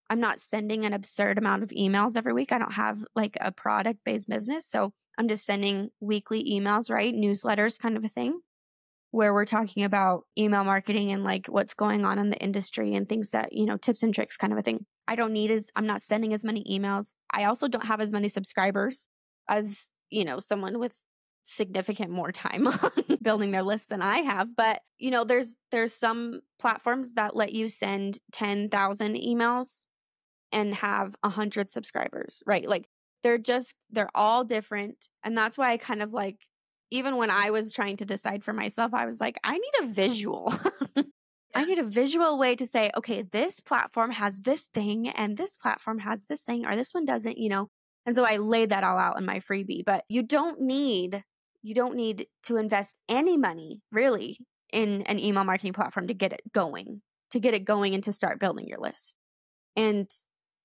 I'm 0.10 0.20
not 0.20 0.40
sending 0.40 0.86
an 0.86 0.94
absurd 0.94 1.38
amount 1.38 1.64
of 1.64 1.70
emails 1.70 2.16
every 2.16 2.34
week. 2.34 2.52
I 2.52 2.60
don't 2.60 2.74
have 2.74 3.04
like 3.16 3.38
a 3.42 3.52
product-based 3.52 4.30
business, 4.30 4.68
so 4.68 4.92
I'm 5.18 5.28
just 5.28 5.46
sending 5.46 5.90
weekly 6.00 6.44
emails, 6.44 6.92
right? 6.92 7.14
Newsletters 7.14 7.80
kind 7.80 7.98
of 7.98 8.04
a 8.06 8.10
thing 8.10 8.42
where 9.12 9.34
we're 9.34 9.46
talking 9.46 9.84
about 9.84 10.24
email 10.38 10.64
marketing 10.64 11.12
and 11.12 11.24
like 11.24 11.46
what's 11.48 11.76
going 11.76 12.04
on 12.04 12.18
in 12.18 12.32
the 12.32 12.38
industry 12.38 12.96
and 12.96 13.08
things 13.08 13.30
that, 13.30 13.54
you 13.54 13.66
know, 13.66 13.78
tips 13.78 14.02
and 14.02 14.14
tricks 14.14 14.38
kind 14.38 14.52
of 14.52 14.58
a 14.58 14.64
thing. 14.64 14.86
I 15.08 15.16
don't 15.16 15.34
need 15.34 15.52
as, 15.52 15.70
I'm 15.76 15.86
not 15.86 16.02
sending 16.02 16.34
as 16.34 16.46
many 16.46 16.64
emails. 16.64 17.12
I 17.32 17.46
also 17.46 17.68
don't 17.68 17.86
have 17.86 18.02
as 18.02 18.14
many 18.14 18.28
subscribers 18.28 19.08
as, 19.50 19.92
you 20.10 20.24
know, 20.24 20.40
someone 20.40 20.80
with 20.80 20.98
significant 21.44 22.10
more 22.10 22.32
time 22.32 22.68
on 22.68 23.18
building 23.22 23.52
their 23.52 23.64
list 23.64 23.90
than 23.90 24.02
I 24.02 24.20
have. 24.20 24.56
But, 24.56 24.82
you 24.98 25.12
know, 25.12 25.24
there's, 25.24 25.58
there's 25.72 25.94
some 25.94 26.42
platforms 26.60 27.14
that 27.14 27.36
let 27.36 27.54
you 27.54 27.68
send 27.68 28.20
10,000 28.32 29.16
emails 29.16 29.86
and 30.52 30.76
have 30.76 31.16
a 31.24 31.30
hundred 31.30 31.70
subscribers, 31.70 32.42
right? 32.46 32.68
Like 32.68 32.88
they're 33.24 33.38
just, 33.38 33.74
they're 33.90 34.10
all 34.16 34.44
different. 34.44 35.10
And 35.24 35.38
that's 35.38 35.58
why 35.58 35.72
I 35.72 35.78
kind 35.78 36.02
of 36.02 36.14
like 36.14 36.38
even 36.94 37.18
when 37.18 37.32
I 37.32 37.50
was 37.50 37.74
trying 37.74 37.98
to 37.98 38.06
decide 38.06 38.44
for 38.44 38.54
myself, 38.54 38.94
I 38.94 39.08
was 39.08 39.20
like, 39.20 39.40
I 39.44 39.54
need 39.58 39.72
a 39.82 39.86
hmm. 39.86 39.92
visual. 39.92 40.54
I 41.56 41.66
need 41.66 41.80
a 41.80 41.84
visual 41.84 42.38
way 42.38 42.56
to 42.56 42.66
say, 42.66 42.90
okay, 42.98 43.22
this 43.22 43.60
platform 43.60 44.12
has 44.12 44.42
this 44.42 44.64
thing 44.74 45.08
and 45.10 45.38
this 45.38 45.56
platform 45.56 46.00
has 46.00 46.26
this 46.26 46.44
thing 46.44 46.66
or 46.66 46.76
this 46.76 46.94
one 46.94 47.06
doesn't, 47.06 47.38
you 47.38 47.50
know? 47.50 47.70
And 48.06 48.16
so 48.16 48.26
I 48.26 48.38
laid 48.38 48.70
that 48.70 48.84
all 48.84 48.98
out 48.98 49.18
in 49.18 49.26
my 49.26 49.40
freebie, 49.40 49.86
but 49.86 50.04
you 50.10 50.24
don't 50.24 50.62
need, 50.62 51.24
you 51.62 51.76
don't 51.76 51.96
need 51.96 52.28
to 52.44 52.58
invest 52.58 52.96
any 53.08 53.38
money 53.38 53.82
really 53.92 54.38
in 54.72 55.04
an 55.04 55.20
email 55.20 55.44
marketing 55.44 55.74
platform 55.74 56.08
to 56.08 56.14
get 56.14 56.34
it 56.34 56.42
going, 56.54 57.02
to 57.32 57.40
get 57.40 57.54
it 57.54 57.66
going 57.66 57.94
and 57.94 58.04
to 58.04 58.12
start 58.12 58.40
building 58.40 58.68
your 58.68 58.80
list. 58.80 59.16
And 59.76 60.10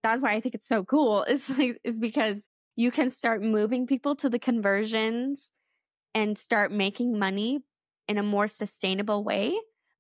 that's 0.03 0.23
why 0.23 0.33
I 0.33 0.41
think 0.41 0.55
it's 0.55 0.67
so 0.67 0.85
cool 0.85 1.23
is 1.25 1.57
like, 1.59 1.79
is 1.85 1.99
because 1.99 2.49
you 2.77 2.91
can 2.91 3.11
start 3.11 3.43
moving 3.43 3.87
people 3.87 4.17
to 4.17 4.31
the 4.31 4.39
conversions 4.39 5.53
and 6.15 6.39
start 6.39 6.73
making 6.73 7.19
money 7.19 7.61
in 8.09 8.17
a 8.17 8.23
more 8.23 8.49
sustainable 8.49 9.23
way 9.23 9.59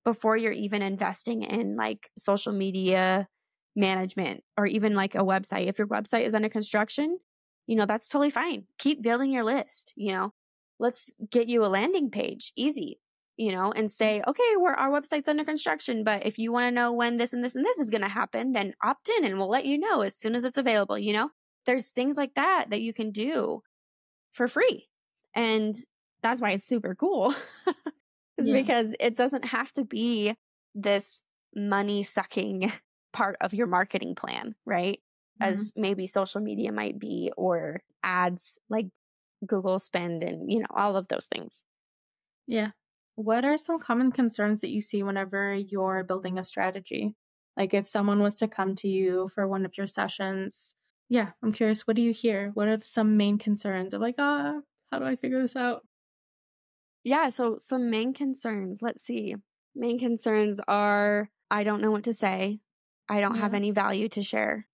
before 0.09 0.39
you're 0.39 0.53
even 0.53 0.81
investing 0.81 1.43
in 1.43 1.77
like 1.77 2.09
social 2.17 2.51
media 2.51 3.29
management 3.77 4.43
or 4.57 4.65
even 4.65 4.95
like 4.95 5.15
a 5.15 5.19
website. 5.19 5.67
If 5.67 5.79
your 5.79 5.87
website 5.87 6.25
is 6.25 6.35
under 6.35 6.49
construction, 6.49 7.19
you 7.67 7.77
know, 7.77 7.85
that's 7.85 8.09
totally 8.09 8.31
fine. 8.31 8.65
Keep 8.79 9.03
building 9.03 9.31
your 9.31 9.45
list, 9.45 9.93
you 9.97 10.13
know. 10.13 10.33
Let's 10.79 11.13
get 11.31 11.47
you 11.47 11.63
a 11.63 11.69
landing 11.69 12.11
page, 12.11 12.53
easy, 12.57 13.01
you 13.37 13.53
know, 13.53 13.71
and 13.71 13.91
say, 13.91 14.23
okay, 14.27 14.57
we're, 14.57 14.73
our 14.73 14.91
website's 14.91 15.29
under 15.29 15.45
construction, 15.45 16.05
but 16.05 16.25
if 16.25 16.39
you 16.39 16.53
want 16.53 16.69
to 16.69 16.75
know 16.75 16.91
when 16.91 17.19
this 17.19 17.35
and 17.35 17.45
this 17.45 17.55
and 17.55 17.63
this 17.63 17.79
is 17.79 17.91
going 17.91 18.01
to 18.01 18.09
happen, 18.09 18.53
then 18.53 18.73
opt 18.83 19.11
in 19.11 19.27
and 19.27 19.37
we'll 19.37 19.51
let 19.51 19.67
you 19.67 19.77
know 19.77 20.01
as 20.01 20.17
soon 20.17 20.35
as 20.35 20.43
it's 20.43 20.57
available, 20.57 20.99
you 20.99 21.13
know? 21.13 21.29
There's 21.67 21.91
things 21.91 22.17
like 22.17 22.33
that 22.33 22.71
that 22.71 22.81
you 22.81 22.95
can 22.95 23.11
do 23.11 23.61
for 24.33 24.49
free. 24.49 24.89
And 25.35 25.75
that's 26.23 26.41
why 26.41 26.53
it's 26.53 26.65
super 26.65 26.95
cool. 26.95 27.35
is 28.39 28.49
yeah. 28.49 28.57
because 28.57 28.95
it 28.99 29.17
doesn't 29.17 29.47
have 29.47 29.71
to 29.73 29.85
be 29.85 30.35
this 30.75 31.25
money 31.55 32.03
sucking 32.03 32.73
part 33.13 33.37
of 33.41 33.55
your 33.55 33.67
marketing 33.67 34.15
plan, 34.15 34.55
right? 34.65 35.01
Mm-hmm. 35.41 35.51
As 35.51 35.73
maybe 35.77 36.07
social 36.07 36.41
media 36.41 36.73
might 36.73 36.99
be 36.99 37.33
or 37.37 37.83
ads 38.03 38.59
like 38.71 38.87
Google 39.47 39.79
spend 39.79 40.23
and, 40.23 40.51
you 40.51 40.61
know, 40.61 40.67
all 40.71 40.97
of 40.97 41.09
those 41.09 41.27
things. 41.27 41.65
Yeah. 42.47 42.71
What 43.17 43.45
are 43.45 43.59
some 43.59 43.81
common 43.81 44.13
concerns 44.13 44.61
that 44.61 44.71
you 44.71 44.81
see 44.81 45.03
whenever 45.03 45.55
you're 45.55 46.05
building 46.05 46.39
a 46.39 46.45
strategy? 46.45 47.15
Like 47.57 47.75
if 47.75 47.87
someone 47.87 48.21
was 48.21 48.37
to 48.37 48.49
come 48.49 48.77
to 48.77 48.89
you 48.89 49.29
for 49.35 49.47
one 49.49 49.65
of 49.65 49.77
your 49.77 49.89
sessions, 49.89 50.77
yeah, 51.09 51.31
I'm 51.43 51.53
curious, 51.53 51.87
what 51.87 51.97
do 51.97 52.03
you 52.03 52.13
hear? 52.13 52.51
What 52.55 52.69
are 52.69 52.79
some 52.83 53.17
main 53.17 53.39
concerns 53.39 53.95
of 53.95 54.01
like, 54.01 54.15
ah, 54.19 54.59
uh, 54.59 54.61
how 54.93 54.99
do 55.01 55.05
I 55.05 55.17
figure 55.17 55.43
this 55.43 55.57
out? 55.57 55.83
Yeah, 57.05 57.29
so 57.29 57.57
some 57.59 57.91
main 57.91 58.13
concerns. 58.13 58.81
Let's 58.83 59.03
see. 59.03 59.35
Main 59.75 59.99
concerns 59.99 60.61
are 60.69 61.31
I 61.51 61.65
don't 61.65 61.81
know 61.81 61.91
what 61.91 62.05
to 62.05 62.13
say. 62.13 62.61
I 63.09 63.21
don't 63.21 63.35
yeah. 63.35 63.41
have 63.43 63.51
mm-hmm. 63.51 63.57
any 63.57 63.71
value 63.71 64.09
to 64.11 64.23
share. 64.23 64.67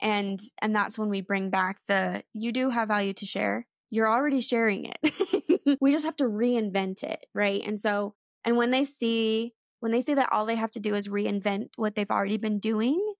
And 0.00 0.40
and 0.60 0.74
that's 0.74 0.98
when 0.98 1.08
we 1.08 1.20
bring 1.20 1.50
back 1.50 1.78
the 1.88 2.24
you 2.32 2.52
do 2.52 2.70
have 2.70 2.88
value 2.88 3.12
to 3.14 3.26
share. 3.26 3.66
You're 3.90 4.10
already 4.10 4.40
sharing 4.40 4.86
it. 4.86 5.78
we 5.80 5.92
just 5.92 6.04
have 6.04 6.16
to 6.16 6.24
reinvent 6.24 7.02
it, 7.02 7.26
right? 7.34 7.62
And 7.64 7.78
so 7.78 8.14
and 8.44 8.56
when 8.56 8.70
they 8.70 8.84
see 8.84 9.54
when 9.80 9.92
they 9.92 10.00
see 10.00 10.14
that 10.14 10.32
all 10.32 10.46
they 10.46 10.56
have 10.56 10.70
to 10.72 10.80
do 10.80 10.94
is 10.94 11.08
reinvent 11.08 11.68
what 11.76 11.94
they've 11.94 12.10
already 12.10 12.38
been 12.38 12.58
doing, 12.58 13.14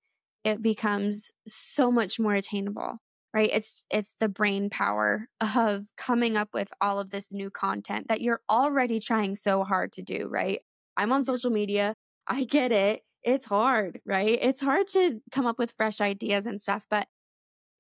it 0.45 0.63
becomes 0.63 1.33
so 1.47 1.91
much 1.91 2.19
more 2.19 2.35
attainable 2.35 3.01
right? 3.35 3.51
It's 3.53 3.85
it's 3.91 4.17
the 4.21 4.29
brain 4.29 4.71
power 4.71 5.29
of 5.41 5.85
coming 5.97 6.37
up 6.37 6.51
with 6.55 6.73
all 6.81 7.01
of 7.01 7.11
this 7.11 7.33
new 7.33 7.51
content 7.51 8.09
that 8.09 8.21
you're 8.21 8.41
already 8.49 9.01
trying 9.01 9.35
so 9.35 9.65
hard 9.65 9.93
to 9.95 10.03
do 10.03 10.29
right? 10.31 10.61
I'm 10.97 11.13
on 11.13 11.25
social 11.25 11.51
media. 11.51 11.95
I 12.27 12.45
get 12.45 12.73
it. 12.73 13.03
It's 13.23 13.47
hard 13.47 14.01
right? 14.07 14.39
It's 14.41 14.61
hard 14.61 14.87
to 14.89 15.21
come 15.33 15.47
up 15.47 15.59
with 15.59 15.73
fresh 15.73 16.01
ideas 16.01 16.47
and 16.47 16.61
stuff 16.61 16.87
but 16.89 17.09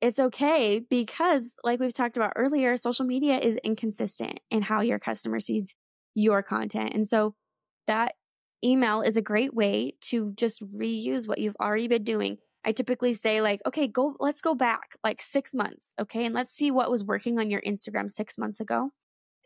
it's 0.00 0.18
okay 0.18 0.80
because 0.90 1.56
like 1.64 1.80
we've 1.80 1.94
talked 1.94 2.18
about 2.18 2.34
earlier 2.36 2.76
social 2.76 3.06
media 3.06 3.38
is 3.38 3.56
inconsistent 3.64 4.40
in 4.50 4.60
how 4.60 4.82
your 4.82 4.98
customer 4.98 5.40
sees 5.40 5.74
your 6.14 6.42
content. 6.42 6.92
And 6.94 7.08
so 7.08 7.34
that 7.86 8.14
email 8.62 9.02
is 9.02 9.16
a 9.16 9.22
great 9.22 9.54
way 9.54 9.94
to 10.00 10.32
just 10.36 10.62
reuse 10.74 11.28
what 11.28 11.38
you've 11.38 11.56
already 11.60 11.88
been 11.88 12.04
doing 12.04 12.38
I 12.64 12.72
typically 12.72 13.12
say 13.12 13.40
like, 13.40 13.60
okay, 13.66 13.86
go, 13.86 14.16
let's 14.18 14.40
go 14.40 14.54
back 14.54 14.96
like 15.04 15.20
six 15.20 15.54
months. 15.54 15.94
Okay. 16.00 16.24
And 16.24 16.34
let's 16.34 16.52
see 16.52 16.70
what 16.70 16.90
was 16.90 17.04
working 17.04 17.38
on 17.38 17.50
your 17.50 17.60
Instagram 17.62 18.10
six 18.10 18.38
months 18.38 18.60
ago. 18.60 18.90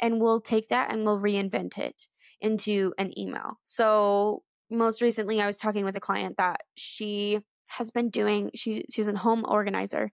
And 0.00 0.20
we'll 0.20 0.40
take 0.40 0.68
that 0.68 0.92
and 0.92 1.04
we'll 1.04 1.20
reinvent 1.20 1.78
it 1.78 2.06
into 2.40 2.94
an 2.98 3.18
email. 3.18 3.58
So 3.64 4.42
most 4.70 5.02
recently 5.02 5.40
I 5.40 5.46
was 5.46 5.58
talking 5.58 5.84
with 5.84 5.96
a 5.96 6.00
client 6.00 6.36
that 6.36 6.60
she 6.76 7.40
has 7.66 7.90
been 7.90 8.10
doing, 8.10 8.50
she, 8.54 8.84
she's 8.90 9.08
a 9.08 9.16
home 9.16 9.44
organizer. 9.46 10.12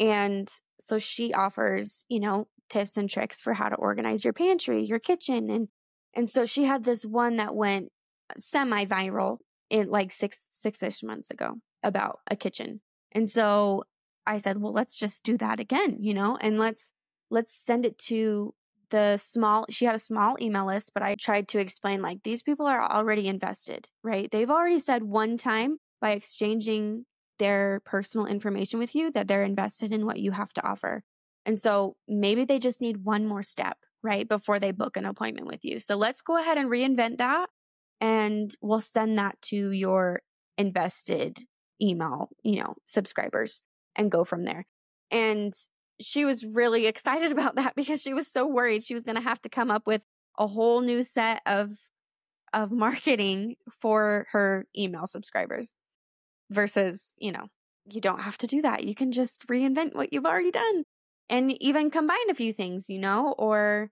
And 0.00 0.48
so 0.80 0.98
she 0.98 1.34
offers, 1.34 2.04
you 2.08 2.20
know, 2.20 2.48
tips 2.70 2.96
and 2.96 3.08
tricks 3.08 3.40
for 3.40 3.52
how 3.52 3.68
to 3.68 3.76
organize 3.76 4.24
your 4.24 4.32
pantry, 4.32 4.84
your 4.84 4.98
kitchen. 4.98 5.50
And, 5.50 5.68
and 6.14 6.28
so 6.28 6.46
she 6.46 6.64
had 6.64 6.84
this 6.84 7.04
one 7.04 7.36
that 7.36 7.54
went 7.54 7.90
semi 8.38 8.86
viral 8.86 9.38
in 9.68 9.90
like 9.90 10.12
six, 10.12 10.46
six 10.50 10.82
ish 10.82 11.02
months 11.02 11.30
ago 11.30 11.60
about 11.86 12.20
a 12.30 12.36
kitchen. 12.36 12.80
And 13.12 13.28
so 13.28 13.84
I 14.26 14.38
said, 14.38 14.60
well, 14.60 14.72
let's 14.72 14.96
just 14.96 15.22
do 15.22 15.38
that 15.38 15.60
again, 15.60 15.98
you 16.00 16.12
know, 16.12 16.36
and 16.40 16.58
let's, 16.58 16.92
let's 17.30 17.54
send 17.54 17.86
it 17.86 17.96
to 17.98 18.52
the 18.90 19.16
small, 19.16 19.66
she 19.70 19.84
had 19.84 19.94
a 19.94 20.00
small 20.00 20.36
email 20.40 20.66
list, 20.66 20.92
but 20.94 21.02
I 21.02 21.14
tried 21.14 21.48
to 21.48 21.58
explain 21.58 22.02
like 22.02 22.22
these 22.22 22.42
people 22.42 22.66
are 22.66 22.82
already 22.82 23.28
invested, 23.28 23.88
right? 24.02 24.30
They've 24.30 24.50
already 24.50 24.78
said 24.78 25.02
one 25.04 25.38
time 25.38 25.78
by 26.00 26.10
exchanging 26.10 27.04
their 27.38 27.80
personal 27.84 28.26
information 28.26 28.78
with 28.78 28.94
you 28.94 29.10
that 29.12 29.28
they're 29.28 29.42
invested 29.42 29.92
in 29.92 30.06
what 30.06 30.18
you 30.18 30.32
have 30.32 30.52
to 30.54 30.66
offer. 30.66 31.02
And 31.44 31.58
so 31.58 31.96
maybe 32.08 32.44
they 32.44 32.58
just 32.58 32.80
need 32.80 33.04
one 33.04 33.26
more 33.26 33.42
step, 33.42 33.76
right? 34.02 34.28
Before 34.28 34.58
they 34.58 34.72
book 34.72 34.96
an 34.96 35.04
appointment 35.04 35.46
with 35.46 35.64
you. 35.64 35.78
So 35.78 35.96
let's 35.96 36.22
go 36.22 36.38
ahead 36.38 36.58
and 36.58 36.70
reinvent 36.70 37.18
that 37.18 37.48
and 38.00 38.54
we'll 38.60 38.80
send 38.80 39.18
that 39.18 39.40
to 39.42 39.70
your 39.70 40.22
invested 40.58 41.40
email, 41.80 42.30
you 42.42 42.60
know, 42.60 42.74
subscribers 42.86 43.62
and 43.94 44.10
go 44.10 44.24
from 44.24 44.44
there. 44.44 44.66
And 45.10 45.54
she 46.00 46.24
was 46.24 46.44
really 46.44 46.86
excited 46.86 47.32
about 47.36 47.56
that 47.56 47.74
because 47.74 48.00
she 48.02 48.14
was 48.14 48.26
so 48.26 48.46
worried 48.46 48.82
she 48.82 48.94
was 48.94 49.04
going 49.04 49.16
to 49.16 49.22
have 49.22 49.40
to 49.42 49.48
come 49.48 49.70
up 49.70 49.86
with 49.86 50.02
a 50.38 50.46
whole 50.46 50.80
new 50.80 51.02
set 51.02 51.40
of 51.46 51.70
of 52.52 52.70
marketing 52.70 53.56
for 53.70 54.26
her 54.30 54.66
email 54.76 55.06
subscribers 55.06 55.74
versus, 56.50 57.14
you 57.18 57.32
know, 57.32 57.48
you 57.90 58.00
don't 58.00 58.20
have 58.20 58.38
to 58.38 58.46
do 58.46 58.62
that. 58.62 58.84
You 58.84 58.94
can 58.94 59.12
just 59.12 59.46
reinvent 59.46 59.94
what 59.94 60.12
you've 60.12 60.24
already 60.24 60.50
done 60.50 60.84
and 61.28 61.52
even 61.62 61.90
combine 61.90 62.30
a 62.30 62.34
few 62.34 62.52
things, 62.52 62.88
you 62.88 62.98
know, 62.98 63.34
or 63.36 63.90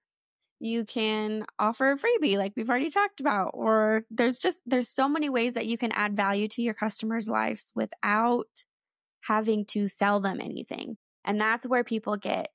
you 0.61 0.85
can 0.85 1.45
offer 1.59 1.93
a 1.93 1.97
freebie 1.97 2.39
like 2.39 2.53
we've 2.57 2.71
already 2.71 2.91
talked 2.91 3.21
about 3.21 3.51
or 3.55 4.05
there's 4.11 4.39
just 4.39 4.59
there's 4.67 4.89
so 4.89 5.09
many 5.09 5.29
ways 5.29 5.55
that 5.55 5.67
you 5.67 5.77
can 5.77 5.93
add 5.93 6.17
value 6.17 6.49
to 6.49 6.63
your 6.63 6.75
customers 6.75 7.29
lives 7.29 7.73
without 7.75 8.47
having 9.23 9.65
to 9.65 9.89
sell 9.89 10.21
them 10.21 10.41
anything 10.41 10.97
and 11.25 11.41
that's 11.41 11.67
where 11.67 11.85
people 11.85 12.17
get 12.17 12.49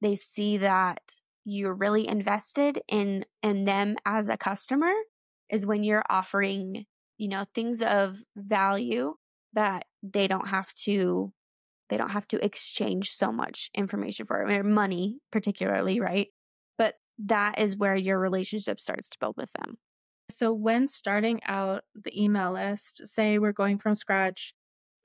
they 0.00 0.14
see 0.14 0.56
that 0.58 1.00
you're 1.44 1.74
really 1.74 2.06
invested 2.06 2.80
in 2.88 3.24
in 3.42 3.64
them 3.64 3.96
as 4.06 4.28
a 4.28 4.36
customer 4.36 4.92
is 5.50 5.66
when 5.66 5.82
you're 5.82 6.04
offering 6.08 6.86
you 7.18 7.28
know 7.28 7.44
things 7.54 7.82
of 7.82 8.18
value 8.36 9.14
that 9.54 9.84
they 10.02 10.26
don't 10.26 10.48
have 10.48 10.72
to 10.72 11.32
they 11.92 11.98
don't 11.98 12.12
have 12.12 12.26
to 12.28 12.42
exchange 12.42 13.10
so 13.10 13.30
much 13.30 13.68
information 13.74 14.24
for 14.24 14.46
or 14.46 14.64
money, 14.64 15.18
particularly, 15.30 16.00
right? 16.00 16.28
That 17.26 17.58
is 17.58 17.76
where 17.76 17.96
your 17.96 18.18
relationship 18.18 18.80
starts 18.80 19.10
to 19.10 19.18
build 19.18 19.36
with 19.36 19.52
them. 19.52 19.78
So, 20.30 20.52
when 20.52 20.88
starting 20.88 21.40
out 21.44 21.84
the 21.94 22.22
email 22.22 22.52
list, 22.52 23.06
say 23.06 23.38
we're 23.38 23.52
going 23.52 23.78
from 23.78 23.94
scratch, 23.94 24.54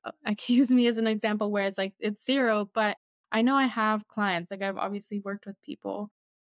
uh, 0.06 0.12
accuse 0.26 0.72
me 0.72 0.88
as 0.88 0.98
an 0.98 1.08
example 1.08 1.52
where 1.52 1.66
it's 1.66 1.78
like 1.78 1.94
it's 2.00 2.26
zero, 2.26 2.70
but 2.74 2.98
I 3.32 3.42
know 3.42 3.56
I 3.56 3.66
have 3.66 4.08
clients, 4.08 4.52
like 4.52 4.62
I've 4.62 4.78
obviously 4.78 5.20
worked 5.20 5.46
with 5.46 5.62
people 5.62 6.12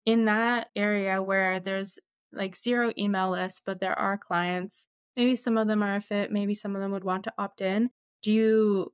in 0.05 0.25
that 0.25 0.69
area 0.75 1.21
where 1.21 1.59
there's 1.59 1.99
like 2.33 2.55
zero 2.55 2.93
email 2.97 3.31
list, 3.31 3.63
but 3.65 3.79
there 3.79 3.97
are 3.97 4.17
clients. 4.17 4.87
Maybe 5.17 5.35
some 5.35 5.57
of 5.57 5.67
them 5.67 5.83
are 5.83 5.95
a 5.97 6.01
fit, 6.01 6.31
maybe 6.31 6.55
some 6.55 6.75
of 6.75 6.81
them 6.81 6.91
would 6.91 7.03
want 7.03 7.25
to 7.25 7.33
opt 7.37 7.61
in. 7.61 7.89
Do 8.21 8.31
you 8.31 8.93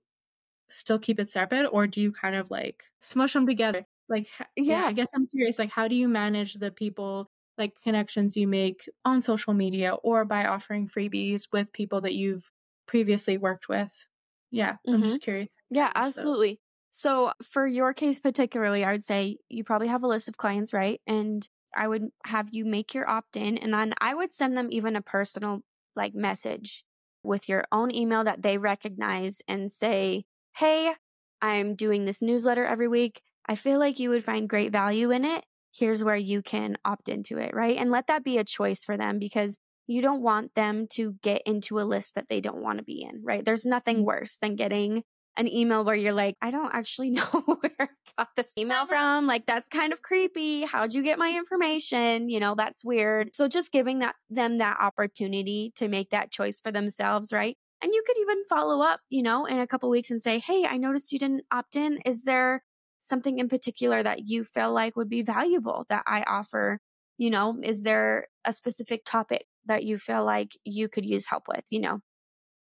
still 0.70 1.00
keep 1.00 1.20
it 1.20 1.30
separate 1.30 1.68
or 1.68 1.88
do 1.88 2.02
you 2.02 2.12
kind 2.12 2.36
of 2.36 2.52
like 2.52 2.86
smush 3.02 3.34
them 3.34 3.46
together? 3.46 3.86
Like, 4.10 4.28
yeah, 4.56 4.82
yeah 4.82 4.86
I 4.86 4.94
guess 4.94 5.10
I'm 5.14 5.28
curious, 5.28 5.60
like, 5.60 5.72
how 5.72 5.88
do 5.88 5.96
you 5.96 6.08
manage 6.08 6.56
the 6.56 6.72
people, 6.72 7.30
like 7.58 7.74
connections 7.84 8.38
you 8.38 8.48
make 8.48 8.90
on 9.06 9.22
social 9.22 9.54
media 9.54 9.94
or 9.96 10.26
by 10.26 10.46
offering 10.46 10.88
freebies 10.88 11.48
with 11.52 11.72
people 11.74 12.02
that 12.02 12.14
you've 12.14 12.50
previously 12.88 13.38
worked 13.38 13.68
with? 13.70 14.08
Yeah, 14.52 14.74
mm-hmm. 14.74 14.96
I'm 14.96 15.04
just 15.04 15.22
curious. 15.22 15.52
Yeah, 15.70 15.92
absolutely. 15.96 16.60
So, 16.92 17.32
for 17.44 17.68
your 17.68 17.94
case 17.94 18.20
particularly, 18.20 18.84
I 18.84 18.92
would 18.92 19.04
say 19.04 19.38
you 19.50 19.64
probably 19.64 19.88
have 19.88 20.04
a 20.04 20.08
list 20.08 20.28
of 20.28 20.38
clients, 20.38 20.74
right? 20.74 21.02
And 21.06 21.48
I 21.76 21.88
would 21.88 22.08
have 22.26 22.50
you 22.52 22.66
make 22.66 22.94
your 22.94 23.08
opt 23.08 23.38
in 23.38 23.58
and 23.58 23.74
then 23.74 23.94
I 24.00 24.16
would 24.16 24.32
send 24.32 24.58
them 24.58 24.70
even 24.72 24.96
a 24.96 25.02
personal 25.02 25.62
like 25.96 26.16
message 26.16 26.84
with 27.24 27.50
your 27.50 27.66
own 27.72 27.94
email 27.94 28.24
that 28.24 28.42
they 28.42 28.58
recognize 28.58 29.42
and 29.48 29.72
say, 29.72 30.26
Hey, 30.56 30.94
I'm 31.42 31.76
doing 31.76 32.06
this 32.06 32.22
newsletter 32.22 32.66
every 32.66 32.88
week. 32.88 33.22
I 33.48 33.56
feel 33.56 33.80
like 33.80 34.00
you 34.00 34.10
would 34.10 34.24
find 34.24 34.50
great 34.50 34.72
value 34.72 35.12
in 35.12 35.26
it. 35.26 35.46
Here's 35.74 36.04
where 36.04 36.18
you 36.18 36.42
can 36.42 36.78
opt 36.84 37.08
into 37.08 37.38
it, 37.38 37.54
right? 37.54 37.78
And 37.78 37.92
let 37.92 38.08
that 38.08 38.24
be 38.24 38.38
a 38.38 38.44
choice 38.44 38.84
for 38.84 38.98
them 38.98 39.20
because 39.20 39.60
you 39.86 40.02
don't 40.02 40.22
want 40.22 40.54
them 40.54 40.88
to 40.92 41.14
get 41.22 41.42
into 41.46 41.80
a 41.80 41.84
list 41.84 42.16
that 42.16 42.28
they 42.28 42.42
don't 42.42 42.62
want 42.62 42.80
to 42.80 42.84
be 42.84 43.04
in, 43.04 43.22
right? 43.24 43.44
There's 43.44 43.66
nothing 43.66 43.98
mm-hmm. 43.98 44.06
worse 44.06 44.38
than 44.38 44.56
getting 44.56 45.04
an 45.38 45.48
email 45.48 45.84
where 45.84 45.96
you're 45.96 46.14
like, 46.14 46.36
I 46.42 46.52
don't 46.52 46.74
actually 46.74 47.10
know 47.12 47.24
where 47.24 47.72
I 47.80 47.88
got 48.18 48.30
this 48.36 48.58
email 48.58 48.86
from. 48.86 49.28
Like, 49.28 49.46
that's 49.46 49.70
kind 49.70 49.94
of 49.94 50.02
creepy. 50.02 50.66
How'd 50.66 50.94
you 50.94 51.04
get 51.04 51.20
my 51.20 51.30
information? 51.30 52.30
You 52.30 52.40
know, 52.40 52.56
that's 52.56 52.84
weird. 52.84 53.36
So 53.36 53.48
just 53.48 53.72
giving 53.72 54.00
that 54.00 54.16
them 54.30 54.58
that 54.58 54.78
opportunity 54.82 55.72
to 55.76 55.88
make 55.88 56.10
that 56.10 56.32
choice 56.32 56.60
for 56.60 56.72
themselves, 56.72 57.32
right? 57.32 57.56
And 57.82 57.94
you 57.94 58.04
could 58.06 58.18
even 58.20 58.44
follow 58.50 58.84
up, 58.84 59.02
you 59.10 59.22
know, 59.22 59.46
in 59.46 59.60
a 59.60 59.68
couple 59.68 59.90
weeks 59.90 60.10
and 60.10 60.22
say, 60.22 60.40
Hey, 60.40 60.66
I 60.66 60.78
noticed 60.78 61.12
you 61.12 61.20
didn't 61.20 61.46
opt 61.52 61.76
in. 61.76 62.00
Is 62.06 62.24
there 62.24 62.64
something 63.00 63.40
in 63.40 63.50
particular 63.50 64.04
that 64.04 64.28
you 64.28 64.44
feel 64.44 64.74
like 64.74 64.96
would 64.96 65.10
be 65.10 65.22
valuable 65.22 65.86
that 65.90 66.04
I 66.08 66.24
offer? 66.24 66.80
You 67.18 67.30
know, 67.30 67.58
is 67.64 67.84
there 67.84 68.28
a 68.46 68.54
specific 68.54 69.04
topic 69.06 69.46
that 69.66 69.84
you 69.84 69.98
feel 69.98 70.24
like 70.26 70.58
you 70.64 70.88
could 70.90 71.06
use 71.06 71.28
help 71.28 71.44
with? 71.48 71.66
You 71.72 71.82
know, 71.82 72.00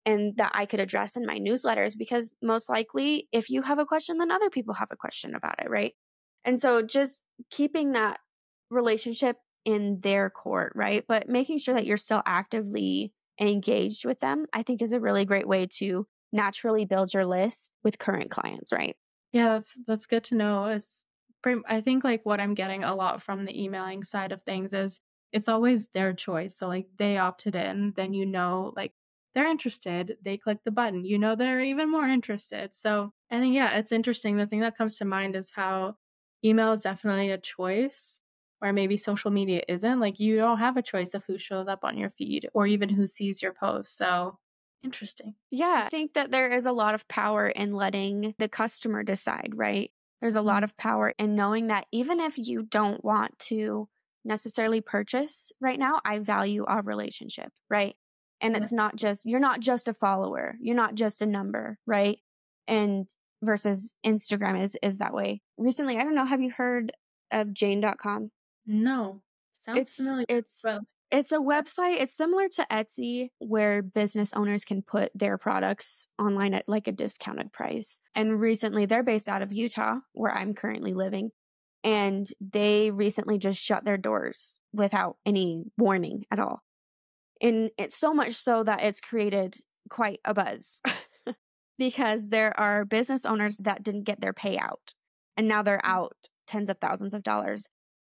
and 0.05 0.36
that 0.38 0.51
I 0.53 0.65
could 0.65 0.79
address 0.79 1.15
in 1.15 1.25
my 1.25 1.39
newsletters 1.39 1.97
because 1.97 2.34
most 2.41 2.69
likely 2.69 3.27
if 3.32 3.49
you 3.49 3.61
have 3.61 3.79
a 3.79 3.86
question, 3.86 4.17
then 4.17 4.32
other 4.32 4.49
people 4.49 4.73
have 4.75 4.89
a 4.91 4.95
question 4.97 5.36
about 5.36 5.55
it, 5.61 5.69
right? 5.69 5.93
And 6.43 6.59
so 6.59 6.82
just 6.82 7.23
keeping 7.51 7.91
that 7.91 8.19
relationship 8.69 9.38
in 9.63 9.99
their 10.01 10.29
court, 10.29 10.73
right? 10.75 11.03
But 11.07 11.29
making 11.29 11.59
sure 11.59 11.75
that 11.75 11.86
you're 11.86 11.97
still 11.97 12.23
actively 12.25 13.13
engaged 13.39 14.05
with 14.05 14.19
them, 14.19 14.45
I 14.53 14.63
think 14.63 14.82
is 14.82 14.91
a 14.91 14.99
really 14.99 15.25
great 15.25 15.47
way 15.47 15.67
to 15.77 16.07
naturally 16.34 16.86
build 16.86 17.13
your 17.13 17.25
list 17.25 17.71
with 17.84 17.99
current 17.99 18.32
clients, 18.32 18.71
right? 18.71 18.95
Yeah, 19.32 19.49
that's 19.49 19.79
that's 19.88 20.05
good 20.05 20.23
to 20.25 20.36
know. 20.36 20.65
It's 20.65 21.05
pretty, 21.41 21.61
I 21.67 21.82
think 21.82 22.03
like 22.03 22.25
what 22.25 22.39
I'm 22.39 22.53
getting 22.53 22.84
a 22.84 22.95
lot 22.95 23.21
from 23.21 23.45
the 23.45 23.61
emailing 23.63 24.03
side 24.03 24.32
of 24.32 24.41
things 24.41 24.73
is 24.73 25.01
it's 25.32 25.47
always 25.47 25.88
their 25.88 26.13
choice. 26.13 26.55
So 26.55 26.67
like 26.67 26.88
they 26.97 27.17
opted 27.17 27.55
in, 27.55 27.93
then 27.95 28.13
you 28.13 28.25
know 28.25 28.73
like 28.75 28.93
they're 29.34 29.47
interested, 29.49 30.17
they 30.21 30.38
click 30.38 30.59
the 30.65 30.71
button. 30.71 31.05
You 31.05 31.17
know, 31.17 31.36
they're 31.36 31.61
even 31.61 31.89
more 31.89 32.05
interested. 32.07 32.73
So 32.73 33.13
I 33.32 33.39
think, 33.39 33.55
yeah, 33.55 33.77
it's 33.77 33.93
interesting. 33.93 34.36
The 34.38 34.45
thing 34.47 34.59
that 34.61 34.77
comes 34.77 34.97
to 34.97 35.05
mind 35.05 35.36
is 35.38 35.51
how 35.51 35.95
email 36.43 36.73
is 36.73 36.82
definitely 36.82 37.29
a 37.32 37.38
choice 37.38 38.19
where 38.59 38.73
maybe 38.73 38.97
social 38.97 39.32
media 39.32 39.63
isn't. 39.69 39.99
Like, 40.01 40.19
you 40.19 40.36
don't 40.36 40.57
have 40.59 40.75
a 40.75 40.82
choice 40.82 41.13
of 41.13 41.23
who 41.25 41.38
shows 41.38 41.67
up 41.69 41.86
on 41.86 41.97
your 41.97 42.09
feed 42.09 42.49
or 42.53 42.67
even 42.67 42.89
who 42.89 43.07
sees 43.07 43.41
your 43.41 43.53
post. 43.53 43.95
So 43.97 44.38
interesting. 44.84 45.36
Yeah. 45.49 45.84
I 45.86 45.89
think 45.89 46.13
that 46.13 46.32
there 46.32 46.49
is 46.51 46.65
a 46.65 46.71
lot 46.71 46.95
of 46.95 47.07
power 47.07 47.47
in 47.47 47.73
letting 47.73 48.36
the 48.38 48.49
customer 48.49 49.03
decide, 49.03 49.53
right? 49.55 49.91
There's 50.21 50.36
a 50.36 50.41
lot 50.41 50.57
mm-hmm. 50.57 50.63
of 50.65 50.77
power 50.77 51.13
in 51.17 51.36
knowing 51.36 51.67
that 51.67 51.88
even 51.91 52.19
if 52.19 52.38
you 52.38 52.63
don't 52.63 53.03
want 53.03 53.38
to 53.39 53.88
necessarily 54.23 54.82
purchase 54.82 55.51
right 55.59 55.79
now, 55.79 55.99
I 56.05 56.19
value 56.19 56.65
our 56.65 56.82
relationship, 56.82 57.51
right? 57.69 57.95
And 58.39 58.55
it's 58.55 58.71
not 58.71 58.95
just, 58.95 59.25
you're 59.25 59.39
not 59.39 59.59
just 59.59 59.88
a 59.88 59.93
follower. 59.93 60.55
You're 60.59 60.75
not 60.75 60.95
just 60.95 61.21
a 61.21 61.27
number, 61.27 61.77
right? 61.86 62.17
And 62.67 63.07
versus 63.43 63.93
Instagram 64.05 64.61
is, 64.61 64.75
is 64.82 64.97
that 64.97 65.13
way. 65.13 65.41
Recently, 65.57 65.97
I 65.97 66.03
don't 66.03 66.15
know, 66.15 66.25
have 66.25 66.41
you 66.41 66.51
heard 66.51 66.91
of 67.32 67.53
jane.com? 67.53 68.32
No. 68.65 69.21
Sounds 69.53 69.79
it's, 69.79 69.95
familiar. 69.95 70.25
It's, 70.27 70.61
well. 70.63 70.82
It's 71.12 71.32
a 71.32 71.38
website. 71.38 72.01
It's 72.01 72.16
similar 72.16 72.47
to 72.49 72.68
Etsy 72.72 73.30
where 73.39 73.82
business 73.82 74.34
owners 74.34 74.64
can 74.64 74.82
put 74.82 75.12
their 75.14 75.38
products 75.38 76.07
online 76.18 76.53
at 76.53 76.68
like 76.68 76.88
a 76.88 76.91
discounted 76.91 77.51
price. 77.51 77.99
And 78.16 78.39
recently 78.39 78.86
they're 78.86 79.03
based 79.03 79.28
out 79.28 79.41
of 79.41 79.51
Utah 79.51 79.97
where 80.14 80.32
I'm 80.32 80.53
currently 80.53 80.93
living. 80.93 81.32
And 81.84 82.28
they 82.39 82.91
recently 82.91 83.38
just 83.38 83.62
shut 83.62 83.84
their 83.84 83.97
doors 83.97 84.59
without 84.72 85.18
any 85.26 85.66
warning 85.78 86.26
at 86.32 86.39
all. 86.39 86.62
And 87.41 87.72
it's 87.78 87.97
so 87.97 88.14
much 88.14 88.34
so 88.34 88.64
that 88.64 88.84
it's 88.84 89.01
created 89.01 89.57
quite 89.89 90.20
a 90.24 90.34
buzz 90.34 90.80
because 91.78 92.30
there 92.30 92.57
are 92.59 92.86
business 92.86 93.26
owners 93.26 93.57
that 93.57 93.84
didn't 93.84 94.03
get 94.03 94.22
their 94.22 94.34
payout 94.34 94.93
and 95.38 95.47
now 95.47 95.64
they're 95.64 95.82
mm. 95.84 95.89
out 95.89 96.16
tens 96.47 96.70
of 96.70 96.78
thousands 96.80 97.14
of 97.14 97.24
dollars. 97.24 97.68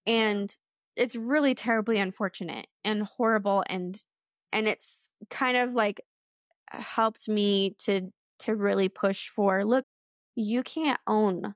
And 0.05 0.55
it's 0.99 1.15
really 1.15 1.55
terribly 1.55 1.97
unfortunate 1.97 2.67
and 2.83 3.03
horrible 3.03 3.63
and 3.67 4.03
and 4.51 4.67
it's 4.67 5.09
kind 5.29 5.57
of 5.57 5.73
like 5.73 6.01
helped 6.69 7.27
me 7.27 7.75
to 7.79 8.09
to 8.39 8.55
really 8.55 8.89
push 8.89 9.27
for 9.27 9.63
look 9.65 9.85
you 10.35 10.63
can't 10.63 10.99
own 11.07 11.55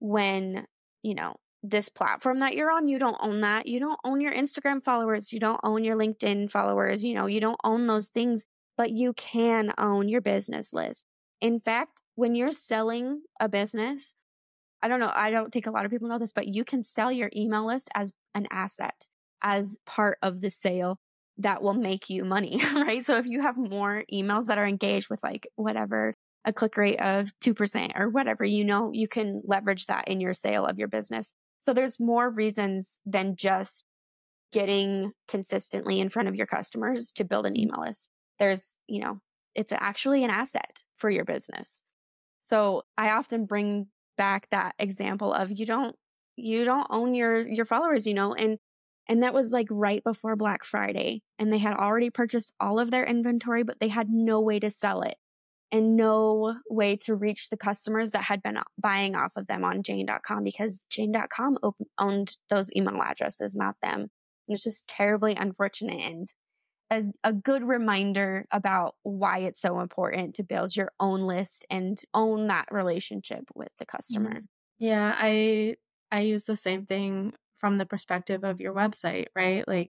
when 0.00 0.66
you 1.02 1.14
know 1.14 1.34
this 1.62 1.88
platform 1.88 2.40
that 2.40 2.54
you're 2.54 2.70
on, 2.70 2.88
you 2.88 2.98
don't 2.98 3.16
own 3.20 3.40
that. 3.42 3.66
You 3.66 3.80
don't 3.80 3.98
own 4.04 4.20
your 4.20 4.32
Instagram 4.32 4.82
followers. 4.82 5.32
You 5.32 5.40
don't 5.40 5.60
own 5.62 5.84
your 5.84 5.96
LinkedIn 5.96 6.50
followers. 6.50 7.04
You 7.04 7.14
know, 7.14 7.26
you 7.26 7.40
don't 7.40 7.60
own 7.64 7.86
those 7.86 8.08
things, 8.08 8.46
but 8.76 8.90
you 8.90 9.12
can 9.12 9.72
own 9.76 10.08
your 10.08 10.20
business 10.20 10.72
list. 10.72 11.04
In 11.40 11.60
fact, 11.60 11.92
when 12.14 12.34
you're 12.34 12.52
selling 12.52 13.22
a 13.38 13.48
business, 13.48 14.14
I 14.82 14.88
don't 14.88 15.00
know, 15.00 15.12
I 15.14 15.30
don't 15.30 15.52
think 15.52 15.66
a 15.66 15.70
lot 15.70 15.84
of 15.84 15.90
people 15.90 16.08
know 16.08 16.18
this, 16.18 16.32
but 16.32 16.48
you 16.48 16.64
can 16.64 16.82
sell 16.82 17.12
your 17.12 17.30
email 17.34 17.66
list 17.66 17.88
as 17.94 18.12
an 18.34 18.46
asset, 18.50 19.08
as 19.42 19.78
part 19.86 20.18
of 20.22 20.40
the 20.40 20.50
sale 20.50 20.98
that 21.38 21.62
will 21.62 21.74
make 21.74 22.10
you 22.10 22.24
money, 22.24 22.60
right? 22.74 23.02
So 23.02 23.16
if 23.16 23.26
you 23.26 23.40
have 23.40 23.56
more 23.56 24.04
emails 24.12 24.46
that 24.46 24.58
are 24.58 24.66
engaged 24.66 25.08
with 25.10 25.22
like 25.22 25.48
whatever 25.56 26.14
a 26.44 26.52
click 26.52 26.76
rate 26.76 27.00
of 27.00 27.32
2% 27.44 27.98
or 27.98 28.08
whatever, 28.08 28.44
you 28.44 28.64
know, 28.64 28.90
you 28.92 29.08
can 29.08 29.42
leverage 29.44 29.86
that 29.86 30.08
in 30.08 30.20
your 30.20 30.32
sale 30.32 30.64
of 30.64 30.78
your 30.78 30.88
business. 30.88 31.32
So 31.58 31.74
there's 31.74 32.00
more 32.00 32.30
reasons 32.30 33.00
than 33.04 33.36
just 33.36 33.84
getting 34.52 35.12
consistently 35.28 36.00
in 36.00 36.08
front 36.08 36.28
of 36.28 36.34
your 36.34 36.46
customers 36.46 37.12
to 37.12 37.24
build 37.24 37.46
an 37.46 37.54
mm-hmm. 37.54 37.62
email 37.62 37.82
list. 37.82 38.08
There's, 38.38 38.76
you 38.88 39.00
know, 39.00 39.20
it's 39.54 39.72
actually 39.72 40.24
an 40.24 40.30
asset 40.30 40.82
for 40.96 41.10
your 41.10 41.24
business. 41.24 41.82
So 42.40 42.82
I 42.96 43.10
often 43.10 43.44
bring 43.44 43.88
back 44.20 44.46
that 44.50 44.74
example 44.78 45.32
of 45.32 45.50
you 45.50 45.64
don't 45.64 45.96
you 46.36 46.66
don't 46.66 46.86
own 46.90 47.14
your 47.14 47.48
your 47.48 47.64
followers, 47.64 48.06
you 48.06 48.12
know, 48.12 48.34
and 48.34 48.58
and 49.08 49.22
that 49.22 49.32
was 49.32 49.50
like 49.50 49.66
right 49.70 50.04
before 50.04 50.36
Black 50.36 50.62
Friday 50.62 51.22
and 51.38 51.50
they 51.50 51.56
had 51.56 51.74
already 51.74 52.10
purchased 52.10 52.52
all 52.60 52.78
of 52.78 52.90
their 52.90 53.04
inventory 53.04 53.62
but 53.62 53.80
they 53.80 53.88
had 53.88 54.08
no 54.10 54.38
way 54.38 54.60
to 54.60 54.70
sell 54.70 55.00
it 55.00 55.16
and 55.72 55.96
no 55.96 56.56
way 56.68 56.96
to 56.96 57.14
reach 57.14 57.48
the 57.48 57.56
customers 57.56 58.10
that 58.10 58.24
had 58.24 58.42
been 58.42 58.58
uh, 58.58 58.64
buying 58.78 59.16
off 59.16 59.32
of 59.36 59.46
them 59.46 59.64
on 59.64 59.82
Jane.com 59.82 60.44
because 60.44 60.84
Jane.com 60.90 61.58
op- 61.62 61.76
owned 61.98 62.36
those 62.50 62.68
email 62.76 63.00
addresses, 63.02 63.56
not 63.56 63.76
them. 63.80 64.00
And 64.00 64.10
it's 64.48 64.64
just 64.64 64.86
terribly 64.86 65.34
unfortunate 65.34 66.00
and 66.00 66.28
as 66.90 67.10
a 67.24 67.32
good 67.32 67.62
reminder 67.62 68.46
about 68.50 68.96
why 69.02 69.38
it's 69.38 69.60
so 69.60 69.80
important 69.80 70.34
to 70.36 70.42
build 70.44 70.76
your 70.76 70.90
own 71.00 71.20
list 71.22 71.64
and 71.70 72.00
own 72.14 72.48
that 72.48 72.66
relationship 72.70 73.44
with 73.54 73.68
the 73.78 73.86
customer. 73.86 74.30
Mm-hmm. 74.30 74.44
Yeah, 74.78 75.14
I 75.16 75.76
I 76.10 76.20
use 76.22 76.44
the 76.44 76.56
same 76.56 76.86
thing 76.86 77.34
from 77.58 77.78
the 77.78 77.86
perspective 77.86 78.44
of 78.44 78.60
your 78.60 78.74
website, 78.74 79.26
right? 79.36 79.66
Like 79.68 79.90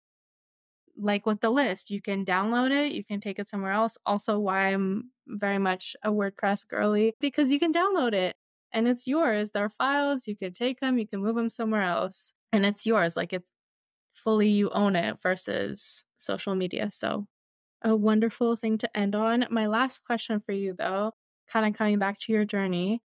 like 0.98 1.26
with 1.26 1.42
the 1.42 1.50
list, 1.50 1.90
you 1.92 2.02
can 2.02 2.26
download 2.26 2.72
it, 2.72 2.92
you 2.94 3.04
can 3.04 3.22
take 3.22 3.40
it 3.40 3.50
somewhere 3.50 3.72
else. 3.72 3.98
Also, 4.06 4.40
why 4.40 4.74
I'm 4.74 5.12
very 5.28 5.58
much 5.60 5.96
a 6.04 6.12
WordPress 6.12 6.68
girly 6.68 7.14
because 7.22 7.52
you 7.52 7.60
can 7.60 7.72
download 7.74 8.14
it. 8.14 8.36
and 8.74 8.88
it's 8.88 9.08
yours. 9.08 9.52
They're 9.52 9.70
files. 9.70 10.28
You 10.28 10.36
can 10.38 10.54
take 10.54 10.80
them, 10.80 10.98
you 11.00 11.08
can 11.08 11.22
move 11.22 11.36
them 11.36 11.50
somewhere 11.50 11.82
else, 11.84 12.34
and 12.54 12.66
it's 12.66 12.86
yours. 12.86 13.16
Like 13.18 13.34
it's 13.34 13.48
fully 14.20 14.50
you 14.50 14.70
own 14.72 14.96
it 14.96 15.18
versus 15.22 16.06
social 16.18 16.56
media. 16.56 16.92
So, 16.92 17.28
a 17.82 17.96
wonderful 17.96 18.56
thing 18.56 18.78
to 18.80 18.98
end 18.98 19.16
on. 19.16 19.46
My 19.50 19.68
last 19.68 20.06
question 20.06 20.42
for 20.42 20.52
you, 20.52 20.76
though, 20.78 21.14
kind 21.50 21.66
of 21.66 21.74
coming 21.74 22.00
back 22.00 22.20
to 22.22 22.34
your 22.34 22.46
journey. 22.46 23.02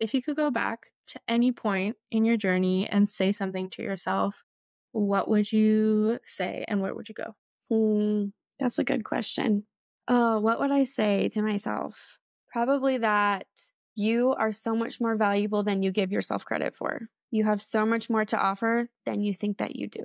If 0.00 0.14
you 0.14 0.22
could 0.22 0.36
go 0.36 0.50
back 0.50 0.90
to 1.08 1.20
any 1.28 1.52
point 1.52 1.96
in 2.10 2.24
your 2.24 2.36
journey 2.36 2.88
and 2.88 3.08
say 3.08 3.32
something 3.32 3.70
to 3.70 3.82
yourself, 3.82 4.44
what 4.92 5.28
would 5.28 5.52
you 5.52 6.18
say 6.24 6.64
and 6.68 6.80
where 6.80 6.94
would 6.94 7.08
you 7.08 7.14
go? 7.14 7.34
Hmm, 7.70 8.28
that's 8.58 8.78
a 8.78 8.84
good 8.84 9.04
question. 9.04 9.66
Oh, 10.08 10.40
what 10.40 10.60
would 10.60 10.70
I 10.70 10.84
say 10.84 11.28
to 11.30 11.42
myself? 11.42 12.18
Probably 12.52 12.98
that 12.98 13.46
you 13.94 14.32
are 14.32 14.52
so 14.52 14.74
much 14.74 15.00
more 15.00 15.16
valuable 15.16 15.62
than 15.62 15.82
you 15.82 15.90
give 15.90 16.12
yourself 16.12 16.44
credit 16.44 16.76
for. 16.76 17.00
You 17.30 17.44
have 17.44 17.60
so 17.60 17.84
much 17.84 18.08
more 18.08 18.24
to 18.26 18.38
offer 18.38 18.88
than 19.04 19.20
you 19.20 19.34
think 19.34 19.58
that 19.58 19.76
you 19.76 19.88
do. 19.88 20.04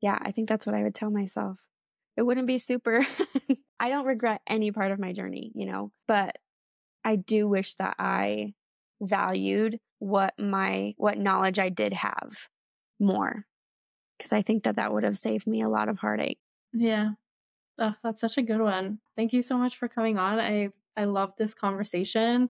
Yeah, 0.00 0.18
I 0.20 0.30
think 0.32 0.48
that's 0.48 0.66
what 0.66 0.74
I 0.74 0.82
would 0.82 0.94
tell 0.94 1.10
myself. 1.10 1.66
It 2.16 2.22
wouldn't 2.22 2.46
be 2.46 2.58
super. 2.58 3.04
I 3.80 3.90
don't 3.90 4.06
regret 4.06 4.42
any 4.46 4.72
part 4.72 4.90
of 4.90 4.98
my 4.98 5.12
journey, 5.12 5.52
you 5.54 5.66
know, 5.66 5.92
but 6.06 6.38
I 7.04 7.16
do 7.16 7.48
wish 7.48 7.74
that 7.74 7.96
I 7.98 8.54
valued 9.00 9.78
what 10.00 10.34
my 10.38 10.94
what 10.96 11.18
knowledge 11.18 11.58
I 11.58 11.68
did 11.68 11.92
have 11.92 12.48
more 13.00 13.46
because 14.16 14.32
I 14.32 14.42
think 14.42 14.64
that 14.64 14.76
that 14.76 14.92
would 14.92 15.04
have 15.04 15.16
saved 15.16 15.46
me 15.46 15.62
a 15.62 15.68
lot 15.68 15.88
of 15.88 16.00
heartache. 16.00 16.38
Yeah. 16.72 17.10
Oh, 17.78 17.94
that's 18.02 18.20
such 18.20 18.38
a 18.38 18.42
good 18.42 18.60
one. 18.60 18.98
Thank 19.16 19.32
you 19.32 19.42
so 19.42 19.56
much 19.56 19.76
for 19.76 19.88
coming 19.88 20.18
on. 20.18 20.40
I 20.40 20.70
I 20.96 21.04
love 21.04 21.34
this 21.38 21.54
conversation. 21.54 22.50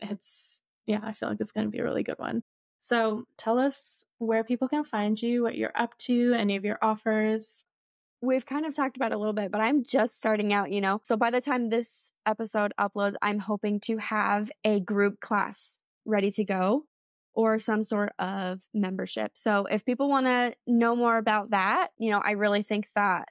It's 0.00 0.62
yeah, 0.86 1.00
I 1.02 1.12
feel 1.12 1.28
like 1.28 1.40
it's 1.40 1.52
going 1.52 1.66
to 1.66 1.70
be 1.70 1.78
a 1.78 1.84
really 1.84 2.02
good 2.02 2.18
one. 2.18 2.42
So, 2.86 3.24
tell 3.36 3.58
us 3.58 4.04
where 4.18 4.44
people 4.44 4.68
can 4.68 4.84
find 4.84 5.20
you, 5.20 5.42
what 5.42 5.56
you're 5.56 5.72
up 5.74 5.98
to, 6.02 6.34
any 6.34 6.54
of 6.54 6.64
your 6.64 6.78
offers. 6.80 7.64
We've 8.20 8.46
kind 8.46 8.64
of 8.64 8.76
talked 8.76 8.94
about 8.94 9.10
a 9.10 9.18
little 9.18 9.32
bit, 9.32 9.50
but 9.50 9.60
I'm 9.60 9.82
just 9.82 10.16
starting 10.16 10.52
out, 10.52 10.70
you 10.70 10.80
know. 10.80 11.00
So 11.02 11.16
by 11.16 11.32
the 11.32 11.40
time 11.40 11.68
this 11.68 12.12
episode 12.26 12.72
uploads, 12.78 13.16
I'm 13.20 13.40
hoping 13.40 13.80
to 13.86 13.96
have 13.96 14.52
a 14.62 14.78
group 14.78 15.18
class 15.18 15.80
ready 16.04 16.30
to 16.30 16.44
go 16.44 16.84
or 17.34 17.58
some 17.58 17.82
sort 17.82 18.12
of 18.20 18.62
membership. 18.72 19.32
So 19.34 19.66
if 19.66 19.84
people 19.84 20.08
want 20.08 20.26
to 20.26 20.54
know 20.68 20.94
more 20.94 21.18
about 21.18 21.50
that, 21.50 21.88
you 21.98 22.12
know, 22.12 22.22
I 22.24 22.30
really 22.32 22.62
think 22.62 22.86
that 22.94 23.26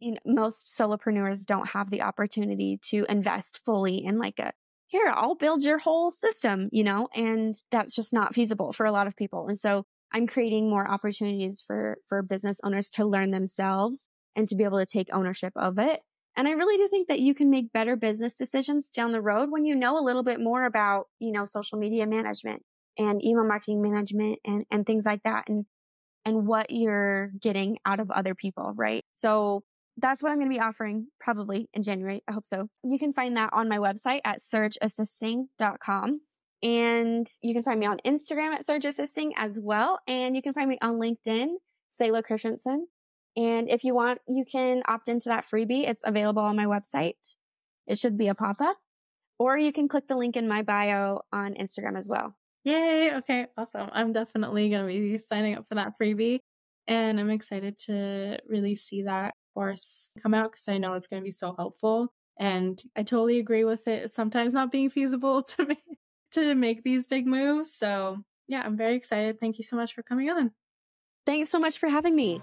you 0.00 0.14
know, 0.14 0.18
most 0.26 0.66
solopreneurs 0.66 1.46
don't 1.46 1.68
have 1.68 1.90
the 1.90 2.02
opportunity 2.02 2.80
to 2.86 3.06
invest 3.08 3.60
fully 3.64 4.04
in 4.04 4.18
like 4.18 4.40
a 4.40 4.50
here, 4.86 5.12
I'll 5.12 5.34
build 5.34 5.64
your 5.64 5.78
whole 5.78 6.10
system, 6.10 6.68
you 6.72 6.84
know, 6.84 7.08
and 7.14 7.54
that's 7.70 7.94
just 7.94 8.12
not 8.12 8.34
feasible 8.34 8.72
for 8.72 8.86
a 8.86 8.92
lot 8.92 9.06
of 9.06 9.16
people. 9.16 9.48
And 9.48 9.58
so 9.58 9.84
I'm 10.12 10.26
creating 10.26 10.70
more 10.70 10.88
opportunities 10.88 11.62
for 11.66 11.98
for 12.08 12.22
business 12.22 12.60
owners 12.62 12.90
to 12.90 13.04
learn 13.04 13.32
themselves 13.32 14.06
and 14.36 14.46
to 14.48 14.56
be 14.56 14.64
able 14.64 14.78
to 14.78 14.86
take 14.86 15.08
ownership 15.12 15.52
of 15.56 15.78
it. 15.78 16.00
And 16.36 16.46
I 16.46 16.52
really 16.52 16.76
do 16.76 16.86
think 16.88 17.08
that 17.08 17.20
you 17.20 17.34
can 17.34 17.50
make 17.50 17.72
better 17.72 17.96
business 17.96 18.36
decisions 18.36 18.90
down 18.90 19.12
the 19.12 19.22
road 19.22 19.50
when 19.50 19.64
you 19.64 19.74
know 19.74 19.98
a 19.98 20.04
little 20.04 20.22
bit 20.22 20.38
more 20.38 20.64
about, 20.64 21.06
you 21.18 21.32
know, 21.32 21.46
social 21.46 21.78
media 21.78 22.06
management 22.06 22.62
and 22.98 23.24
email 23.24 23.44
marketing 23.44 23.80
management 23.80 24.38
and, 24.44 24.66
and 24.70 24.84
things 24.84 25.06
like 25.06 25.22
that 25.24 25.48
and, 25.48 25.64
and 26.26 26.46
what 26.46 26.70
you're 26.70 27.30
getting 27.40 27.78
out 27.86 28.00
of 28.00 28.10
other 28.10 28.34
people, 28.34 28.74
right? 28.76 29.04
So 29.12 29.64
that's 29.96 30.22
what 30.22 30.30
I'm 30.30 30.38
going 30.38 30.50
to 30.50 30.54
be 30.54 30.60
offering 30.60 31.08
probably 31.20 31.68
in 31.72 31.82
January. 31.82 32.22
I 32.28 32.32
hope 32.32 32.46
so. 32.46 32.68
You 32.82 32.98
can 32.98 33.12
find 33.12 33.36
that 33.36 33.50
on 33.52 33.68
my 33.68 33.78
website 33.78 34.20
at 34.24 34.38
surgeassisting.com. 34.38 36.20
And 36.62 37.26
you 37.42 37.54
can 37.54 37.62
find 37.62 37.78
me 37.78 37.86
on 37.86 37.98
Instagram 38.06 38.54
at 38.54 38.64
Surge 38.64 38.86
Assisting 38.86 39.34
as 39.36 39.58
well. 39.60 40.00
And 40.08 40.34
you 40.34 40.42
can 40.42 40.52
find 40.52 40.68
me 40.68 40.78
on 40.80 40.94
LinkedIn, 40.94 41.48
Seila 41.90 42.24
Christensen. 42.24 42.88
And 43.36 43.68
if 43.68 43.84
you 43.84 43.94
want, 43.94 44.20
you 44.26 44.44
can 44.50 44.82
opt 44.88 45.08
into 45.08 45.28
that 45.28 45.44
freebie. 45.44 45.86
It's 45.88 46.02
available 46.04 46.42
on 46.42 46.56
my 46.56 46.64
website. 46.64 47.36
It 47.86 47.98
should 47.98 48.16
be 48.16 48.28
a 48.28 48.34
pop 48.34 48.60
up. 48.60 48.78
Or 49.38 49.58
you 49.58 49.70
can 49.70 49.86
click 49.86 50.08
the 50.08 50.16
link 50.16 50.36
in 50.36 50.48
my 50.48 50.62
bio 50.62 51.20
on 51.32 51.54
Instagram 51.54 51.98
as 51.98 52.08
well. 52.08 52.34
Yay. 52.64 53.12
Okay. 53.16 53.46
Awesome. 53.58 53.90
I'm 53.92 54.12
definitely 54.12 54.70
going 54.70 54.82
to 54.82 54.88
be 54.88 55.18
signing 55.18 55.56
up 55.56 55.66
for 55.68 55.74
that 55.74 55.92
freebie. 56.00 56.40
And 56.88 57.20
I'm 57.20 57.30
excited 57.30 57.78
to 57.86 58.38
really 58.48 58.74
see 58.74 59.02
that 59.02 59.34
course 59.56 60.10
come 60.22 60.34
out 60.34 60.52
because 60.52 60.68
I 60.68 60.76
know 60.76 60.92
it's 60.92 61.06
going 61.06 61.22
to 61.22 61.24
be 61.24 61.30
so 61.30 61.54
helpful. 61.56 62.12
And 62.38 62.80
I 62.94 63.02
totally 63.02 63.38
agree 63.38 63.64
with 63.64 63.88
it 63.88 64.10
sometimes 64.10 64.52
not 64.52 64.70
being 64.70 64.90
feasible 64.90 65.42
to 65.54 65.64
make, 65.64 65.82
to 66.32 66.54
make 66.54 66.84
these 66.84 67.06
big 67.06 67.26
moves. 67.26 67.72
So, 67.72 68.18
yeah, 68.46 68.62
I'm 68.64 68.76
very 68.76 68.94
excited. 68.94 69.40
Thank 69.40 69.56
you 69.56 69.64
so 69.64 69.76
much 69.76 69.94
for 69.94 70.02
coming 70.02 70.28
on. 70.28 70.52
Thanks 71.24 71.48
so 71.48 71.58
much 71.58 71.78
for 71.78 71.88
having 71.88 72.14
me. 72.14 72.42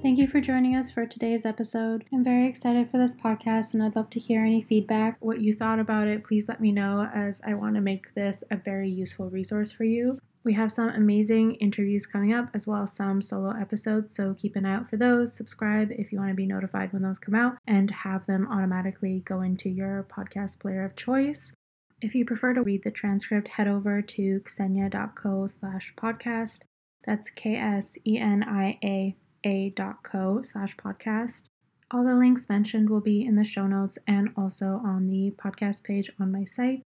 Thank 0.00 0.18
you 0.18 0.28
for 0.28 0.40
joining 0.40 0.76
us 0.76 0.90
for 0.90 1.06
today's 1.06 1.44
episode. 1.44 2.04
I'm 2.12 2.24
very 2.24 2.48
excited 2.48 2.88
for 2.90 2.98
this 2.98 3.16
podcast 3.16 3.74
and 3.74 3.82
I'd 3.82 3.96
love 3.96 4.08
to 4.10 4.20
hear 4.20 4.44
any 4.44 4.62
feedback. 4.62 5.16
What 5.20 5.40
you 5.40 5.54
thought 5.54 5.80
about 5.80 6.06
it, 6.06 6.24
please 6.24 6.48
let 6.48 6.60
me 6.60 6.72
know 6.72 7.08
as 7.14 7.40
I 7.44 7.54
want 7.54 7.74
to 7.74 7.80
make 7.80 8.14
this 8.14 8.42
a 8.50 8.56
very 8.56 8.88
useful 8.88 9.28
resource 9.28 9.72
for 9.72 9.84
you. 9.84 10.18
We 10.48 10.54
have 10.54 10.72
some 10.72 10.88
amazing 10.88 11.56
interviews 11.56 12.06
coming 12.06 12.32
up 12.32 12.48
as 12.54 12.66
well 12.66 12.84
as 12.84 12.94
some 12.94 13.20
solo 13.20 13.50
episodes, 13.50 14.14
so 14.14 14.32
keep 14.32 14.56
an 14.56 14.64
eye 14.64 14.76
out 14.76 14.88
for 14.88 14.96
those. 14.96 15.36
Subscribe 15.36 15.90
if 15.90 16.10
you 16.10 16.18
want 16.18 16.30
to 16.30 16.34
be 16.34 16.46
notified 16.46 16.90
when 16.90 17.02
those 17.02 17.18
come 17.18 17.34
out 17.34 17.58
and 17.66 17.90
have 17.90 18.24
them 18.24 18.48
automatically 18.50 19.22
go 19.26 19.42
into 19.42 19.68
your 19.68 20.06
podcast 20.10 20.58
player 20.58 20.86
of 20.86 20.96
choice. 20.96 21.52
If 22.00 22.14
you 22.14 22.24
prefer 22.24 22.54
to 22.54 22.62
read 22.62 22.82
the 22.82 22.90
transcript, 22.90 23.46
head 23.48 23.68
over 23.68 24.00
to 24.00 24.40
kseniaa.co 24.40 25.48
slash 25.48 25.92
podcast. 25.98 26.60
That's 27.04 27.28
K 27.28 27.56
S 27.56 27.98
E 28.06 28.16
N 28.16 28.42
I 28.42 28.78
A 28.82 29.16
a.co 29.44 30.40
slash 30.44 30.74
podcast. 30.78 31.42
All 31.90 32.04
the 32.04 32.14
links 32.14 32.48
mentioned 32.48 32.88
will 32.88 33.02
be 33.02 33.22
in 33.22 33.36
the 33.36 33.44
show 33.44 33.66
notes 33.66 33.98
and 34.06 34.30
also 34.34 34.80
on 34.82 35.08
the 35.08 35.30
podcast 35.32 35.82
page 35.82 36.10
on 36.18 36.32
my 36.32 36.46
site. 36.46 36.80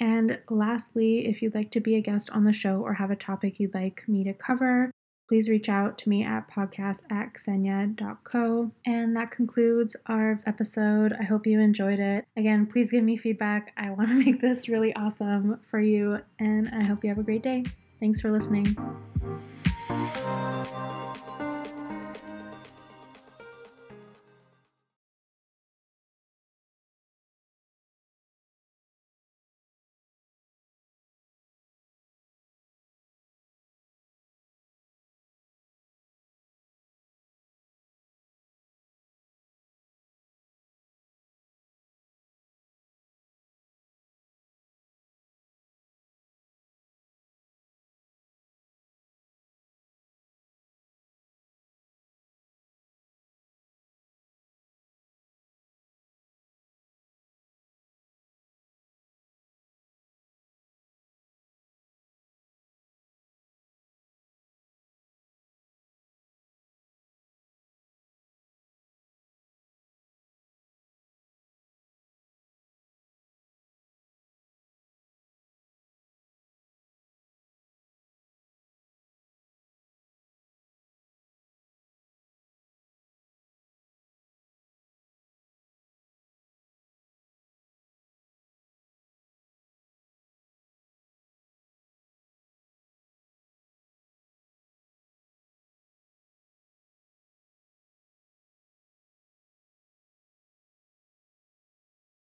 And 0.00 0.38
lastly, 0.48 1.26
if 1.26 1.42
you'd 1.42 1.54
like 1.54 1.70
to 1.72 1.80
be 1.80 1.94
a 1.94 2.00
guest 2.00 2.30
on 2.30 2.44
the 2.44 2.52
show 2.52 2.80
or 2.80 2.94
have 2.94 3.10
a 3.10 3.16
topic 3.16 3.60
you'd 3.60 3.74
like 3.74 4.02
me 4.08 4.24
to 4.24 4.32
cover, 4.32 4.90
please 5.28 5.48
reach 5.48 5.68
out 5.68 5.96
to 5.96 6.08
me 6.08 6.24
at 6.24 6.50
podcast 6.50 7.02
at 7.08 7.34
kseniaa.co. 7.34 8.72
And 8.84 9.16
that 9.16 9.30
concludes 9.30 9.94
our 10.06 10.42
episode. 10.44 11.12
I 11.12 11.22
hope 11.22 11.46
you 11.46 11.60
enjoyed 11.60 12.00
it. 12.00 12.24
Again, 12.36 12.66
please 12.66 12.90
give 12.90 13.04
me 13.04 13.16
feedback. 13.16 13.72
I 13.76 13.90
want 13.96 14.08
to 14.08 14.14
make 14.14 14.40
this 14.40 14.68
really 14.68 14.92
awesome 14.96 15.60
for 15.70 15.80
you, 15.80 16.18
and 16.40 16.68
I 16.70 16.82
hope 16.82 17.04
you 17.04 17.10
have 17.10 17.18
a 17.18 17.22
great 17.22 17.44
day. 17.44 17.62
Thanks 18.00 18.20
for 18.20 18.32
listening. 18.32 18.76